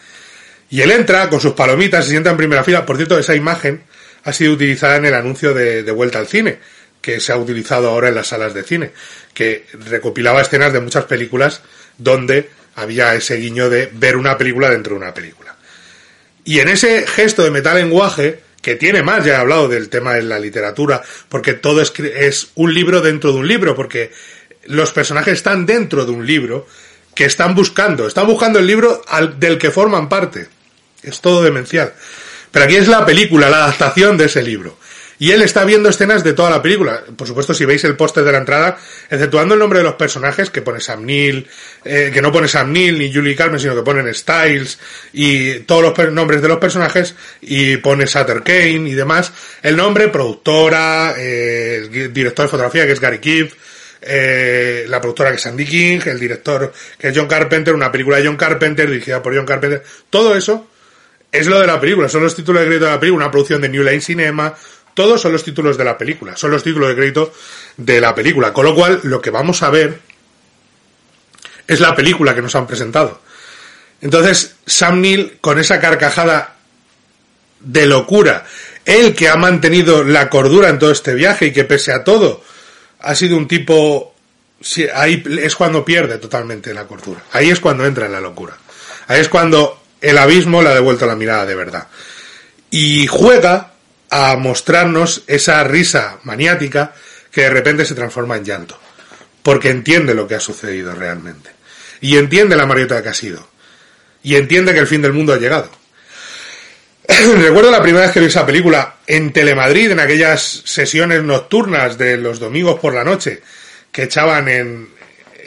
Y 0.69 0.81
él 0.81 0.91
entra 0.91 1.29
con 1.29 1.39
sus 1.39 1.53
palomitas, 1.53 2.05
se 2.05 2.11
sienta 2.11 2.31
en 2.31 2.37
primera 2.37 2.63
fila. 2.63 2.85
Por 2.85 2.97
cierto, 2.97 3.17
esa 3.19 3.35
imagen 3.35 3.83
ha 4.23 4.33
sido 4.33 4.53
utilizada 4.53 4.95
en 4.95 5.05
el 5.05 5.13
anuncio 5.13 5.53
de, 5.53 5.83
de 5.83 5.91
Vuelta 5.91 6.19
al 6.19 6.27
Cine, 6.27 6.57
que 7.03 7.19
se 7.19 7.33
ha 7.33 7.37
utilizado 7.37 7.89
ahora 7.89 8.07
en 8.07 8.15
las 8.15 8.27
salas 8.27 8.53
de 8.53 8.63
cine, 8.63 8.91
que 9.33 9.65
recopilaba 9.73 10.41
escenas 10.41 10.71
de 10.71 10.79
muchas 10.79 11.03
películas 11.03 11.61
donde 11.97 12.49
había 12.75 13.13
ese 13.13 13.35
guiño 13.35 13.69
de 13.69 13.89
ver 13.93 14.15
una 14.15 14.37
película 14.37 14.69
dentro 14.69 14.95
de 14.95 15.01
una 15.01 15.13
película. 15.13 15.55
Y 16.45 16.59
en 16.59 16.69
ese 16.69 17.05
gesto 17.05 17.43
de 17.43 17.51
metalenguaje, 17.51 18.39
que 18.61 18.75
tiene 18.75 19.03
más, 19.03 19.25
ya 19.25 19.33
he 19.33 19.35
hablado 19.35 19.67
del 19.67 19.89
tema 19.89 20.13
de 20.13 20.23
la 20.23 20.39
literatura, 20.39 21.01
porque 21.27 21.53
todo 21.53 21.81
es, 21.81 21.91
es 21.99 22.51
un 22.55 22.73
libro 22.73 23.01
dentro 23.01 23.33
de 23.33 23.39
un 23.39 23.47
libro, 23.49 23.75
porque 23.75 24.11
los 24.65 24.91
personajes 24.91 25.33
están 25.33 25.65
dentro 25.65 26.05
de 26.05 26.11
un 26.11 26.25
libro 26.25 26.67
que 27.13 27.25
están 27.25 27.55
buscando, 27.55 28.07
están 28.07 28.27
buscando 28.27 28.59
el 28.59 28.67
libro 28.67 29.01
al, 29.07 29.39
del 29.39 29.57
que 29.57 29.71
forman 29.71 30.09
parte. 30.09 30.47
Es 31.01 31.21
todo 31.21 31.43
demencial. 31.43 31.93
Pero 32.51 32.65
aquí 32.65 32.75
es 32.75 32.87
la 32.87 33.05
película, 33.05 33.49
la 33.49 33.65
adaptación 33.65 34.17
de 34.17 34.25
ese 34.25 34.41
libro. 34.41 34.77
Y 35.19 35.31
él 35.31 35.41
está 35.41 35.63
viendo 35.63 35.89
escenas 35.89 36.23
de 36.23 36.33
toda 36.33 36.49
la 36.49 36.61
película. 36.61 37.03
Por 37.15 37.27
supuesto, 37.27 37.53
si 37.53 37.65
veis 37.65 37.83
el 37.83 37.95
póster 37.95 38.23
de 38.23 38.31
la 38.31 38.39
entrada, 38.39 38.77
exceptuando 39.09 39.53
el 39.53 39.59
nombre 39.59 39.79
de 39.79 39.85
los 39.85 39.93
personajes, 39.93 40.49
que 40.49 40.61
pone 40.61 40.81
Sam 40.81 41.05
Neill, 41.05 41.47
eh, 41.85 42.11
que 42.13 42.21
no 42.21 42.31
pone 42.31 42.47
Sam 42.47 42.71
Neill 42.71 42.97
ni 42.97 43.13
Julie 43.13 43.35
Carmen, 43.35 43.59
sino 43.59 43.75
que 43.75 43.83
ponen 43.83 44.13
Styles 44.13 44.79
y 45.13 45.59
todos 45.61 45.97
los 45.97 46.11
nombres 46.11 46.41
de 46.41 46.47
los 46.47 46.57
personajes, 46.57 47.15
y 47.41 47.77
pone 47.77 48.07
Sutter 48.07 48.43
Kane 48.43 48.89
y 48.89 48.93
demás. 48.93 49.31
El 49.61 49.77
nombre, 49.77 50.09
productora, 50.09 51.13
eh, 51.17 52.09
director 52.11 52.45
de 52.45 52.49
fotografía, 52.49 52.85
que 52.85 52.93
es 52.93 52.99
Gary 52.99 53.19
Keefe, 53.19 53.55
eh, 54.05 54.85
la 54.87 54.99
productora 54.99 55.29
que 55.29 55.37
es 55.37 55.41
Sandy 55.41 55.65
King, 55.65 55.99
el 56.05 56.19
director 56.19 56.73
que 56.97 57.09
es 57.09 57.17
John 57.17 57.27
Carpenter, 57.27 57.73
una 57.73 57.91
película 57.91 58.17
de 58.17 58.25
John 58.25 58.37
Carpenter 58.37 58.89
dirigida 58.89 59.21
por 59.21 59.35
John 59.35 59.45
Carpenter. 59.45 59.83
Todo 60.09 60.35
eso 60.35 60.67
es 61.31 61.47
lo 61.47 61.59
de 61.59 61.67
la 61.67 61.79
película, 61.79 62.09
son 62.09 62.23
los 62.23 62.35
títulos 62.35 62.61
de 62.61 62.67
crédito 62.67 62.85
de 62.85 62.91
la 62.91 62.99
película, 62.99 63.25
una 63.25 63.31
producción 63.31 63.61
de 63.61 63.69
New 63.69 63.83
Line 63.83 64.01
Cinema, 64.01 64.53
todos 64.93 65.21
son 65.21 65.31
los 65.31 65.43
títulos 65.43 65.77
de 65.77 65.83
la 65.83 65.97
película, 65.97 66.35
son 66.37 66.51
los 66.51 66.63
títulos 66.63 66.89
de 66.89 66.95
crédito 66.95 67.33
de 67.77 67.99
la 67.99 68.13
película. 68.13 68.53
Con 68.53 68.65
lo 68.65 68.75
cual, 68.75 68.99
lo 69.03 69.21
que 69.21 69.31
vamos 69.31 69.63
a 69.63 69.69
ver 69.69 69.99
es 71.67 71.79
la 71.79 71.95
película 71.95 72.35
que 72.35 72.41
nos 72.41 72.55
han 72.55 72.67
presentado. 72.67 73.21
Entonces, 74.01 74.55
Sam 74.65 75.01
Neill, 75.01 75.37
con 75.41 75.57
esa 75.59 75.79
carcajada 75.79 76.57
de 77.59 77.87
locura, 77.87 78.45
él 78.85 79.15
que 79.15 79.29
ha 79.29 79.35
mantenido 79.35 80.03
la 80.03 80.29
cordura 80.29 80.69
en 80.69 80.77
todo 80.77 80.91
este 80.91 81.15
viaje 81.15 81.47
y 81.47 81.53
que 81.53 81.63
pese 81.63 81.91
a 81.91 82.03
todo, 82.03 82.43
ha 83.03 83.15
sido 83.15 83.37
un 83.37 83.47
tipo... 83.47 84.15
ahí 84.95 85.23
es 85.41 85.55
cuando 85.55 85.85
pierde 85.85 86.17
totalmente 86.17 86.73
la 86.73 86.85
cordura. 86.85 87.23
Ahí 87.31 87.49
es 87.49 87.59
cuando 87.59 87.85
entra 87.85 88.05
en 88.05 88.13
la 88.13 88.21
locura. 88.21 88.57
Ahí 89.07 89.19
es 89.19 89.29
cuando 89.29 89.83
el 90.01 90.17
abismo 90.17 90.61
le 90.61 90.69
ha 90.69 90.73
devuelto 90.73 91.05
la 91.05 91.15
mirada 91.15 91.45
de 91.45 91.55
verdad. 91.55 91.87
Y 92.69 93.05
juega 93.07 93.73
a 94.09 94.35
mostrarnos 94.37 95.23
esa 95.27 95.63
risa 95.63 96.19
maniática 96.23 96.93
que 97.31 97.41
de 97.41 97.49
repente 97.49 97.85
se 97.85 97.95
transforma 97.95 98.37
en 98.37 98.45
llanto. 98.45 98.79
Porque 99.43 99.69
entiende 99.69 100.13
lo 100.13 100.27
que 100.27 100.35
ha 100.35 100.39
sucedido 100.39 100.95
realmente. 100.95 101.51
Y 101.99 102.17
entiende 102.17 102.55
la 102.55 102.65
mariota 102.65 103.03
que 103.03 103.09
ha 103.09 103.13
sido. 103.13 103.47
Y 104.23 104.35
entiende 104.35 104.73
que 104.73 104.79
el 104.79 104.87
fin 104.87 105.01
del 105.01 105.13
mundo 105.13 105.33
ha 105.33 105.37
llegado. 105.37 105.69
Recuerdo 107.37 107.69
la 107.69 107.81
primera 107.81 108.05
vez 108.05 108.13
que 108.13 108.19
vi 108.19 108.27
esa 108.27 108.45
película 108.45 108.97
en 109.05 109.33
Telemadrid, 109.33 109.91
en 109.91 109.99
aquellas 109.99 110.41
sesiones 110.65 111.21
nocturnas 111.23 111.97
de 111.97 112.17
los 112.17 112.39
domingos 112.39 112.79
por 112.79 112.93
la 112.93 113.03
noche 113.03 113.41
que 113.91 114.03
echaban 114.03 114.47
en, 114.47 114.89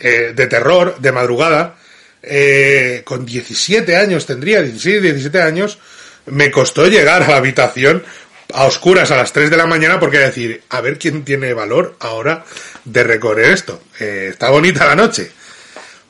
eh, 0.03 0.33
de 0.35 0.47
terror, 0.47 0.97
de 0.99 1.12
madrugada, 1.12 1.77
eh, 2.23 3.03
con 3.05 3.25
17 3.25 3.97
años 3.97 4.27
tendría, 4.27 4.62
16, 4.62 5.03
17 5.03 5.40
años, 5.40 5.79
me 6.27 6.51
costó 6.51 6.87
llegar 6.87 7.23
a 7.23 7.29
la 7.29 7.37
habitación 7.37 8.05
a 8.53 8.64
oscuras 8.64 9.11
a 9.11 9.16
las 9.16 9.33
3 9.33 9.51
de 9.51 9.57
la 9.57 9.66
mañana 9.66 9.99
porque 9.99 10.19
decir, 10.19 10.62
a 10.69 10.81
ver 10.81 10.99
quién 10.99 11.25
tiene 11.25 11.55
valor 11.55 11.97
ahora 12.01 12.45
de 12.85 13.03
recorrer 13.03 13.53
esto. 13.53 13.83
Eh, 13.99 14.29
está 14.31 14.51
bonita 14.51 14.87
la 14.87 14.95
noche. 14.95 15.31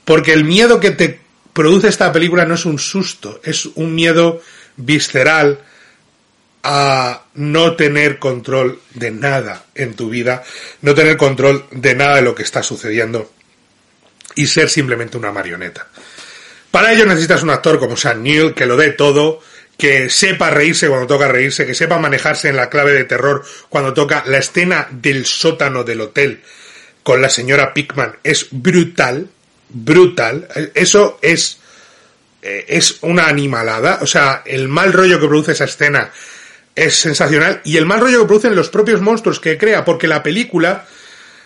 Porque 0.04 0.32
el 0.32 0.44
miedo 0.44 0.78
que 0.78 0.90
te 0.90 1.20
produce 1.52 1.88
esta 1.88 2.12
película 2.12 2.44
no 2.44 2.54
es 2.54 2.66
un 2.66 2.78
susto, 2.78 3.40
es 3.42 3.66
un 3.74 3.94
miedo 3.94 4.42
visceral 4.76 5.60
a 6.62 7.22
no 7.34 7.76
tener 7.76 8.18
control 8.18 8.80
de 8.94 9.10
nada 9.10 9.66
en 9.74 9.94
tu 9.94 10.10
vida, 10.10 10.42
no 10.82 10.94
tener 10.94 11.16
control 11.16 11.64
de 11.70 11.94
nada 11.94 12.16
de 12.16 12.22
lo 12.22 12.34
que 12.34 12.42
está 12.42 12.62
sucediendo 12.62 13.30
y 14.34 14.46
ser 14.46 14.68
simplemente 14.68 15.16
una 15.16 15.32
marioneta. 15.32 15.86
Para 16.70 16.92
ello 16.92 17.06
necesitas 17.06 17.42
un 17.42 17.50
actor 17.50 17.78
como 17.78 17.96
Sam 17.96 18.22
Neill 18.22 18.54
que 18.54 18.66
lo 18.66 18.76
dé 18.76 18.90
todo, 18.90 19.40
que 19.78 20.10
sepa 20.10 20.50
reírse 20.50 20.88
cuando 20.88 21.06
toca 21.06 21.28
reírse, 21.28 21.66
que 21.66 21.74
sepa 21.74 21.98
manejarse 21.98 22.48
en 22.48 22.56
la 22.56 22.68
clave 22.68 22.92
de 22.92 23.04
terror 23.04 23.44
cuando 23.68 23.94
toca 23.94 24.24
la 24.26 24.38
escena 24.38 24.88
del 24.90 25.24
sótano 25.24 25.84
del 25.84 26.00
hotel 26.00 26.42
con 27.06 27.22
la 27.22 27.28
señora 27.28 27.72
Pickman 27.72 28.16
es 28.24 28.48
brutal, 28.50 29.28
brutal. 29.68 30.48
Eso 30.74 31.20
es 31.22 31.60
eh, 32.48 32.64
es 32.68 32.98
una 33.00 33.26
animalada. 33.26 33.98
O 34.02 34.06
sea, 34.06 34.42
el 34.44 34.68
mal 34.68 34.92
rollo 34.92 35.18
que 35.18 35.27
produce 35.27 35.50
esa 35.50 35.64
escena 35.64 36.12
es 36.77 36.94
sensacional. 36.94 37.60
Y 37.64 37.77
el 37.77 37.87
mal 37.87 37.98
rollo 37.98 38.21
que 38.21 38.27
producen 38.27 38.54
los 38.54 38.68
propios 38.68 39.00
monstruos 39.00 39.40
que 39.40 39.58
crea, 39.58 39.85
porque 39.85 40.06
la 40.06 40.23
película, 40.23 40.87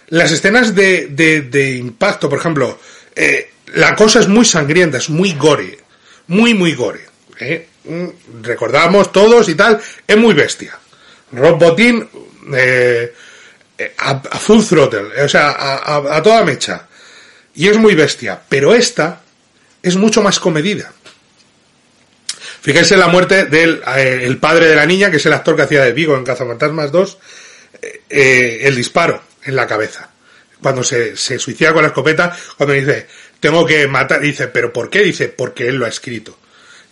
las 0.09 0.31
escenas 0.31 0.75
de, 0.75 1.07
de, 1.07 1.77
impacto, 1.77 2.29
por 2.29 2.39
ejemplo, 2.39 2.79
eh, 3.17 3.51
la 3.75 3.97
cosa 3.97 4.21
es 4.21 4.29
muy 4.29 4.45
sangrienta, 4.45 4.99
es 4.99 5.09
muy 5.09 5.33
gore. 5.33 5.79
Muy, 6.27 6.53
muy 6.53 6.75
gore. 6.75 7.07
¿eh? 7.39 7.67
Mm, 7.85 8.43
recordamos 8.43 9.11
todos 9.11 9.49
y 9.49 9.55
tal, 9.55 9.81
es 10.07 10.17
muy 10.19 10.35
bestia. 10.35 10.79
Rob 11.33 11.59
Bottin 11.59 12.07
a, 13.97 14.19
full 14.39 14.63
throttle, 14.63 15.23
o 15.25 15.29
sea, 15.29 15.53
a, 15.53 16.17
a 16.17 16.23
toda 16.23 16.45
mecha. 16.45 16.87
Y 17.55 17.69
es 17.69 17.79
muy 17.79 17.95
bestia. 17.95 18.39
Pero 18.49 18.75
esta 18.75 19.23
es 19.83 19.97
mucho 19.97 20.23
más 20.23 20.39
comedida. 20.39 20.93
Fíjense 22.61 22.95
en 22.95 23.01
la 23.01 23.09
muerte 23.09 23.47
del 23.47 23.83
eh, 23.97 24.23
el 24.25 24.39
padre 24.39 24.67
de 24.67 24.77
la 24.77 24.87
niña, 24.87 25.11
que 25.11 25.17
es 25.17 25.27
el 25.27 25.33
actor 25.33 25.57
que 25.57 25.63
hacía 25.63 25.83
de 25.83 25.93
Vigo 25.93 26.17
en 26.17 26.25
Cazafantasmas 26.25 26.93
2, 26.93 27.19
eh, 27.81 28.03
eh, 28.11 28.59
el 28.63 28.77
disparo 28.77 29.23
en 29.45 29.57
la 29.57 29.67
cabeza. 29.67 30.11
Cuando 30.61 30.85
se, 30.85 31.17
se 31.17 31.39
suicida 31.39 31.73
con 31.73 31.83
la 31.83 31.89
escopeta, 31.89 32.37
cuando 32.59 32.75
dice, 32.75 33.07
tengo 33.41 33.65
que 33.65 33.87
matar. 33.89 34.21
Dice, 34.21 34.49
¿pero 34.49 34.73
por 34.73 34.91
qué? 34.91 35.01
Dice, 35.01 35.29
porque 35.29 35.69
él 35.69 35.77
lo 35.77 35.87
ha 35.87 35.89
escrito. 35.89 36.39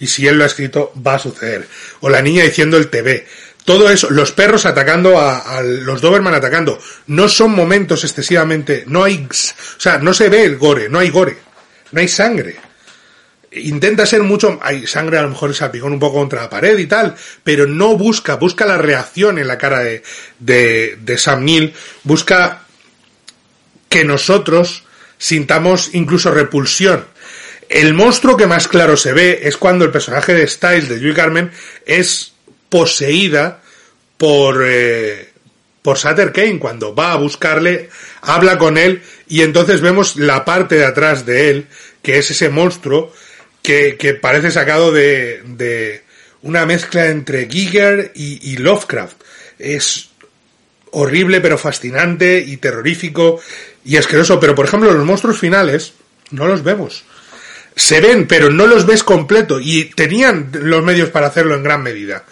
Y 0.01 0.07
si 0.07 0.27
él 0.27 0.39
lo 0.39 0.45
ha 0.45 0.47
escrito, 0.47 0.93
va 1.07 1.17
a 1.17 1.19
suceder. 1.19 1.69
O 2.01 2.09
la 2.09 2.23
niña 2.23 2.45
diciendo 2.45 2.79
el 2.79 2.89
TV. 2.89 3.27
Todo 3.67 3.91
eso, 3.91 4.09
los 4.09 4.33
perros 4.33 4.65
atacando 4.65 5.21
a 5.21 5.61
los 5.61 6.01
Doberman 6.01 6.33
atacando. 6.33 6.79
No 7.09 7.29
son 7.29 7.51
momentos 7.51 8.03
excesivamente, 8.03 8.85
no 8.87 9.05
hay, 9.05 9.27
o 9.29 9.81
sea, 9.81 9.99
no 9.99 10.15
se 10.15 10.31
ve 10.31 10.45
el 10.45 10.57
gore, 10.57 10.89
no 10.89 10.99
hay 11.01 11.11
gore, 11.11 11.37
no 11.93 12.01
hay 12.01 12.09
sangre. 12.09 12.57
Intenta 13.51 14.05
ser 14.05 14.23
mucho, 14.23 14.59
hay 14.63 14.87
sangre 14.87 15.19
a 15.19 15.23
lo 15.23 15.31
mejor 15.31 15.55
salpicón 15.55 15.93
un 15.93 15.99
poco 15.99 16.19
contra 16.19 16.43
la 16.43 16.51
pared 16.51 16.77
y 16.77 16.87
tal, 16.87 17.15
pero 17.43 17.67
no 17.67 17.97
busca, 17.97 18.37
busca 18.37 18.67
la 18.67 18.77
reacción 18.77 19.39
en 19.39 19.49
la 19.49 19.57
cara 19.57 19.79
de, 19.79 20.03
de, 20.39 20.99
de 21.01 21.19
Sam 21.19 21.45
Neill, 21.45 21.73
busca 22.05 22.65
que 23.89 24.05
nosotros 24.05 24.85
sintamos 25.17 25.95
incluso 25.95 26.31
repulsión. 26.31 27.07
El 27.69 27.95
monstruo 27.95 28.37
que 28.37 28.47
más 28.47 28.69
claro 28.69 28.97
se 28.97 29.13
ve 29.13 29.41
es 29.43 29.57
cuando 29.57 29.85
el 29.85 29.91
personaje 29.91 30.35
de 30.35 30.47
Styles 30.47 30.89
de 30.89 30.97
Julie 30.97 31.15
Carmen 31.15 31.51
es 31.85 32.33
poseída 32.69 33.61
por, 34.17 34.63
eh, 34.67 35.31
por 35.83 35.99
Kane. 35.99 36.59
Cuando 36.59 36.95
va 36.95 37.13
a 37.13 37.17
buscarle, 37.17 37.91
habla 38.23 38.57
con 38.59 38.79
él 38.79 39.03
y 39.27 39.43
entonces 39.43 39.81
vemos 39.81 40.17
la 40.17 40.45
parte 40.45 40.77
de 40.77 40.87
atrás 40.87 41.27
de 41.27 41.51
él, 41.51 41.67
que 42.03 42.19
es 42.19 42.31
ese 42.31 42.49
monstruo 42.49 43.13
que, 43.63 44.19
parece 44.21 44.51
sacado 44.51 44.93
de, 44.93 45.43
de 45.45 46.03
una 46.43 46.67
mezcla 46.67 47.07
entre 47.07 47.49
Giger 47.49 48.13
y, 48.15 48.57
Lovecraft. 48.57 49.17
Es 49.59 50.11
horrible 50.91 51.41
pero 51.41 51.59
fascinante 51.59 52.43
y 52.47 52.57
terrorífico 52.57 53.41
y 53.85 53.97
asqueroso. 53.97 54.39
Pero 54.41 54.55
por 54.55 54.67
ejemplo 54.67 54.93
los 54.93 55.05
monstruos 55.05 55.39
finales 55.39 55.95
no 56.31 56.47
los 56.47 56.63
vemos. 56.63 57.05
Se 57.75 58.01
ven, 58.01 58.27
pero 58.27 58.51
no 58.51 58.67
los 58.67 58.87
ves 58.87 59.05
completo 59.05 59.61
y 59.61 59.85
tenían 59.87 60.51
los 60.53 60.83
medios 60.83 61.11
para 61.11 61.29
hacerlo 61.29 61.55
en 61.55 61.63
gran 61.63 61.83
medida. 61.83 62.25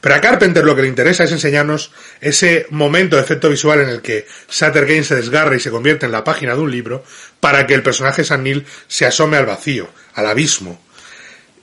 Pero 0.00 0.16
a 0.16 0.20
Carpenter 0.20 0.64
lo 0.64 0.76
que 0.76 0.82
le 0.82 0.88
interesa 0.88 1.24
es 1.24 1.32
enseñarnos 1.32 1.90
ese 2.20 2.66
momento 2.68 3.16
de 3.16 3.22
efecto 3.22 3.48
visual 3.48 3.80
en 3.80 3.88
el 3.88 4.02
que 4.02 4.26
Sutter 4.48 4.86
Kane 4.86 5.02
se 5.02 5.16
desgarra 5.16 5.56
y 5.56 5.60
se 5.60 5.70
convierte 5.70 6.04
en 6.04 6.12
la 6.12 6.22
página 6.22 6.54
de 6.54 6.60
un 6.60 6.70
libro 6.70 7.04
para 7.44 7.66
que 7.66 7.74
el 7.74 7.82
personaje 7.82 8.24
San 8.24 8.42
Neil 8.42 8.64
se 8.88 9.04
asome 9.04 9.36
al 9.36 9.44
vacío, 9.44 9.86
al 10.14 10.28
abismo 10.28 10.80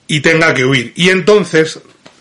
y 0.06 0.20
tenga 0.20 0.54
que 0.54 0.64
huir. 0.64 0.94
Y 0.96 1.10
entonces 1.10 1.80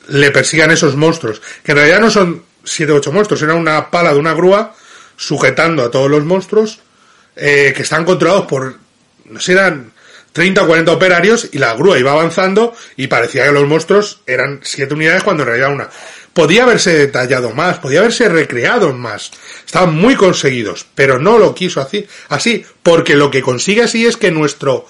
le 0.09 0.31
persigan 0.31 0.71
esos 0.71 0.97
monstruos, 0.97 1.43
que 1.63 1.73
en 1.73 1.77
realidad 1.77 2.01
no 2.01 2.09
son 2.09 2.43
siete 2.65 2.93
o 2.93 2.97
ocho 2.97 3.13
monstruos, 3.13 3.43
era 3.43 3.53
una 3.53 3.91
pala 3.91 4.15
de 4.15 4.19
una 4.19 4.33
grúa 4.33 4.75
sujetando 5.15 5.85
a 5.85 5.91
todos 5.91 6.11
los 6.11 6.25
monstruos 6.25 6.81
eh, 7.37 7.75
que 7.77 7.83
están 7.83 8.07
controlados 8.07 8.47
por, 8.47 8.79
no 9.27 9.41
sé, 9.41 9.53
eran 9.53 9.93
30 10.33 10.63
o 10.63 10.67
40 10.67 10.93
operarios 10.93 11.51
y 11.53 11.59
la 11.59 11.75
grúa 11.75 11.99
iba 11.99 12.13
avanzando 12.13 12.75
y 12.97 13.09
parecía 13.09 13.45
que 13.45 13.53
los 13.53 13.69
monstruos 13.69 14.23
eran 14.27 14.61
siete 14.63 14.95
unidades 14.95 15.23
cuando 15.23 15.43
en 15.43 15.49
realidad 15.49 15.75
una. 15.75 15.91
Podía 16.33 16.62
haberse 16.62 16.97
detallado 16.97 17.51
más, 17.51 17.78
podía 17.78 18.01
haberse 18.01 18.28
recreado 18.28 18.93
más. 18.93 19.33
Estaban 19.66 19.95
muy 19.95 20.14
conseguidos, 20.14 20.87
pero 20.95 21.18
no 21.18 21.39
lo 21.39 21.55
quiso 21.55 21.87
así, 22.28 22.64
porque 22.83 23.16
lo 23.16 23.31
que 23.31 23.43
consigue 23.43 23.83
así 23.83 24.07
es 24.07 24.16
que 24.16 24.31
nuestro 24.31 24.87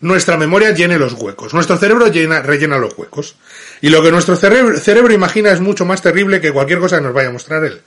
nuestra 0.00 0.36
memoria 0.36 0.72
llene 0.72 0.98
los 0.98 1.12
huecos. 1.12 1.54
Nuestro 1.54 1.78
cerebro 1.78 2.08
llena, 2.08 2.42
rellena 2.42 2.76
los 2.76 2.98
huecos. 2.98 3.36
Y 3.80 3.88
lo 3.88 4.02
que 4.02 4.10
nuestro 4.10 4.36
cerebro, 4.36 4.76
cerebro 4.78 5.12
imagina 5.12 5.52
es 5.52 5.60
mucho 5.60 5.84
más 5.84 6.02
terrible 6.02 6.40
que 6.40 6.52
cualquier 6.52 6.80
cosa 6.80 6.96
que 6.96 7.04
nos 7.04 7.14
vaya 7.14 7.28
a 7.28 7.32
mostrar 7.32 7.64
él. 7.64 7.80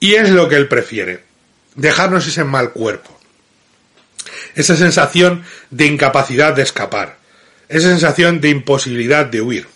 Y 0.00 0.14
es 0.14 0.28
lo 0.30 0.48
que 0.48 0.56
él 0.56 0.68
prefiere. 0.68 1.24
Dejarnos 1.74 2.26
ese 2.26 2.44
mal 2.44 2.72
cuerpo. 2.72 3.18
Esa 4.54 4.76
sensación 4.76 5.44
de 5.70 5.86
incapacidad 5.86 6.52
de 6.54 6.62
escapar. 6.62 7.16
Esa 7.70 7.88
sensación 7.88 8.40
de 8.40 8.50
imposibilidad 8.50 9.24
de 9.24 9.40
huir. 9.40 9.66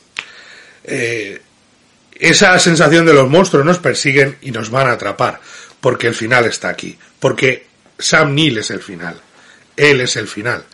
Eh, 0.84 1.40
esa 2.22 2.56
sensación 2.60 3.04
de 3.04 3.14
los 3.14 3.28
monstruos 3.28 3.66
nos 3.66 3.78
persiguen 3.78 4.36
y 4.42 4.52
nos 4.52 4.70
van 4.70 4.86
a 4.86 4.92
atrapar. 4.92 5.40
Porque 5.80 6.06
el 6.06 6.14
final 6.14 6.44
está 6.44 6.68
aquí. 6.68 6.96
Porque 7.18 7.66
Sam 7.98 8.34
Neill 8.34 8.58
es 8.58 8.70
el 8.70 8.80
final. 8.80 9.20
Él 9.76 10.00
es 10.00 10.14
el 10.14 10.28
final. 10.28 10.64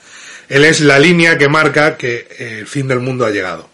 Él 0.50 0.64
es 0.64 0.80
la 0.80 0.98
línea 0.98 1.38
que 1.38 1.48
marca 1.48 1.96
que 1.96 2.28
el 2.38 2.66
fin 2.66 2.86
del 2.86 3.00
mundo 3.00 3.24
ha 3.24 3.30
llegado. 3.30 3.70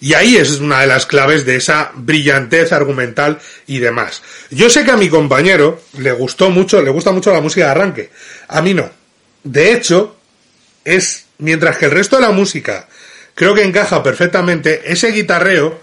Y 0.00 0.14
ahí 0.14 0.36
es 0.36 0.58
una 0.58 0.80
de 0.80 0.88
las 0.88 1.06
claves 1.06 1.46
de 1.46 1.56
esa 1.56 1.92
brillantez 1.94 2.72
argumental 2.72 3.38
y 3.68 3.78
demás. 3.78 4.22
Yo 4.50 4.68
sé 4.68 4.84
que 4.84 4.90
a 4.90 4.96
mi 4.96 5.08
compañero 5.08 5.82
le 5.98 6.10
gustó 6.10 6.50
mucho, 6.50 6.82
le 6.82 6.90
gusta 6.90 7.12
mucho 7.12 7.32
la 7.32 7.40
música 7.40 7.66
de 7.66 7.70
arranque. 7.70 8.10
A 8.48 8.62
mí 8.62 8.74
no. 8.74 8.90
De 9.44 9.72
hecho, 9.72 10.16
es, 10.84 11.26
mientras 11.38 11.78
que 11.78 11.84
el 11.84 11.92
resto 11.92 12.16
de 12.16 12.22
la 12.22 12.32
música 12.32 12.88
creo 13.36 13.54
que 13.54 13.62
encaja 13.62 14.02
perfectamente, 14.02 14.82
ese 14.92 15.12
guitarreo 15.12 15.80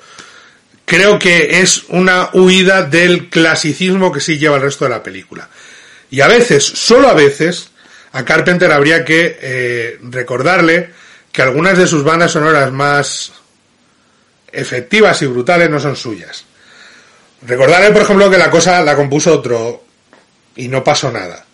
creo 0.85 1.19
que 1.19 1.61
es 1.61 1.85
una 1.89 2.29
huida 2.33 2.83
del 2.83 3.29
clasicismo 3.29 4.11
que 4.11 4.19
sí 4.19 4.37
lleva 4.37 4.57
el 4.57 4.63
resto 4.63 4.85
de 4.85 4.91
la 4.91 5.03
película. 5.03 5.49
Y 6.09 6.21
a 6.21 6.27
veces, 6.27 6.63
solo 6.63 7.09
a 7.09 7.13
veces, 7.13 7.71
a 8.11 8.23
Carpenter 8.23 8.71
habría 8.71 9.03
que 9.03 9.37
eh, 9.41 9.99
recordarle 10.03 10.89
que 11.31 11.41
algunas 11.41 11.77
de 11.77 11.87
sus 11.87 12.03
bandas 12.03 12.31
sonoras 12.31 12.71
más 12.71 13.33
efectivas 14.51 15.21
y 15.23 15.25
brutales 15.25 15.69
no 15.69 15.79
son 15.79 15.95
suyas. 15.95 16.45
Recordarle, 17.41 17.91
por 17.91 18.03
ejemplo, 18.03 18.29
que 18.29 18.37
la 18.37 18.51
cosa 18.51 18.81
la 18.81 18.95
compuso 18.95 19.33
otro 19.33 19.83
y 20.55 20.67
no 20.67 20.83
pasó 20.83 21.11
nada. 21.11 21.45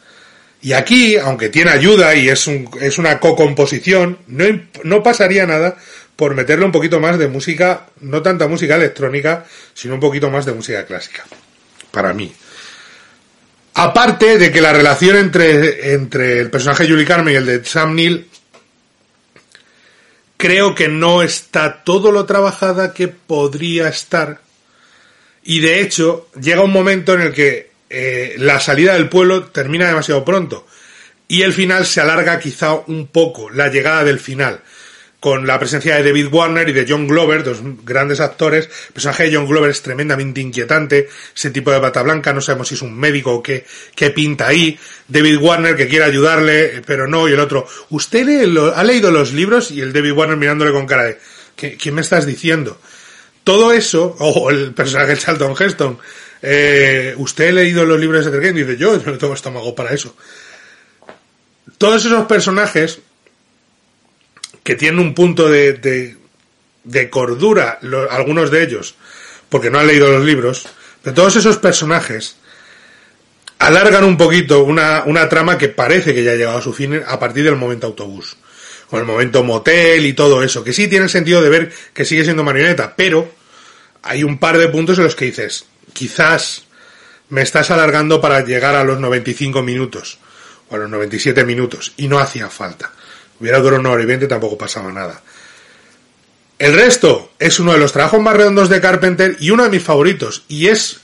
Y 0.62 0.74
aquí, 0.74 1.16
aunque 1.16 1.48
tiene 1.48 1.72
ayuda 1.72 2.14
y 2.16 2.28
es, 2.28 2.46
un, 2.48 2.70
es 2.82 2.98
una 2.98 3.20
co-composición, 3.20 4.20
no, 4.28 4.46
no 4.84 5.02
pasaría 5.02 5.46
nada 5.46 5.78
por 6.20 6.36
meterle 6.36 6.66
un 6.66 6.74
poquito 6.74 7.00
más 7.00 7.18
de 7.18 7.30
música, 7.30 7.86
no 8.02 8.22
tanta 8.22 8.50
música 8.50 8.76
electrónica, 8.76 9.46
sino 9.74 9.94
un 9.94 10.02
poquito 10.02 10.30
más 10.30 10.46
de 10.46 10.52
música 10.52 10.86
clásica. 10.86 11.24
Para 11.92 12.14
mí. 12.14 12.30
Aparte 13.76 14.38
de 14.38 14.52
que 14.52 14.60
la 14.60 14.74
relación 14.74 15.16
entre, 15.16 15.94
entre 15.94 16.42
el 16.42 16.50
personaje 16.50 16.84
de 16.84 16.90
Julie 16.90 17.06
Carmen 17.06 17.34
y 17.34 17.38
el 17.38 17.46
de 17.46 17.64
Sam 17.64 17.96
Neill 17.96 18.28
creo 20.36 20.76
que 20.76 20.90
no 20.90 21.22
está 21.22 21.86
todo 21.86 22.12
lo 22.12 22.26
trabajada 22.26 22.94
que 22.94 23.08
podría 23.08 23.88
estar. 23.88 24.42
Y 25.42 25.62
de 25.62 25.80
hecho, 25.80 26.28
llega 26.38 26.64
un 26.64 26.74
momento 26.74 27.14
en 27.14 27.22
el 27.22 27.34
que 27.34 27.72
eh, 27.90 28.36
la 28.40 28.60
salida 28.60 28.96
del 28.96 29.08
pueblo 29.08 29.46
termina 29.46 29.88
demasiado 29.88 30.26
pronto. 30.26 30.68
Y 31.30 31.44
el 31.44 31.54
final 31.54 31.86
se 31.86 32.02
alarga 32.02 32.40
quizá 32.40 32.74
un 32.74 33.08
poco, 33.08 33.50
la 33.50 33.70
llegada 33.70 34.04
del 34.04 34.20
final 34.20 34.62
con 35.20 35.46
la 35.46 35.60
presencia 35.60 35.98
de 35.98 36.04
David 36.04 36.28
Warner 36.32 36.70
y 36.70 36.72
de 36.72 36.86
John 36.88 37.08
Glover, 37.08 37.44
dos 37.44 37.60
grandes 37.84 38.22
actores. 38.22 38.70
El 38.88 38.94
personaje 38.94 39.24
de 39.24 39.36
John 39.36 39.48
Glover 39.48 39.70
es 39.70 39.82
tremendamente 39.82 40.40
inquietante, 40.40 41.10
ese 41.36 41.50
tipo 41.50 41.72
de 41.72 41.80
bata 41.80 42.02
blanca, 42.02 42.32
no 42.32 42.40
sabemos 42.40 42.70
si 42.70 42.76
es 42.76 42.82
un 42.82 42.98
médico 42.98 43.34
o 43.34 43.44
qué, 43.44 43.66
qué 43.96 44.12
pinta 44.12 44.48
ahí. 44.48 44.80
David 45.08 45.38
Warner 45.40 45.76
que 45.76 45.88
quiere 45.88 46.06
ayudarle, 46.06 46.82
pero 46.86 47.08
no, 47.08 47.28
y 47.28 47.34
el 47.34 47.40
otro, 47.40 47.68
¿usted 47.90 48.28
ha 48.74 48.84
leído 48.84 49.12
los 49.12 49.34
libros? 49.34 49.72
Y 49.72 49.82
el 49.82 49.92
David 49.92 50.14
Warner 50.14 50.38
mirándole 50.38 50.72
con 50.72 50.88
cara 50.88 51.04
de, 51.04 51.18
¿qué, 51.56 51.92
me 51.92 52.02
estás 52.02 52.26
diciendo? 52.26 52.80
Todo 53.44 53.74
eso, 53.74 54.16
o 54.20 54.50
el 54.50 54.74
personaje 54.74 55.16
de 55.16 55.18
Charlton 55.18 55.56
Heston, 55.60 56.00
eh, 56.42 57.14
¿usted 57.18 57.50
ha 57.50 57.54
leído 57.54 57.84
los 57.84 58.00
libros 58.00 58.26
de 58.26 58.32
Seth 58.32 58.54
Dice, 58.54 58.78
yo 58.78 58.98
no 58.98 59.18
tengo 59.18 59.34
estómago 59.34 59.76
para 59.76 59.94
eso. 59.94 60.16
Todos 61.78 62.06
esos 62.06 62.26
personajes 62.26 63.00
que 64.70 64.76
tienen 64.76 65.00
un 65.00 65.16
punto 65.16 65.50
de, 65.50 66.16
de, 66.84 67.10
cordura, 67.10 67.80
algunos 68.12 68.52
de 68.52 68.62
ellos, 68.62 68.94
porque 69.50 69.72
no 69.72 69.80
han 69.80 69.88
leído 69.88 70.12
los 70.12 70.24
libros, 70.24 70.68
pero 71.02 71.16
todos 71.16 71.38
esos 71.38 71.58
personajes 71.58 72.36
alargan 73.58 74.04
un 74.04 74.16
poquito 74.16 74.64
una, 74.64 75.06
una 75.08 75.28
trama 75.28 75.58
que 75.58 75.70
parece 75.70 76.14
que 76.14 76.24
ya 76.24 76.34
ha 76.34 76.36
llegado 76.36 76.60
a 76.60 76.62
su 76.62 76.72
fin 76.72 77.02
a 77.04 77.18
partir 77.18 77.46
del 77.46 77.56
momento 77.56 77.88
autobús. 77.88 78.38
Con 78.92 79.00
el 79.00 79.08
momento 79.08 79.44
motel 79.44 80.06
y 80.06 80.14
todo 80.14 80.44
eso, 80.44 80.64
que 80.64 80.72
sí 80.72 80.88
tiene 80.88 81.10
sentido 81.10 81.42
de 81.42 81.50
ver 81.50 81.74
que 81.92 82.06
sigue 82.06 82.24
siendo 82.24 82.44
marioneta, 82.44 82.96
pero 82.96 83.28
hay 84.04 84.24
un 84.24 84.38
par 84.38 84.60
de 84.60 84.68
puntos 84.68 85.00
en 85.00 85.06
los 85.06 85.16
que 85.16 85.26
dices, 85.26 85.66
quizás 85.94 86.66
me 87.30 87.42
estás 87.42 87.72
alargando 87.72 88.22
para 88.22 88.46
llegar 88.46 88.76
a 88.76 88.84
los 88.84 89.00
95 89.00 89.64
minutos 89.64 90.20
o 90.70 90.76
a 90.76 90.78
los 90.78 90.92
97 90.92 91.44
minutos 91.44 91.94
y 91.98 92.08
no 92.08 92.20
hacía 92.20 92.52
falta. 92.52 92.92
Hubiera 93.40 93.60
durado 93.60 93.80
una 93.80 93.92
hora 93.92 94.04
y 94.04 94.28
tampoco 94.28 94.58
pasaba 94.58 94.92
nada. 94.92 95.22
El 96.58 96.74
resto 96.74 97.32
es 97.40 97.60
uno 97.60 97.72
de 97.72 97.80
los 97.80 97.94
trabajos 97.94 98.22
más 98.22 98.36
redondos 98.36 98.68
de 98.68 98.82
Carpenter 98.82 99.38
y 99.40 99.52
uno 99.52 99.64
de 99.64 99.70
mis 99.70 99.84
favoritos. 99.84 100.44
Y 100.50 100.68
es 100.68 101.00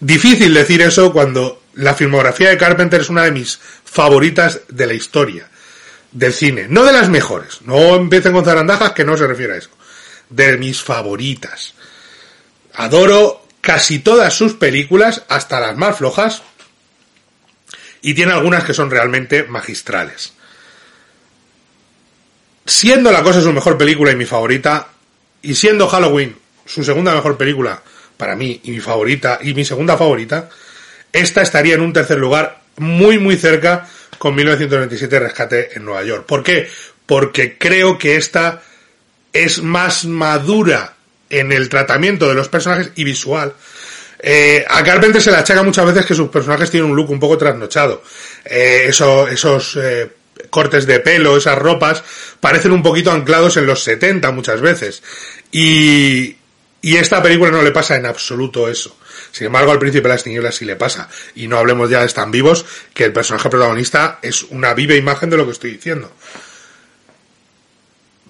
difícil 0.00 0.52
decir 0.52 0.82
eso 0.82 1.12
cuando 1.12 1.62
la 1.74 1.94
filmografía 1.94 2.50
de 2.50 2.58
Carpenter 2.58 3.00
es 3.00 3.08
una 3.08 3.24
de 3.24 3.32
mis 3.32 3.58
favoritas 3.84 4.60
de 4.68 4.86
la 4.86 4.92
historia 4.92 5.48
del 6.12 6.32
cine. 6.34 6.66
No 6.68 6.84
de 6.84 6.92
las 6.92 7.08
mejores. 7.08 7.62
No 7.62 7.94
empiecen 7.96 8.32
con 8.32 8.44
zarandajas 8.44 8.92
que 8.92 9.04
no 9.04 9.16
se 9.16 9.26
refiere 9.26 9.54
a 9.54 9.56
eso. 9.56 9.70
De 10.28 10.58
mis 10.58 10.82
favoritas. 10.82 11.74
Adoro 12.74 13.46
casi 13.62 13.98
todas 14.00 14.34
sus 14.34 14.54
películas, 14.54 15.22
hasta 15.28 15.60
las 15.60 15.76
más 15.76 15.96
flojas. 15.96 16.42
Y 18.02 18.14
tiene 18.14 18.32
algunas 18.32 18.64
que 18.64 18.74
son 18.74 18.90
realmente 18.90 19.44
magistrales. 19.44 20.34
Siendo 22.68 23.10
La 23.10 23.22
Cosa 23.22 23.40
su 23.40 23.52
mejor 23.52 23.78
película 23.78 24.12
y 24.12 24.16
mi 24.16 24.26
favorita, 24.26 24.88
y 25.40 25.54
siendo 25.54 25.88
Halloween 25.88 26.36
su 26.66 26.84
segunda 26.84 27.14
mejor 27.14 27.38
película 27.38 27.82
para 28.18 28.36
mí 28.36 28.60
y 28.64 28.72
mi 28.72 28.80
favorita 28.80 29.38
y 29.42 29.54
mi 29.54 29.64
segunda 29.64 29.96
favorita, 29.96 30.50
esta 31.10 31.40
estaría 31.40 31.74
en 31.74 31.80
un 31.80 31.94
tercer 31.94 32.18
lugar 32.18 32.60
muy 32.76 33.18
muy 33.18 33.36
cerca 33.36 33.88
con 34.18 34.34
1997 34.34 35.18
Rescate 35.18 35.76
en 35.76 35.84
Nueva 35.86 36.02
York. 36.02 36.26
¿Por 36.26 36.42
qué? 36.42 36.68
Porque 37.06 37.56
creo 37.56 37.96
que 37.96 38.16
esta 38.16 38.60
es 39.32 39.62
más 39.62 40.04
madura 40.04 40.94
en 41.30 41.52
el 41.52 41.70
tratamiento 41.70 42.28
de 42.28 42.34
los 42.34 42.50
personajes 42.50 42.92
y 42.96 43.04
visual. 43.04 43.54
Eh, 44.20 44.64
a 44.68 44.84
Carpenter 44.84 45.22
se 45.22 45.30
le 45.30 45.38
achaca 45.38 45.62
muchas 45.62 45.86
veces 45.86 46.04
que 46.04 46.14
sus 46.14 46.28
personajes 46.28 46.70
tienen 46.70 46.90
un 46.90 46.96
look 46.96 47.10
un 47.10 47.20
poco 47.20 47.38
trasnochado. 47.38 48.02
Eh, 48.44 48.86
eso, 48.88 49.26
esos 49.26 49.78
eh, 49.80 50.10
cortes 50.50 50.86
de 50.86 51.00
pelo, 51.00 51.36
esas 51.36 51.58
ropas, 51.58 52.02
parecen 52.40 52.72
un 52.72 52.82
poquito 52.82 53.10
anclados 53.10 53.56
en 53.56 53.66
los 53.66 53.82
70 53.84 54.30
muchas 54.32 54.60
veces. 54.60 55.02
Y, 55.52 56.36
y 56.80 56.96
esta 56.96 57.22
película 57.22 57.50
no 57.50 57.62
le 57.62 57.70
pasa 57.70 57.96
en 57.96 58.06
absoluto 58.06 58.68
eso. 58.68 58.96
Sin 59.32 59.46
embargo, 59.46 59.72
al 59.72 59.78
príncipe 59.78 60.08
de 60.08 60.14
las 60.14 60.24
tinieblas 60.24 60.54
sí 60.54 60.64
le 60.64 60.76
pasa. 60.76 61.08
Y 61.34 61.48
no 61.48 61.58
hablemos 61.58 61.90
ya 61.90 62.00
de 62.00 62.08
tan 62.08 62.30
vivos 62.30 62.64
que 62.94 63.04
el 63.04 63.12
personaje 63.12 63.48
protagonista 63.48 64.18
es 64.22 64.44
una 64.44 64.74
viva 64.74 64.94
imagen 64.94 65.30
de 65.30 65.36
lo 65.36 65.44
que 65.44 65.52
estoy 65.52 65.72
diciendo. 65.72 66.12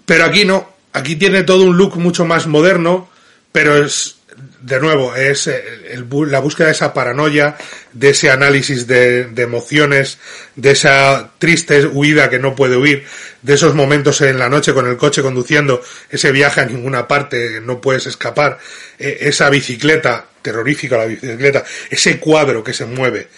Pero 0.07 0.25
aquí 0.25 0.45
no. 0.45 0.77
Aquí 0.93 1.17
tiene 1.17 1.43
todo 1.43 1.65
un 1.65 1.77
look 1.77 1.97
mucho 1.97 2.25
más 2.25 2.47
moderno, 2.47 3.11
pero 3.53 3.85
es, 3.85 4.18
de 4.61 4.81
nuevo, 4.81 5.15
es 5.15 5.47
el, 5.47 6.07
la 6.31 6.41
búsqueda 6.41 6.67
de 6.67 6.73
esa 6.73 6.93
paranoia, 6.93 7.57
de 7.93 8.11
ese 8.11 8.31
análisis 8.31 8.87
de, 8.87 9.31
emociones, 9.37 10.19
de 10.57 10.73
esa 10.73 11.31
triste 11.39 11.87
huida 11.87 12.29
que 12.29 12.39
no 12.39 12.57
puede 12.57 12.77
huir, 12.77 13.05
de 13.43 13.55
esos 13.55 13.75
momentos 13.75 14.21
en 14.21 14.39
la 14.39 14.49
noche 14.49 14.75
con 14.75 14.87
el 14.89 14.97
coche 14.97 15.23
conduciendo, 15.23 15.81
ese 16.11 16.33
viaje 16.33 16.61
a 16.61 16.67
ninguna 16.67 17.07
parte, 17.07 17.61
no 17.61 17.81
puedes 17.81 18.07
escapar, 18.07 18.59
esa 18.99 19.49
bicicleta, 19.51 20.27
terrorífica 20.43 20.99
la 20.99 21.07
bicicleta, 21.07 21.65
ese 21.91 22.19
cuadro 22.19 22.65
que 22.65 22.73
se 22.73 22.85
mueve, 22.85 23.29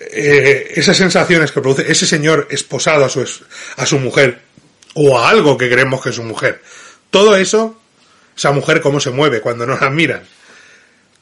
eh, 0.00 0.72
esas 0.74 0.96
sensaciones 0.96 1.52
que 1.52 1.60
produce 1.60 1.90
ese 1.90 2.06
señor 2.06 2.48
esposado 2.50 3.04
a 3.04 3.08
su, 3.08 3.28
a 3.76 3.86
su 3.86 3.98
mujer, 3.98 4.40
o 4.94 5.18
a 5.18 5.30
algo 5.30 5.56
que 5.56 5.70
creemos 5.70 6.02
que 6.02 6.10
es 6.10 6.16
su 6.16 6.24
mujer. 6.24 6.60
Todo 7.10 7.36
eso, 7.36 7.80
esa 8.36 8.52
mujer 8.52 8.80
cómo 8.80 9.00
se 9.00 9.10
mueve 9.10 9.40
cuando 9.40 9.66
no 9.66 9.78
la 9.78 9.90
miran. 9.90 10.22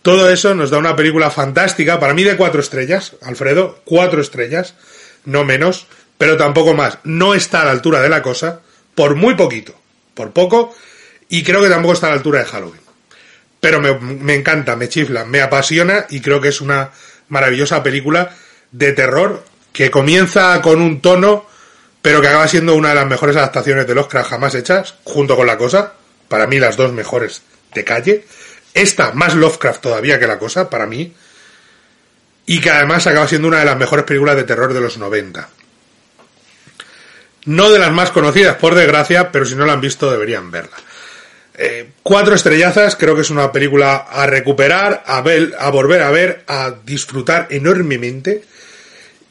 Todo 0.02 0.30
eso 0.30 0.54
nos 0.54 0.70
da 0.70 0.78
una 0.78 0.96
película 0.96 1.30
fantástica, 1.30 2.00
para 2.00 2.14
mí 2.14 2.24
de 2.24 2.36
cuatro 2.36 2.60
estrellas, 2.60 3.16
Alfredo, 3.22 3.80
cuatro 3.84 4.20
estrellas, 4.20 4.74
no 5.24 5.44
menos, 5.44 5.86
pero 6.16 6.36
tampoco 6.36 6.74
más. 6.74 6.98
No 7.04 7.34
está 7.34 7.62
a 7.62 7.64
la 7.66 7.72
altura 7.72 8.00
de 8.00 8.08
la 8.08 8.22
cosa, 8.22 8.60
por 8.94 9.16
muy 9.16 9.34
poquito, 9.34 9.74
por 10.14 10.32
poco, 10.32 10.74
y 11.28 11.42
creo 11.42 11.62
que 11.62 11.68
tampoco 11.68 11.94
está 11.94 12.06
a 12.06 12.10
la 12.10 12.16
altura 12.16 12.40
de 12.40 12.46
Halloween. 12.46 12.80
Pero 13.60 13.80
me, 13.80 14.34
encanta, 14.34 14.76
me 14.76 14.88
chifla, 14.88 15.24
me 15.24 15.40
apasiona 15.40 16.06
y 16.10 16.20
creo 16.20 16.40
que 16.40 16.48
es 16.48 16.60
una 16.60 16.92
maravillosa 17.28 17.82
película 17.82 18.30
de 18.70 18.92
terror 18.92 19.44
que 19.72 19.90
comienza 19.90 20.60
con 20.62 20.80
un 20.80 21.00
tono 21.00 21.46
pero 22.02 22.20
que 22.20 22.28
acaba 22.28 22.48
siendo 22.48 22.74
una 22.74 22.90
de 22.90 22.94
las 22.94 23.06
mejores 23.06 23.36
adaptaciones 23.36 23.86
de 23.86 23.92
Oscar 23.92 24.24
jamás 24.24 24.54
hechas, 24.54 24.94
junto 25.04 25.36
con 25.36 25.46
La 25.46 25.58
Cosa, 25.58 25.94
para 26.28 26.46
mí 26.46 26.58
las 26.58 26.76
dos 26.76 26.92
mejores 26.92 27.42
de 27.74 27.84
calle, 27.84 28.24
esta 28.74 29.12
más 29.12 29.34
Lovecraft 29.34 29.80
todavía 29.80 30.18
que 30.18 30.26
La 30.26 30.38
Cosa, 30.38 30.70
para 30.70 30.86
mí, 30.86 31.14
y 32.46 32.60
que 32.60 32.70
además 32.70 33.06
acaba 33.06 33.28
siendo 33.28 33.48
una 33.48 33.58
de 33.58 33.66
las 33.66 33.76
mejores 33.76 34.04
películas 34.04 34.36
de 34.36 34.44
terror 34.44 34.72
de 34.72 34.80
los 34.80 34.98
90. 34.98 35.48
No 37.44 37.70
de 37.70 37.78
las 37.78 37.92
más 37.92 38.10
conocidas, 38.10 38.56
por 38.56 38.74
desgracia, 38.74 39.30
pero 39.30 39.44
si 39.44 39.54
no 39.54 39.66
la 39.66 39.74
han 39.74 39.80
visto 39.80 40.10
deberían 40.10 40.50
verla. 40.50 40.76
Eh, 41.60 41.90
cuatro 42.02 42.34
estrellazas, 42.34 42.94
creo 42.94 43.16
que 43.16 43.22
es 43.22 43.30
una 43.30 43.50
película 43.50 43.96
a 43.96 44.26
recuperar, 44.26 45.02
a, 45.06 45.20
ver, 45.22 45.56
a 45.58 45.70
volver 45.70 46.02
a 46.02 46.10
ver, 46.10 46.44
a 46.46 46.72
disfrutar 46.84 47.48
enormemente 47.50 48.44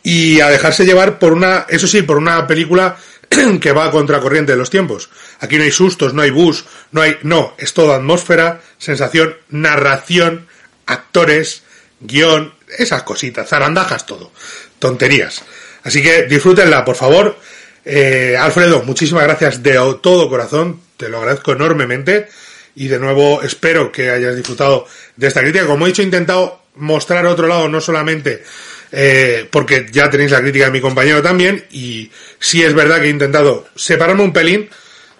y 0.03 0.41
a 0.41 0.49
dejarse 0.49 0.85
llevar 0.85 1.19
por 1.19 1.31
una, 1.31 1.65
eso 1.69 1.87
sí, 1.87 2.01
por 2.01 2.17
una 2.17 2.45
película 2.45 2.97
que 3.61 3.71
va 3.71 3.85
a 3.85 3.91
contracorriente 3.91 4.53
de 4.53 4.57
los 4.57 4.69
tiempos. 4.69 5.09
Aquí 5.39 5.57
no 5.57 5.63
hay 5.63 5.71
sustos, 5.71 6.13
no 6.13 6.21
hay 6.21 6.31
bus, 6.31 6.65
no 6.91 7.01
hay, 7.01 7.17
no, 7.23 7.53
es 7.57 7.73
todo 7.73 7.93
atmósfera, 7.93 8.61
sensación, 8.77 9.35
narración, 9.49 10.47
actores, 10.85 11.63
guion, 11.99 12.53
esas 12.77 13.03
cositas, 13.03 13.47
zarandajas, 13.49 14.05
todo, 14.05 14.31
tonterías. 14.79 15.43
Así 15.83 16.01
que 16.01 16.23
disfrútenla, 16.23 16.83
por 16.83 16.95
favor. 16.95 17.37
Eh, 17.85 18.35
Alfredo, 18.37 18.83
muchísimas 18.83 19.23
gracias 19.23 19.63
de 19.63 19.75
todo 20.01 20.29
corazón, 20.29 20.81
te 20.97 21.07
lo 21.07 21.19
agradezco 21.19 21.53
enormemente 21.53 22.27
y 22.75 22.89
de 22.89 22.99
nuevo 22.99 23.41
espero 23.41 23.91
que 23.91 24.11
hayas 24.11 24.35
disfrutado 24.35 24.85
de 25.15 25.27
esta 25.27 25.41
crítica. 25.41 25.65
Como 25.65 25.85
he 25.85 25.89
dicho, 25.89 26.01
he 26.01 26.05
intentado 26.05 26.63
mostrar 26.75 27.25
otro 27.25 27.47
lado, 27.47 27.69
no 27.69 27.79
solamente 27.81 28.43
eh, 28.91 29.47
porque 29.51 29.87
ya 29.91 30.09
tenéis 30.09 30.31
la 30.31 30.41
crítica 30.41 30.65
de 30.65 30.71
mi 30.71 30.81
compañero 30.81 31.21
también, 31.21 31.65
y 31.71 32.11
sí 32.39 32.63
es 32.63 32.73
verdad 32.73 33.01
que 33.01 33.07
he 33.07 33.09
intentado 33.09 33.67
separarme 33.75 34.23
un 34.23 34.33
pelín, 34.33 34.69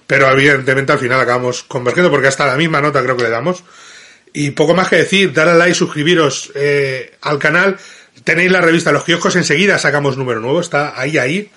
pero 0.06 0.32
evidentemente 0.32 0.94
al 0.94 1.00
final 1.00 1.20
acabamos 1.20 1.64
convergiendo, 1.64 2.10
porque 2.10 2.28
hasta 2.28 2.46
la 2.46 2.56
misma 2.56 2.82
nota 2.82 3.04
creo 3.04 3.18
que 3.18 3.24
le 3.24 3.30
damos. 3.30 3.64
Y 4.34 4.52
poco 4.52 4.74
más 4.74 4.90
que 4.90 4.98
decir, 4.98 5.34
darle 5.34 5.54
a 5.54 5.56
like, 5.56 5.74
suscribiros 5.74 6.52
eh, 6.56 7.18
al 7.22 7.40
canal, 7.40 7.78
tenéis 8.24 8.52
la 8.52 8.62
revista 8.62 8.92
Los 8.92 9.04
Kioscos, 9.04 9.36
enseguida 9.36 9.78
sacamos 9.78 10.18
número 10.18 10.40
nuevo, 10.40 10.62
está 10.62 11.00
ahí, 11.00 11.18
ahí. 11.18 11.50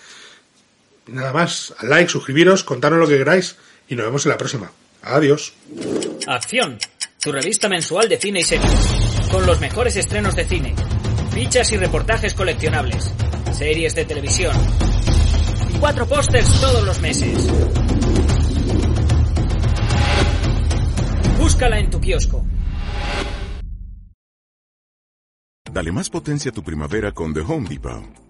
Nada 1.07 1.33
más, 1.33 1.75
like, 1.83 2.11
suscribiros, 2.11 2.65
contaros 2.65 2.99
lo 2.99 3.07
que 3.07 3.19
queráis, 3.19 3.57
y 3.89 3.95
nos 3.95 4.07
vemos 4.07 4.27
en 4.27 4.31
la 4.31 4.39
próxima. 4.39 4.73
Adiós. 5.03 5.53
Acción, 6.27 6.79
tu 7.23 7.33
revista 7.33 7.69
mensual 7.69 8.09
de 8.09 8.19
cine 8.19 8.41
y 8.41 8.45
series, 8.45 8.89
con 9.31 9.47
los 9.47 9.61
mejores 9.61 9.97
estrenos 9.97 10.37
de 10.37 10.45
cine 10.45 10.75
fichas 11.41 11.73
y 11.73 11.79
reportajes 11.79 12.35
coleccionables, 12.35 13.15
series 13.53 13.95
de 13.95 14.05
televisión 14.05 14.55
y 15.71 15.79
cuatro 15.79 16.07
pósters 16.07 16.61
todos 16.61 16.85
los 16.85 17.01
meses. 17.01 17.49
Búscala 21.39 21.79
en 21.79 21.89
tu 21.89 21.99
kiosco. 21.99 22.45
Dale 25.73 25.93
más 25.93 26.11
potencia 26.11 26.51
a 26.51 26.55
tu 26.55 26.63
primavera 26.63 27.13
con 27.13 27.33
The 27.33 27.41
Home 27.41 27.71
Depot. 27.71 28.30